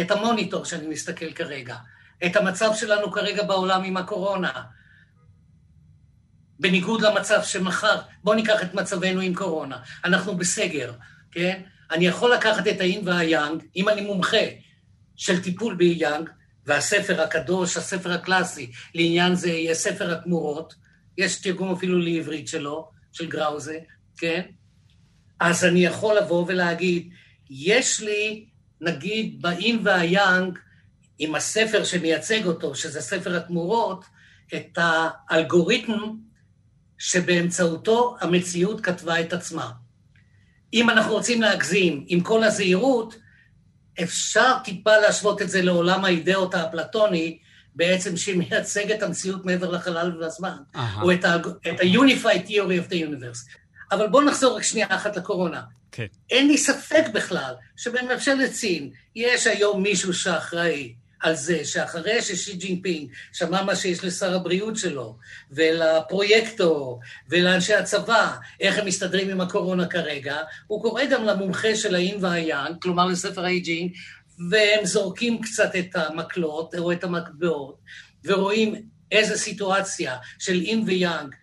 את 0.00 0.10
המוניטור 0.10 0.64
שאני 0.64 0.86
מסתכל 0.88 1.32
כרגע. 1.32 1.76
את 2.26 2.36
המצב 2.36 2.70
שלנו 2.74 3.12
כרגע 3.12 3.42
בעולם 3.42 3.84
עם 3.84 3.96
הקורונה. 3.96 4.62
בניגוד 6.60 7.02
למצב 7.02 7.42
שמחר, 7.42 8.00
בואו 8.24 8.36
ניקח 8.36 8.62
את 8.62 8.74
מצבנו 8.74 9.20
עם 9.20 9.34
קורונה. 9.34 9.78
אנחנו 10.04 10.36
בסגר, 10.36 10.92
כן? 11.30 11.62
אני 11.90 12.06
יכול 12.06 12.34
לקחת 12.34 12.68
את 12.68 12.80
האין 12.80 13.08
והיאנג, 13.08 13.62
אם 13.76 13.88
אני 13.88 14.00
מומחה 14.00 14.46
של 15.16 15.42
טיפול 15.42 15.74
ביאנג, 15.74 16.30
והספר 16.66 17.22
הקדוש, 17.22 17.76
הספר 17.76 18.12
הקלאסי, 18.12 18.72
לעניין 18.94 19.34
זה 19.34 19.48
יהיה 19.48 19.74
ספר 19.74 20.12
התמורות, 20.12 20.74
יש 21.18 21.40
תרגום 21.40 21.72
אפילו 21.72 21.98
לעברית 21.98 22.48
שלו, 22.48 22.90
של 23.12 23.26
גראוזה, 23.26 23.78
כן? 24.18 24.42
אז 25.40 25.64
אני 25.64 25.84
יכול 25.84 26.16
לבוא 26.16 26.44
ולהגיד, 26.48 27.08
יש 27.50 28.00
לי, 28.00 28.46
נגיד, 28.80 29.42
באין 29.42 29.80
והיאנג, 29.84 30.58
עם 31.18 31.34
הספר 31.34 31.84
שמייצג 31.84 32.46
אותו, 32.46 32.74
שזה 32.74 33.00
ספר 33.00 33.36
התמורות, 33.36 34.04
את 34.54 34.78
האלגוריתם 35.28 36.00
שבאמצעותו 36.98 38.16
המציאות 38.20 38.80
כתבה 38.80 39.20
את 39.20 39.32
עצמה. 39.32 39.70
אם 40.74 40.90
אנחנו 40.90 41.12
רוצים 41.12 41.42
להגזים 41.42 42.04
עם 42.08 42.20
כל 42.20 42.44
הזהירות, 42.44 43.16
אפשר 44.02 44.52
טיפה 44.64 44.96
להשוות 44.96 45.42
את 45.42 45.50
זה 45.50 45.62
לעולם 45.62 46.04
האידאות 46.04 46.54
האפלטוני, 46.54 47.38
בעצם 47.74 48.16
שמייצג 48.16 48.92
את 48.92 49.02
המציאות 49.02 49.44
מעבר 49.44 49.70
לחלל 49.70 50.16
ולזמן. 50.16 50.56
או 51.02 51.12
את 51.12 51.24
ה-Unified 51.24 52.48
Theory 52.48 52.78
of 52.86 52.90
the 52.90 52.96
Universe. 52.96 53.65
אבל 53.92 54.06
בואו 54.06 54.24
נחזור 54.24 54.56
רק 54.56 54.62
שנייה 54.62 54.86
אחת 54.90 55.16
לקורונה. 55.16 55.62
כן. 55.92 56.06
אין 56.30 56.48
לי 56.48 56.58
ספק 56.58 57.04
בכלל 57.14 57.54
שבממשלת 57.76 58.52
סין 58.52 58.90
יש 59.16 59.46
היום 59.46 59.82
מישהו 59.82 60.14
שאחראי 60.14 60.94
על 61.20 61.34
זה 61.34 61.64
שאחרי 61.64 62.22
ששי 62.22 62.56
ג'ינפינג 62.56 63.10
שמע 63.32 63.62
מה 63.62 63.76
שיש 63.76 64.04
לשר 64.04 64.34
הבריאות 64.34 64.76
שלו, 64.76 65.16
ולפרויקטור, 65.50 67.00
ולאנשי 67.28 67.74
הצבא, 67.74 68.36
איך 68.60 68.78
הם 68.78 68.86
מסתדרים 68.86 69.30
עם 69.30 69.40
הקורונה 69.40 69.86
כרגע, 69.86 70.36
הוא 70.66 70.82
קורא 70.82 71.04
גם 71.04 71.24
למומחה 71.24 71.76
של 71.76 71.94
היין 71.94 72.24
והיאנג, 72.24 72.72
כלומר 72.82 73.06
לספר 73.06 73.44
האי 73.44 73.57
צ'ינג, 73.57 73.88
והם 74.50 74.84
זורקים 74.84 75.40
קצת 75.40 75.76
את 75.78 75.96
המקלות 75.96 76.74
או 76.74 76.92
את 76.92 77.04
המטבעות, 77.04 77.76
ורואים 78.24 78.74
איזה 79.12 79.38
סיטואציה 79.38 80.16
של 80.38 80.62
יין 80.66 80.82
ויאנג 80.86 81.34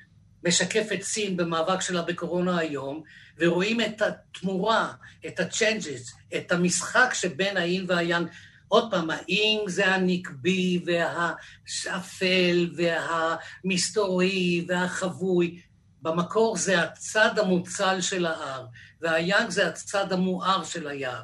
משקפת 0.45 1.01
סין 1.01 1.37
במאבק 1.37 1.81
שלה 1.81 2.01
בקורונה 2.01 2.57
היום, 2.57 3.03
ורואים 3.39 3.81
את 3.81 4.01
התמורה, 4.01 4.93
את 5.27 5.39
ה-changes, 5.39 6.35
את 6.35 6.51
המשחק 6.51 7.09
שבין 7.13 7.57
האין 7.57 7.85
והיאנג 7.87 8.27
עוד 8.67 8.91
פעם, 8.91 9.09
האם 9.09 9.59
זה 9.67 9.87
הנקבי 9.87 10.83
והשפל 10.85 12.71
והמסתורי 12.75 14.65
והחבוי, 14.67 15.61
במקור 16.01 16.57
זה 16.57 16.81
הצד 16.81 17.39
המוצל 17.39 18.01
של 18.01 18.25
ההר, 18.25 18.65
והיאנג 19.01 19.49
זה 19.49 19.67
הצד 19.67 20.13
המואר 20.13 20.63
של 20.63 20.87
היער. 20.87 21.21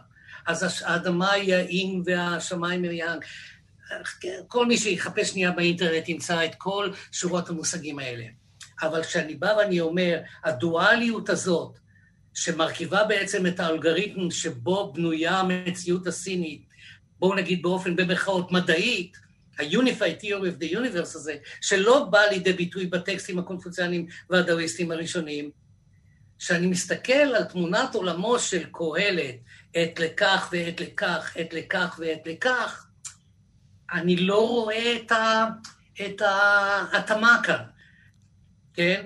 אז 0.47 0.84
האדמה 0.86 1.32
היא 1.32 1.55
האם 1.55 2.01
והשמיים 2.05 2.84
הם 2.84 2.89
היאנג. 2.89 3.24
כל 4.47 4.65
מי 4.65 4.78
שיחפש 4.78 5.30
שנייה 5.30 5.51
באינטרנט 5.51 6.09
ימצא 6.09 6.45
את 6.45 6.55
כל 6.57 6.91
שורות 7.11 7.49
המושגים 7.49 7.99
האלה. 7.99 8.26
אבל 8.82 9.04
כשאני 9.04 9.36
בא 9.36 9.54
ואני 9.58 9.80
אומר, 9.80 10.20
הדואליות 10.44 11.30
הזאת, 11.30 11.78
שמרכיבה 12.34 13.04
בעצם 13.04 13.46
את 13.46 13.60
האלגוריתם 13.60 14.32
שבו 14.32 14.94
בנויה 14.94 15.40
המציאות 15.40 16.08
הסינית, 16.08 16.62
בואו 17.20 17.36
נגיד 17.36 17.62
באופן 17.62 17.96
במרכאות 17.96 18.52
מדעית, 18.52 19.18
ה-Unified 19.60 20.24
Theory 20.24 20.24
of 20.24 20.64
the 20.64 20.74
Universe 20.74 21.16
הזה, 21.16 21.36
שלא 21.62 22.04
בא 22.04 22.22
לידי 22.32 22.54
ביטוי 22.54 22.86
בטקסטים 22.86 23.40
הקונפוציאניים 23.40 24.08
והדאוויסטים 24.30 24.92
הראשונים, 24.92 25.52
שאני 26.40 26.68
מסתכל 26.68 27.14
על 27.14 27.44
תמונת 27.44 27.96
עולמו 27.96 28.40
של 28.40 28.66
קהלת, 28.72 29.36
עת 29.74 30.00
לכך 30.00 30.50
ועת 30.52 30.82
לכך, 30.82 31.34
עת 31.36 31.54
לכך 31.54 32.00
ועת 32.00 32.22
לכך, 32.26 32.86
אני 33.94 34.16
לא 34.16 34.50
רואה 34.50 34.98
את 36.06 36.22
ההתאמה 36.22 37.40
כאן, 37.44 37.64
כן? 38.80 39.04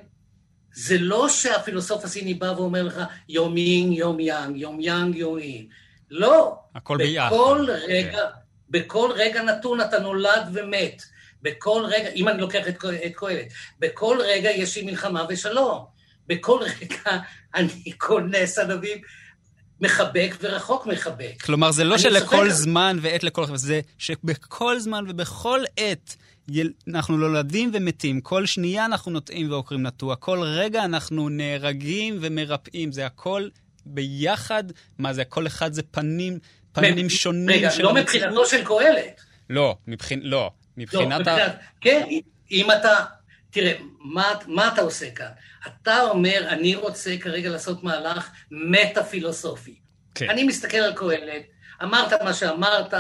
זה 0.74 0.98
לא 0.98 1.30
שהפילוסוף 1.30 2.04
הסיני 2.04 2.34
בא 2.34 2.54
ואומר 2.58 2.84
לך 2.84 3.02
יום 3.30 3.58
יין, 3.58 3.92
יום 3.92 4.20
יאנג, 4.20 4.58
יום 4.58 4.80
יאנג, 4.80 5.16
יום 5.16 5.40
יין. 5.40 5.68
לא. 6.12 6.56
הכל 6.76 6.98
ביחד. 6.98 7.28
בכל 7.28 7.68
רגע, 7.88 8.18
okay. 8.18 8.34
כן. 8.34 8.40
בכל 8.70 9.12
רגע 9.16 9.44
נתון 9.44 9.82
אתה 9.82 10.00
נולד 10.00 10.50
ומת. 10.54 11.04
בכל 11.42 11.86
רגע, 11.88 12.10
אם 12.10 12.28
אני 12.28 12.42
לוקח 12.42 12.68
את, 12.68 12.86
את 13.06 13.12
קהלת, 13.16 13.48
בכל 13.80 14.18
רגע 14.22 14.52
יש 14.52 14.78
לי 14.78 14.84
מלחמה 14.84 15.26
ושלום. 15.30 15.86
בכל 16.28 16.60
רגע 16.62 17.20
אני 17.56 17.94
כונס 17.98 18.60
ענבים, 18.60 18.98
מחבק 19.82 20.36
ורחוק 20.42 20.86
מחבק. 20.86 21.42
כלומר, 21.46 21.72
זה 21.72 21.84
לא 21.84 21.98
שלכל. 21.98 22.50
זמן 22.50 22.98
ועת 23.02 23.24
לכל... 23.24 23.46
זה 23.56 23.82
שבכל 23.98 24.80
זמן 24.80 25.06
ובכל 25.08 25.62
עת 25.78 26.16
אנחנו 26.89 27.18
נולדים 27.18 27.72
ומתים, 27.74 28.22
כל 28.22 28.46
שנייה 28.46 28.86
אנחנו 28.86 29.12
נוטעים 29.12 29.52
ועוקרים 29.52 29.84
נטוע, 29.84 30.16
כל 30.16 30.39
רגע 30.44 30.86
אנחנו 30.86 31.30
נהרגים 31.30 32.18
ומרפאים, 32.22 32.91
זה 32.91 33.06
הכל 33.06 33.48
ביחד, 33.86 34.64
מה 34.98 35.14
זה, 35.14 35.26
כל 35.26 35.48
אחד 35.48 35.74
זה 35.74 35.84
פנים, 35.84 36.39
פנים 36.72 37.10
שונים 37.10 37.50
רגע, 37.50 37.72
של 37.72 37.84
לא 37.84 37.94
מבחינתו 37.94 38.46
של 38.46 38.66
קהלת. 38.66 39.22
לא, 39.50 39.78
מבחין, 39.88 40.20
לא, 40.24 40.52
מבחינת 40.78 41.28
לא, 41.28 41.32
ה... 41.32 41.50
כן, 41.82 42.08
אם 42.52 42.72
אתה... 42.72 43.06
תראה, 43.52 43.74
מה, 44.00 44.34
מה 44.48 44.68
אתה 44.68 44.82
עושה 44.82 45.12
כאן? 45.12 45.30
אתה 45.68 46.02
אומר, 46.02 46.46
אני 46.50 46.76
רוצה 46.76 47.16
כרגע 47.18 47.50
לעשות 47.50 47.84
מהלך 47.84 48.30
מטה-פילוסופי. 48.52 49.76
כן. 50.16 50.30
אני 50.30 50.44
מסתכל 50.44 50.78
על 50.78 50.94
קהלת, 50.94 51.44
אמרת 51.84 52.22
מה 52.22 52.34
שאמרת, 52.34 52.94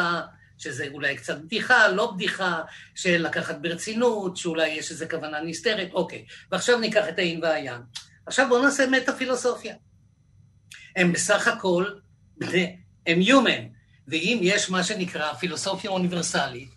שזה 0.63 0.87
אולי 0.93 1.15
קצת 1.15 1.37
בדיחה, 1.37 1.87
לא 1.87 2.11
בדיחה, 2.11 2.61
של 2.95 3.25
לקחת 3.27 3.55
ברצינות, 3.61 4.37
שאולי 4.37 4.69
יש 4.69 4.91
איזו 4.91 5.05
כוונה 5.09 5.41
נסתרת, 5.41 5.89
אוקיי. 5.93 6.25
ועכשיו 6.51 6.79
ניקח 6.79 7.09
את 7.09 7.19
האין 7.19 7.43
והים. 7.43 7.81
עכשיו 8.25 8.45
בואו 8.49 8.61
נעשה 8.61 8.87
מטה-פילוסופיה. 8.87 9.75
הם 10.95 11.13
בסך 11.13 11.47
הכל 11.47 11.85
הם 13.07 13.19
human, 13.21 13.61
ואם 14.07 14.39
יש 14.41 14.69
מה 14.69 14.83
שנקרא 14.83 15.33
פילוסופיה 15.33 15.91
אוניברסלית, 15.91 16.69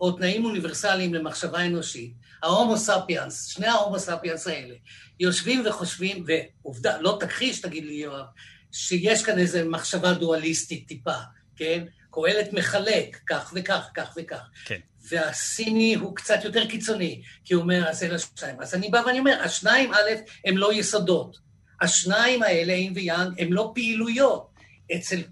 או 0.00 0.12
תנאים 0.12 0.44
אוניברסליים 0.44 1.14
למחשבה 1.14 1.66
אנושית, 1.66 2.12
ההומו 2.42 2.76
ספיאנס, 2.76 3.46
שני 3.46 3.66
ההומו 3.66 3.98
ספיאנס 3.98 4.46
האלה, 4.46 4.74
יושבים 5.20 5.62
וחושבים, 5.66 6.24
ועובדה, 6.26 7.00
לא 7.00 7.16
תכחיש, 7.20 7.60
תגיד 7.60 7.84
לי 7.84 7.92
יואב, 7.92 8.24
שיש 8.72 9.22
כאן 9.24 9.38
איזו 9.38 9.58
מחשבה 9.66 10.12
דואליסטית 10.12 10.88
טיפה, 10.88 11.16
כן? 11.56 11.84
קהלת 12.14 12.52
מחלק, 12.52 13.18
כך 13.26 13.52
וכך, 13.56 13.90
כך 13.94 14.14
וכך. 14.16 14.48
כן. 14.64 14.78
והסיני 15.10 15.94
הוא 15.94 16.16
קצת 16.16 16.44
יותר 16.44 16.66
קיצוני, 16.66 17.22
כי 17.44 17.54
הוא 17.54 17.62
אומר, 17.62 17.88
אז 17.88 18.02
אלה 18.02 18.18
שניים. 18.18 18.60
אז 18.60 18.74
אני 18.74 18.88
בא 18.88 19.02
ואני 19.06 19.18
אומר, 19.18 19.42
השניים, 19.42 19.94
א', 19.94 20.10
הם 20.44 20.56
לא 20.56 20.72
יסודות. 20.72 21.38
השניים 21.80 22.42
האלה, 22.42 22.72
אין 22.72 22.92
ויאנג, 22.94 23.42
הם 23.42 23.52
לא 23.52 23.72
פעילויות. 23.74 24.50
אצל... 24.96 25.22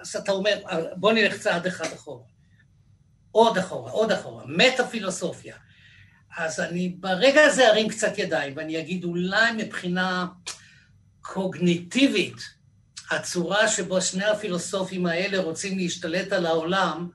אז 0.00 0.16
אתה 0.16 0.32
אומר, 0.32 0.62
בוא 0.96 1.12
נלך 1.12 1.38
צעד 1.38 1.66
אחד 1.66 1.92
אחורה. 1.92 2.24
עוד 3.30 3.58
אחורה, 3.58 3.92
עוד 3.92 4.12
אחורה. 4.12 4.44
מטה-פילוסופיה. 4.46 5.56
אז 6.36 6.60
אני 6.60 6.88
ברגע 6.88 7.42
הזה 7.42 7.68
ארים 7.68 7.88
קצת 7.88 8.18
ידיים, 8.18 8.52
ואני 8.56 8.80
אגיד 8.80 9.04
אולי 9.04 9.52
מבחינה 9.56 10.26
קוגניטיבית, 11.20 12.36
הצורה 13.10 13.68
שבו 13.68 14.00
שני 14.00 14.24
הפילוסופים 14.24 15.06
האלה 15.06 15.38
רוצים 15.38 15.78
להשתלט 15.78 16.32
על 16.32 16.46
העולם, 16.46 17.08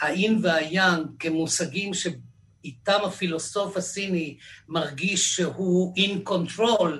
האין 0.00 0.38
והיאנג 0.42 1.06
כמושגים 1.18 1.92
שאיתם 1.94 2.98
הפילוסוף 3.04 3.76
הסיני 3.76 4.36
מרגיש 4.68 5.36
שהוא 5.36 5.94
in 5.96 6.30
control, 6.30 6.92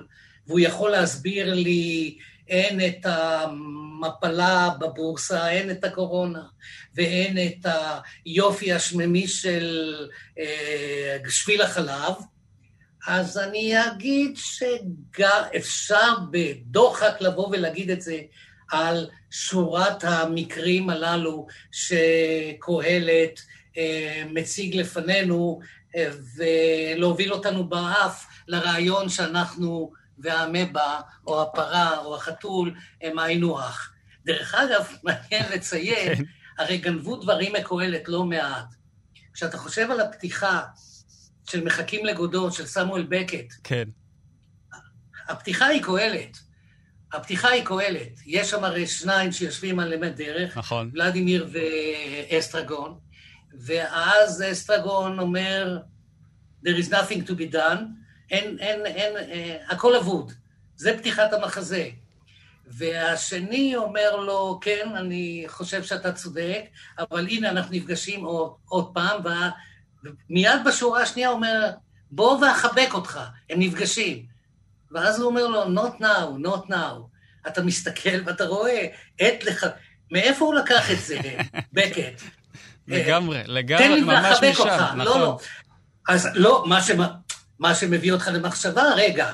והוא 0.46 0.60
יכול 0.60 0.90
להסביר 0.90 1.54
לי 1.54 2.18
אין 2.48 2.80
את 2.80 3.06
המפלה 3.06 4.70
בבורסה, 4.80 5.50
אין 5.50 5.70
את 5.70 5.84
הקורונה, 5.84 6.42
ואין 6.94 7.38
את 7.38 7.66
היופי 8.24 8.72
השממי 8.72 9.28
של 9.28 9.94
אה, 10.38 11.16
שביל 11.28 11.62
החלב, 11.62 12.12
אז 13.08 13.38
אני 13.38 13.86
אגיד 13.86 14.36
שאפשר 14.36 16.14
בדוחק 16.30 17.20
לבוא 17.20 17.48
ולהגיד 17.48 17.90
את 17.90 18.02
זה 18.02 18.20
על 18.70 19.10
שורת 19.30 20.04
המקרים 20.04 20.90
הללו 20.90 21.46
שקהלת 21.72 23.40
אה, 23.76 24.22
מציג 24.30 24.76
לפנינו, 24.76 25.60
אה, 25.96 26.10
ולהוביל 26.36 27.32
אותנו 27.32 27.68
באף 27.68 28.26
לרעיון 28.48 29.08
שאנחנו 29.08 29.92
והמבה, 30.18 31.00
או 31.26 31.42
הפרה, 31.42 31.98
או 31.98 32.16
החתול, 32.16 32.74
הם 33.02 33.18
היינו 33.18 33.60
הך. 33.60 33.92
דרך 34.24 34.54
אגב, 34.54 34.92
מעניין 35.04 35.52
לציין, 35.52 36.14
כן. 36.14 36.22
הרי 36.58 36.78
גנבו 36.78 37.16
דברים 37.16 37.52
מקהלת 37.52 38.08
לא 38.08 38.24
מעט. 38.24 38.74
כשאתה 39.34 39.58
חושב 39.58 39.90
על 39.90 40.00
הפתיחה 40.00 40.62
של 41.48 41.64
מחכים 41.64 42.04
לגודו, 42.04 42.52
של 42.52 42.66
סמואל 42.66 43.06
בקט, 43.08 43.54
כן. 43.64 43.88
הפתיחה 45.28 45.66
היא 45.66 45.82
קהלת. 45.82 46.38
הפתיחה 47.12 47.48
היא 47.48 47.64
קהלת. 47.64 48.20
יש 48.26 48.50
שם 48.50 48.64
הרי 48.64 48.86
שניים 48.86 49.32
שיושבים 49.32 49.80
על 49.80 49.94
אמת 49.94 50.16
דרך, 50.16 50.58
נכון. 50.58 50.90
ולדימיר 50.94 51.48
ואסטרגון, 51.52 52.98
ואז 53.54 54.44
אסטרגון 54.52 55.18
אומר, 55.18 55.78
There 56.64 56.78
is 56.82 56.90
nothing 56.90 57.28
to 57.28 57.32
be 57.32 57.54
done, 57.54 57.82
אין, 58.30 58.58
אין, 58.60 58.86
אין, 58.86 59.16
אה, 59.16 59.56
הכל 59.68 59.96
אבוד. 59.96 60.32
זה 60.76 60.98
פתיחת 60.98 61.32
המחזה. 61.32 61.88
והשני 62.66 63.76
אומר 63.76 64.16
לו, 64.16 64.58
כן, 64.62 64.88
אני 64.96 65.44
חושב 65.46 65.82
שאתה 65.82 66.12
צודק, 66.12 66.60
אבל 66.98 67.26
הנה, 67.26 67.50
אנחנו 67.50 67.74
נפגשים 67.74 68.24
עוד, 68.24 68.52
עוד 68.64 68.90
פעם, 68.94 69.22
ומיד 70.04 70.64
בשורה 70.66 71.02
השנייה 71.02 71.28
אומר, 71.28 71.70
בוא 72.10 72.38
ואחבק 72.44 72.88
אותך, 72.92 73.20
הם 73.50 73.58
נפגשים. 73.60 74.26
ואז 74.90 75.20
הוא 75.20 75.26
אומר 75.26 75.46
לו, 75.46 75.64
not 75.64 76.00
now, 76.00 76.46
not 76.46 76.70
now. 76.70 77.18
אתה 77.46 77.62
מסתכל 77.62 78.20
ואתה 78.26 78.44
רואה, 78.44 78.86
עת 79.18 79.44
לך... 79.44 79.66
מאיפה 80.10 80.44
הוא 80.44 80.54
לקח 80.54 80.90
את 80.90 81.00
זה, 81.00 81.18
בקט? 81.72 82.22
לגמרי, 82.88 83.42
לגמרי, 83.46 84.00
ממש 84.00 84.38
משם, 84.50 84.66
נכון. 84.66 84.98
לא, 84.98 85.20
לא. 85.20 85.38
אז 86.08 86.28
לא, 86.34 86.64
מה 86.66 86.82
ש... 86.82 86.90
מה 87.58 87.74
שמביא 87.74 88.12
אותך 88.12 88.30
למחשבה, 88.32 88.82
רגע, 88.96 89.32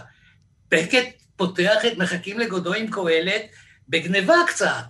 בקט 0.70 1.08
פותח 1.36 1.84
את 1.86 1.98
מחכים 1.98 2.38
לגודו 2.38 2.74
עם 2.74 2.90
קהלת 2.90 3.42
בגניבה 3.88 4.36
קצת. 4.46 4.84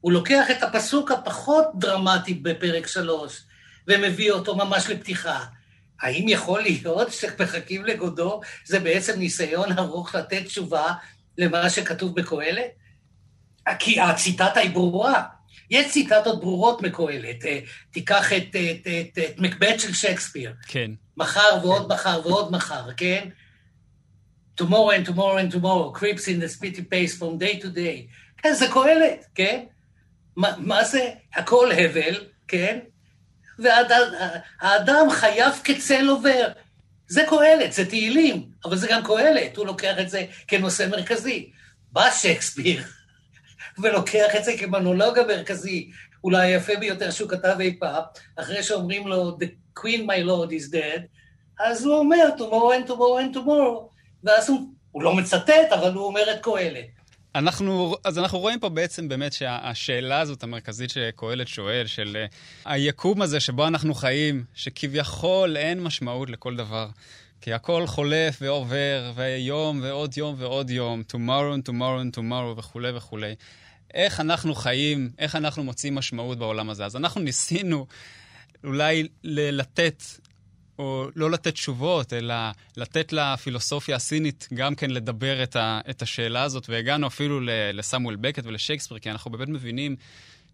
הוא 0.00 0.12
לוקח 0.12 0.50
את 0.50 0.62
הפסוק 0.62 1.10
הפחות 1.10 1.66
דרמטי 1.74 2.34
בפרק 2.34 2.86
שלוש, 2.86 3.42
ומביא 3.88 4.30
אותו 4.30 4.56
ממש 4.56 4.90
לפתיחה. 4.90 5.44
האם 6.00 6.28
יכול 6.28 6.62
להיות 6.62 7.12
שמחכים 7.12 7.84
לגודו 7.84 8.40
זה 8.64 8.80
בעצם 8.80 9.18
ניסיון 9.18 9.78
ארוך 9.78 10.14
לתת 10.14 10.44
תשובה 10.44 10.92
למה 11.38 11.70
שכתוב 11.70 12.14
בקהלת? 12.14 12.70
כי 13.78 14.00
הציטטה 14.00 14.60
היא 14.60 14.70
ברורה. 14.70 15.22
יש 15.70 15.92
ציטטות 15.92 16.40
ברורות 16.40 16.82
מקהלת. 16.82 17.44
אה, 17.44 17.60
תיקח 17.90 18.32
את, 18.32 18.42
את, 18.48 18.86
את, 18.86 19.18
את 19.18 19.38
מקבט 19.38 19.80
של 19.80 19.92
שייקספיר. 19.92 20.52
כן. 20.66 20.90
מחר 21.16 21.58
ועוד 21.62 21.92
מחר 21.92 22.20
ועוד 22.24 22.52
מחר, 22.52 22.92
כן? 22.96 23.28
tomorrow 24.56 24.90
and 24.90 25.04
tomorrow 25.04 25.36
and 25.36 25.50
tomorrow, 25.50 25.90
creeps 25.90 26.28
in 26.28 26.38
the 26.38 26.48
spitty 26.48 26.88
pace 26.88 27.16
from 27.16 27.38
day 27.38 27.58
to 27.58 27.68
day. 27.68 28.08
כן, 28.36 28.54
זה 28.54 28.66
קהלת, 28.72 29.24
כן? 29.34 29.64
מה, 30.36 30.52
מה 30.58 30.84
זה? 30.84 31.10
הכל 31.34 31.72
הבל, 31.72 32.26
כן? 32.48 32.78
והאדם 33.58 35.10
חייב 35.10 35.52
כצל 35.64 36.08
עובר. 36.08 36.48
זה 37.08 37.22
קהלת, 37.28 37.72
זה 37.72 37.88
תהילים, 37.88 38.50
אבל 38.64 38.76
זה 38.76 38.88
גם 38.90 39.04
קהלת, 39.04 39.56
הוא 39.56 39.66
לוקח 39.66 39.94
את 40.00 40.10
זה 40.10 40.24
כנושא 40.48 40.86
מרכזי. 40.90 41.50
בא 41.92 42.10
שייקספיר 42.10 42.82
ולוקח 43.82 44.36
את 44.36 44.44
זה 44.44 44.52
כמונולוג 44.58 45.18
המרכזי, 45.18 45.90
אולי 46.24 46.46
היפה 46.46 46.76
ביותר 46.76 47.10
שהוא 47.10 47.30
כתב 47.30 47.56
אי 47.60 47.76
פעם, 47.80 48.02
אחרי 48.36 48.62
שאומרים 48.62 49.08
לו, 49.08 49.38
The 49.40 49.78
Queen 49.80 50.00
my 50.00 50.26
Lord 50.26 50.50
is 50.50 50.72
dead, 50.72 51.00
אז 51.60 51.84
הוא 51.84 51.94
אומר, 51.94 52.28
tomorrow 52.38 52.84
and 52.84 52.90
tomorrow 52.90 53.32
and 53.32 53.36
tomorrow, 53.36 53.88
ואז 54.24 54.48
הוא, 54.48 54.60
הוא 54.90 55.02
לא 55.02 55.14
מצטט, 55.14 55.72
אבל 55.72 55.92
הוא 55.92 56.06
אומר 56.06 56.32
את 56.32 56.42
קהלת. 56.42 56.93
אנחנו, 57.34 57.96
אז 58.04 58.18
אנחנו 58.18 58.38
רואים 58.38 58.60
פה 58.60 58.68
בעצם 58.68 59.08
באמת 59.08 59.32
שהשאלה 59.32 60.20
הזאת 60.20 60.42
המרכזית 60.42 60.90
שקהלת 60.90 61.48
שואל, 61.48 61.86
של 61.86 62.26
uh, 62.28 62.34
היקום 62.64 63.22
הזה 63.22 63.40
שבו 63.40 63.66
אנחנו 63.66 63.94
חיים, 63.94 64.44
שכביכול 64.54 65.56
אין 65.56 65.82
משמעות 65.82 66.30
לכל 66.30 66.56
דבר. 66.56 66.88
כי 67.40 67.52
הכל 67.52 67.86
חולף 67.86 68.38
ועובר, 68.40 69.12
ויום 69.14 69.80
ועוד 69.82 70.16
יום 70.16 70.34
ועוד 70.38 70.70
יום, 70.70 71.02
tomorrow 71.12 71.56
and 71.56 71.68
tomorrow 71.68 72.14
and 72.14 72.18
tomorrow 72.18 72.58
וכולי 72.58 72.90
וכולי. 72.96 73.34
איך 73.94 74.20
אנחנו 74.20 74.54
חיים, 74.54 75.10
איך 75.18 75.36
אנחנו 75.36 75.64
מוצאים 75.64 75.94
משמעות 75.94 76.38
בעולם 76.38 76.70
הזה. 76.70 76.84
אז 76.84 76.96
אנחנו 76.96 77.20
ניסינו 77.20 77.86
אולי 78.64 79.08
לתת, 79.24 80.02
או 80.78 81.08
לא 81.16 81.30
לתת 81.30 81.54
תשובות, 81.54 82.12
אלא 82.12 82.34
לתת 82.76 83.12
לפילוסופיה 83.12 83.96
הסינית 83.96 84.48
גם 84.54 84.74
כן 84.74 84.90
לדבר 84.90 85.42
את, 85.42 85.56
ה, 85.56 85.80
את 85.90 86.02
השאלה 86.02 86.42
הזאת, 86.42 86.68
והגענו 86.68 87.06
אפילו 87.06 87.40
לסמואל 87.72 88.16
בקט 88.16 88.46
ולשייקספיר, 88.46 88.98
כי 88.98 89.10
אנחנו 89.10 89.30
באמת 89.30 89.48
מבינים 89.48 89.96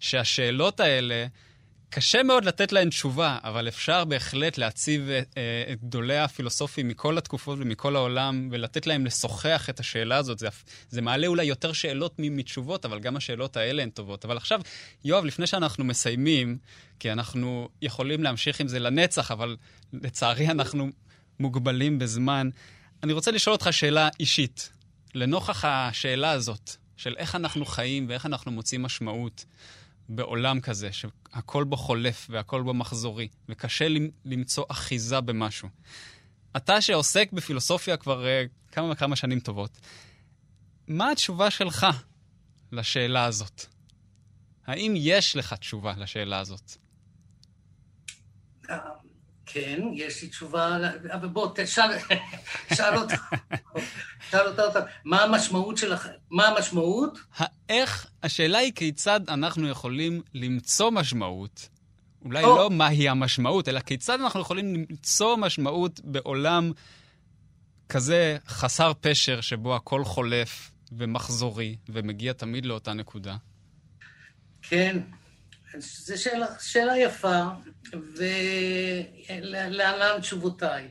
שהשאלות 0.00 0.80
האלה... 0.80 1.26
קשה 1.90 2.22
מאוד 2.22 2.44
לתת 2.44 2.72
להן 2.72 2.88
תשובה, 2.88 3.38
אבל 3.42 3.68
אפשר 3.68 4.04
בהחלט 4.04 4.58
להציב 4.58 5.08
אה, 5.10 5.22
את 5.72 5.84
גדולי 5.84 6.18
הפילוסופים 6.18 6.88
מכל 6.88 7.18
התקופות 7.18 7.58
ומכל 7.62 7.96
העולם, 7.96 8.48
ולתת 8.52 8.86
להם 8.86 9.06
לשוחח 9.06 9.70
את 9.70 9.80
השאלה 9.80 10.16
הזאת. 10.16 10.38
זה, 10.38 10.48
זה 10.88 11.02
מעלה 11.02 11.26
אולי 11.26 11.44
יותר 11.44 11.72
שאלות 11.72 12.14
מתשובות, 12.18 12.84
אבל 12.84 12.98
גם 12.98 13.16
השאלות 13.16 13.56
האלה 13.56 13.82
הן 13.82 13.90
טובות. 13.90 14.24
אבל 14.24 14.36
עכשיו, 14.36 14.60
יואב, 15.04 15.24
לפני 15.24 15.46
שאנחנו 15.46 15.84
מסיימים, 15.84 16.58
כי 16.98 17.12
אנחנו 17.12 17.68
יכולים 17.82 18.22
להמשיך 18.22 18.60
עם 18.60 18.68
זה 18.68 18.78
לנצח, 18.78 19.30
אבל 19.30 19.56
לצערי 19.92 20.48
אנחנו 20.48 20.88
מוגבלים 21.40 21.98
בזמן, 21.98 22.50
אני 23.02 23.12
רוצה 23.12 23.30
לשאול 23.30 23.52
אותך 23.52 23.68
שאלה 23.70 24.08
אישית. 24.20 24.72
לנוכח 25.14 25.64
השאלה 25.64 26.30
הזאת, 26.30 26.70
של 26.96 27.14
איך 27.18 27.34
אנחנו 27.34 27.64
חיים 27.64 28.06
ואיך 28.08 28.26
אנחנו 28.26 28.50
מוצאים 28.52 28.82
משמעות, 28.82 29.44
בעולם 30.12 30.60
כזה, 30.60 30.92
שהכל 30.92 31.64
בו 31.64 31.76
חולף 31.76 32.26
והכל 32.30 32.62
בו 32.62 32.74
מחזורי, 32.74 33.28
וקשה 33.48 33.86
למצוא 34.24 34.64
אחיזה 34.68 35.20
במשהו. 35.20 35.68
אתה 36.56 36.80
שעוסק 36.80 37.32
בפילוסופיה 37.32 37.96
כבר 37.96 38.24
uh, 38.24 38.72
כמה 38.72 38.92
וכמה 38.92 39.16
שנים 39.16 39.40
טובות, 39.40 39.78
מה 40.88 41.10
התשובה 41.10 41.50
שלך 41.50 41.86
לשאלה 42.72 43.24
הזאת? 43.24 43.66
האם 44.66 44.94
יש 44.96 45.36
לך 45.36 45.52
תשובה 45.52 45.94
לשאלה 45.98 46.38
הזאת? 46.38 46.72
אה, 48.70 48.78
כן, 49.46 49.80
יש 49.94 50.22
לי 50.22 50.28
תשובה, 50.28 50.76
אבל 51.12 51.28
בוא, 51.28 51.48
תשאל, 51.54 51.98
שאל 52.74 52.96
אותה, 52.96 53.16
שאל 54.30 54.46
אותה, 54.46 54.64
אותה, 54.64 54.80
מה 55.04 55.22
המשמעות 55.22 55.76
שלך, 55.76 56.08
מה 56.30 56.48
המשמעות? 56.48 57.18
איך, 57.68 58.06
השאלה 58.22 58.58
היא 58.58 58.72
כיצד 58.72 59.20
אנחנו 59.28 59.68
יכולים 59.68 60.22
למצוא 60.34 60.90
משמעות, 60.90 61.68
אולי 62.24 62.44
או. 62.44 62.56
לא 62.56 62.70
מהי 62.70 63.08
המשמעות, 63.08 63.68
אלא 63.68 63.80
כיצד 63.80 64.20
אנחנו 64.20 64.40
יכולים 64.40 64.74
למצוא 64.74 65.36
משמעות 65.36 66.00
בעולם 66.04 66.72
כזה 67.88 68.36
חסר 68.48 68.92
פשר, 69.00 69.40
שבו 69.40 69.76
הכל 69.76 70.04
חולף 70.04 70.70
ומחזורי, 70.92 71.76
ומגיע 71.88 72.32
תמיד 72.32 72.66
לאותה 72.66 72.92
נקודה. 72.92 73.36
כן, 74.62 74.98
זו 75.78 76.22
שאלה, 76.22 76.46
שאלה 76.60 76.98
יפה, 76.98 77.42
ולהלן 79.28 80.20
תשובותיי. 80.20 80.88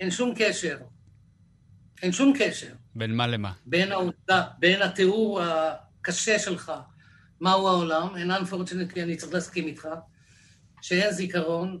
אין 0.00 0.10
שום 0.10 0.32
קשר. 0.36 0.76
אין 2.02 2.12
שום 2.12 2.32
קשר. 2.38 2.72
בין 2.94 3.16
מה 3.16 3.26
למה? 3.26 3.52
בין 3.66 3.92
העובדה, 3.92 4.44
בין 4.58 4.82
התיאור 4.82 5.40
הקשה 5.42 6.38
שלך, 6.38 6.72
מהו 7.40 7.68
העולם, 7.68 8.16
אין 8.16 8.30
unfortunately, 8.30 9.02
אני 9.02 9.16
צריך 9.16 9.34
להסכים 9.34 9.66
איתך, 9.66 9.88
שאין 10.82 11.12
זיכרון, 11.12 11.80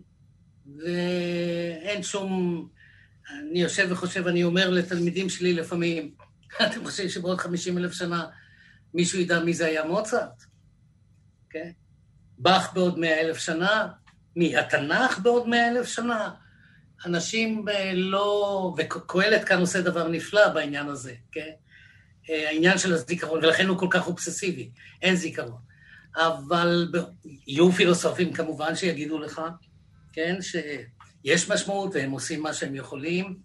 ואין 0.76 2.02
שום... 2.02 2.68
אני 3.30 3.62
יושב 3.62 3.88
וחושב, 3.90 4.26
אני 4.26 4.44
אומר 4.44 4.70
לתלמידים 4.70 5.28
שלי 5.28 5.52
לפעמים, 5.52 6.14
אתם 6.66 6.84
חושבים 6.84 7.08
שבעוד 7.08 7.38
50 7.38 7.78
אלף 7.78 7.92
שנה 7.92 8.26
מישהו 8.94 9.18
ידע 9.18 9.44
מי 9.44 9.54
זה 9.54 9.66
היה 9.66 9.84
מוצרט? 9.84 10.42
כן? 11.50 11.70
באך 12.38 12.74
בעוד 12.74 12.98
100 12.98 13.20
אלף 13.20 13.38
שנה? 13.38 13.88
מי? 14.36 14.56
התנ"ך 14.56 15.18
בעוד 15.18 15.48
100 15.48 15.68
אלף 15.68 15.86
שנה? 15.86 16.30
אנשים 17.04 17.68
אה, 17.68 17.92
לא... 17.94 18.74
וקהלת 18.78 19.44
כאן 19.44 19.60
עושה 19.60 19.80
דבר 19.80 20.08
נפלא 20.08 20.48
בעניין 20.48 20.88
הזה, 20.88 21.14
כן? 21.32 21.50
אה, 22.30 22.48
העניין 22.48 22.78
של 22.78 22.92
הזיכרון, 22.92 23.44
ולכן 23.44 23.66
הוא 23.66 23.78
כל 23.78 23.86
כך 23.90 24.06
אובססיבי, 24.06 24.70
אין 25.02 25.16
זיכרון. 25.16 25.60
אבל 26.16 26.92
יהיו 27.46 27.72
פילוסופים 27.72 28.32
כמובן 28.32 28.74
שיגידו 28.74 29.18
לך, 29.18 29.40
כן, 30.12 30.36
שיש 30.42 31.50
משמעות 31.50 31.94
והם 31.94 32.10
עושים 32.10 32.42
מה 32.42 32.54
שהם 32.54 32.74
יכולים, 32.74 33.36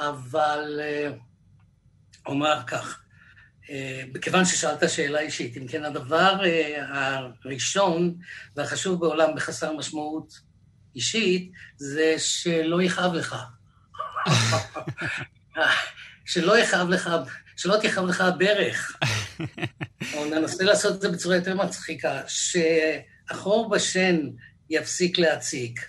אבל 0.00 0.80
אה, 0.82 1.10
אומר 2.26 2.62
כך, 2.66 3.02
מכיוון 4.14 4.44
ששאלת 4.44 4.90
שאלה 4.90 5.20
אישית, 5.20 5.56
אם 5.56 5.66
כן, 5.66 5.84
הדבר 5.84 6.36
הראשון 7.44 8.14
והחשוב 8.56 9.00
בעולם 9.00 9.34
בחסר 9.36 9.76
משמעות 9.76 10.49
אישית, 10.96 11.52
זה 11.76 12.14
שלא 12.18 12.82
יכאב 12.82 13.14
לך. 13.14 13.36
שלא 16.26 16.58
יכאב 16.58 16.88
לך, 16.88 17.10
שלא 17.56 17.76
תכאב 17.82 18.06
לך 18.06 18.20
הברך. 18.20 18.96
או 20.14 20.24
ננסה 20.24 20.64
לעשות 20.64 20.96
את 20.96 21.00
זה 21.00 21.08
בצורה 21.08 21.36
יותר 21.36 21.54
מצחיקה, 21.54 22.20
שהחור 22.26 23.70
בשן 23.70 24.16
יפסיק 24.70 25.18
להציק. 25.18 25.80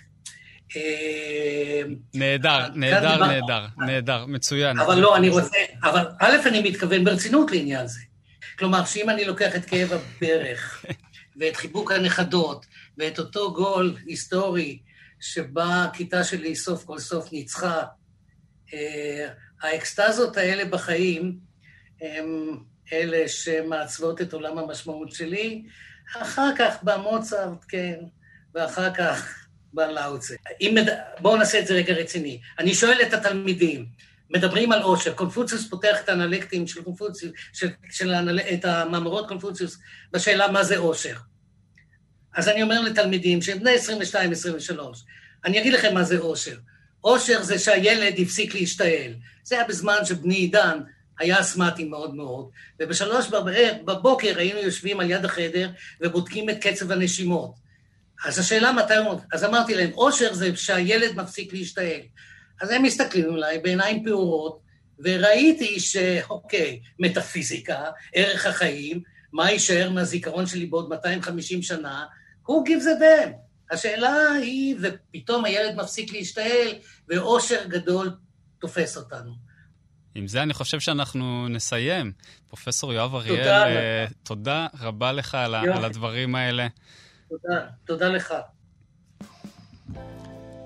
אה, 0.76 1.82
נהדר, 2.14 2.68
נהדר, 2.74 3.26
נהדר, 3.26 3.66
נהדר, 3.78 4.26
מצוין. 4.26 4.78
אבל 4.78 4.98
לא, 4.98 5.16
אני 5.16 5.28
רוצה, 5.28 5.58
אבל 5.82 6.06
א', 6.18 6.36
אני 6.46 6.62
מתכוון 6.70 7.04
ברצינות 7.04 7.50
לעניין 7.50 7.86
זה. 7.86 8.00
כלומר, 8.58 8.84
שאם 8.84 9.10
אני 9.10 9.24
לוקח 9.24 9.56
את 9.56 9.64
כאב 9.64 9.92
הברך, 9.92 10.84
ואת 11.40 11.56
חיבוק 11.56 11.92
הנכדות, 11.92 12.66
ואת 12.98 13.18
אותו 13.18 13.52
גול 13.52 13.96
היסטורי 14.06 14.78
שבה 15.22 15.84
הכיתה 15.84 16.24
שלי 16.24 16.56
סוף 16.56 16.84
כל 16.84 16.98
סוף 16.98 17.32
ניצחה. 17.32 17.82
אה, 18.74 19.28
האקסטזות 19.62 20.36
האלה 20.36 20.64
בחיים 20.64 21.38
הם 22.00 22.58
אלה 22.92 23.28
שמעצבות 23.28 24.20
את 24.20 24.32
עולם 24.32 24.58
המשמעות 24.58 25.12
שלי. 25.12 25.64
אחר 26.16 26.50
כך 26.58 26.82
בא 26.82 26.96
מוצרט, 26.96 27.64
כן, 27.68 27.94
ואחר 28.54 28.94
כך 28.94 29.46
בא 29.72 29.86
לאוצה. 29.86 30.34
מד... 30.62 30.86
בואו 31.20 31.36
נעשה 31.36 31.58
את 31.58 31.66
זה 31.66 31.74
רגע 31.74 31.94
רציני. 31.94 32.40
אני 32.58 32.74
שואל 32.74 33.02
את 33.02 33.12
התלמידים, 33.12 33.86
מדברים 34.30 34.72
על 34.72 34.82
עושר, 34.82 35.12
קונפוציוס 35.12 35.70
פותח 35.70 35.96
את 36.04 36.08
האנלקטים 36.08 36.66
של 36.66 36.82
קונפוציוס, 36.82 37.32
של, 37.52 37.68
של 37.90 38.14
האנל... 38.14 38.40
את 38.40 38.64
המאמרות 38.64 39.28
קונפוציוס 39.28 39.78
בשאלה 40.12 40.50
מה 40.50 40.64
זה 40.64 40.78
עושר. 40.78 41.16
אז 42.34 42.48
אני 42.48 42.62
אומר 42.62 42.80
לתלמידים 42.80 43.42
שהם 43.42 43.58
בני 43.58 43.74
22-23, 43.74 44.78
אני 45.44 45.60
אגיד 45.60 45.72
לכם 45.72 45.94
מה 45.94 46.04
זה 46.04 46.18
אושר. 46.18 46.56
אושר 47.04 47.42
זה 47.42 47.58
שהילד 47.58 48.14
הפסיק 48.18 48.54
להשתעל. 48.54 49.12
זה 49.44 49.54
היה 49.54 49.64
בזמן 49.64 49.96
שבני 50.04 50.34
עידן 50.34 50.78
היה 51.18 51.40
אסמטי 51.40 51.84
מאוד 51.84 52.14
מאוד, 52.14 52.48
ובשלוש 52.80 53.26
בבוקר 53.84 54.38
היינו 54.38 54.58
יושבים 54.58 55.00
על 55.00 55.10
יד 55.10 55.24
החדר 55.24 55.70
ובודקים 56.00 56.50
את 56.50 56.56
קצב 56.60 56.92
הנשימות. 56.92 57.54
אז 58.24 58.38
השאלה 58.38 58.72
מתי 58.72 58.96
הוא... 58.96 59.20
אז 59.32 59.44
אמרתי 59.44 59.74
להם, 59.74 59.90
אושר 59.92 60.34
זה 60.34 60.56
שהילד 60.56 61.16
מפסיק 61.16 61.52
להשתעל. 61.52 62.00
אז 62.60 62.70
הם 62.70 62.82
מסתכלים 62.82 63.34
עליי 63.34 63.58
בעיניים 63.58 64.04
פעורות, 64.04 64.58
וראיתי 64.98 65.80
שאוקיי, 65.80 66.80
מטאפיזיקה, 66.98 67.84
ערך 68.14 68.46
החיים, 68.46 69.02
מה 69.32 69.50
יישאר 69.50 69.90
מהזיכרון 69.90 70.46
שלי 70.46 70.66
בעוד 70.66 70.88
250 70.88 71.62
שנה, 71.62 72.04
who 72.46 72.52
gives 72.64 72.86
a 72.86 73.00
damn? 73.00 73.32
השאלה 73.70 74.32
היא, 74.32 74.76
ופתאום 74.82 75.44
הילד 75.44 75.76
מפסיק 75.76 76.12
להשתעל, 76.12 76.68
ואושר 77.08 77.64
גדול 77.68 78.10
תופס 78.58 78.96
אותנו. 78.96 79.32
עם 80.14 80.28
זה 80.28 80.42
אני 80.42 80.54
חושב 80.54 80.80
שאנחנו 80.80 81.48
נסיים. 81.48 82.12
פרופסור 82.48 82.92
יואב 82.92 83.14
אריאל, 83.14 83.36
תודה, 83.36 83.64
uh, 83.66 84.12
תודה 84.22 84.66
רבה 84.80 85.12
לך 85.12 85.34
על, 85.34 85.54
על 85.54 85.84
הדברים 85.84 86.34
האלה. 86.34 86.66
תודה, 87.28 87.66
תודה 87.84 88.08
לך. 88.08 88.34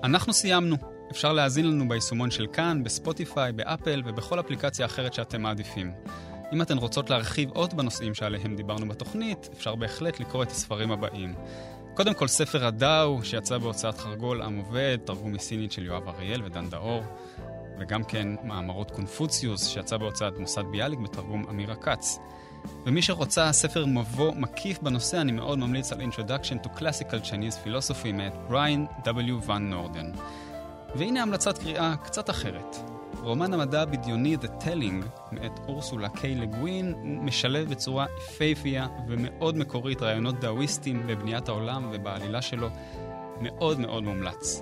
אנחנו 0.03 0.33
סיימנו. 0.33 0.77
אפשר 1.11 1.33
להאזין 1.33 1.67
לנו 1.67 1.89
ביישומון 1.89 2.31
של 2.31 2.47
כאן, 2.53 2.83
בספוטיפיי, 2.83 3.51
באפל 3.51 4.01
ובכל 4.05 4.39
אפליקציה 4.39 4.85
אחרת 4.85 5.13
שאתם 5.13 5.41
מעדיפים. 5.41 5.91
אם 6.53 6.61
אתן 6.61 6.77
רוצות 6.77 7.09
להרחיב 7.09 7.49
עוד 7.51 7.73
בנושאים 7.73 8.13
שעליהם 8.13 8.55
דיברנו 8.55 8.87
בתוכנית, 8.87 9.49
אפשר 9.53 9.75
בהחלט 9.75 10.19
לקרוא 10.19 10.43
את 10.43 10.51
הספרים 10.51 10.91
הבאים. 10.91 11.35
קודם 11.93 12.13
כל 12.13 12.27
ספר 12.27 12.65
הדאו, 12.65 13.23
שיצא 13.23 13.57
בהוצאת 13.57 13.97
חרגול 13.97 14.41
עם 14.41 14.57
עובד, 14.57 14.97
תרגום 15.05 15.33
מסינית 15.33 15.71
של 15.71 15.85
יואב 15.85 16.07
אריאל 16.07 16.43
ודן 16.43 16.69
דאור, 16.69 17.03
וגם 17.79 18.03
כן 18.03 18.27
מאמרות 18.43 18.91
קונפוציוס, 18.91 19.67
שיצא 19.67 19.97
בהוצאת 19.97 20.39
מוסד 20.39 20.63
ביאליק 20.71 20.99
בתרגום 20.99 21.45
אמירה 21.49 21.75
כץ. 21.75 22.19
ומי 22.85 23.01
שרוצה 23.01 23.51
ספר 23.51 23.85
מבוא 23.85 24.33
מקיף 24.35 24.79
בנושא, 24.81 25.21
אני 25.21 25.31
מאוד 25.31 25.59
ממליץ 25.59 25.91
על 25.91 26.01
Introduction 26.01 26.65
to 26.65 26.79
Classical 26.79 27.25
Chinese 27.25 27.65
Philosophy 27.65 28.13
מאת 28.13 28.33
בריין 28.47 28.85
W. 29.03 29.49
ון 29.49 29.69
נורדן. 29.69 30.11
והנה 30.95 31.21
המלצת 31.21 31.57
קריאה 31.57 31.95
קצת 32.03 32.29
אחרת. 32.29 32.96
רומן 33.27 33.53
המדע 33.53 33.81
הבדיוני 33.81 34.35
The 34.35 34.63
Telling 34.63 35.05
מאת 35.31 35.59
אורסולה 35.67 36.09
קיי 36.09 36.35
לגווין 36.35 36.93
משלב 37.03 37.69
בצורה 37.69 38.05
יפייפייה 38.17 38.87
ומאוד 39.07 39.57
מקורית 39.57 40.01
רעיונות 40.01 40.39
דאוויסטיים 40.39 41.07
בבניית 41.07 41.49
העולם 41.49 41.89
ובעלילה 41.93 42.41
שלו. 42.41 42.67
מאוד 43.41 43.79
מאוד 43.79 44.03
מומלץ. 44.03 44.61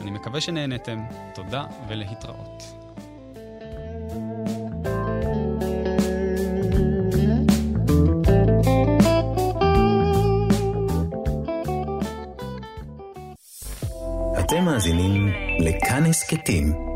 אני 0.00 0.10
מקווה 0.10 0.40
שנהנתם, 0.40 0.98
תודה 1.34 1.64
ולהתראות. 1.88 2.62
אתם 14.40 14.64
מאזינים 14.64 15.28
לכאן 15.60 16.04
הסכתים. 16.04 16.95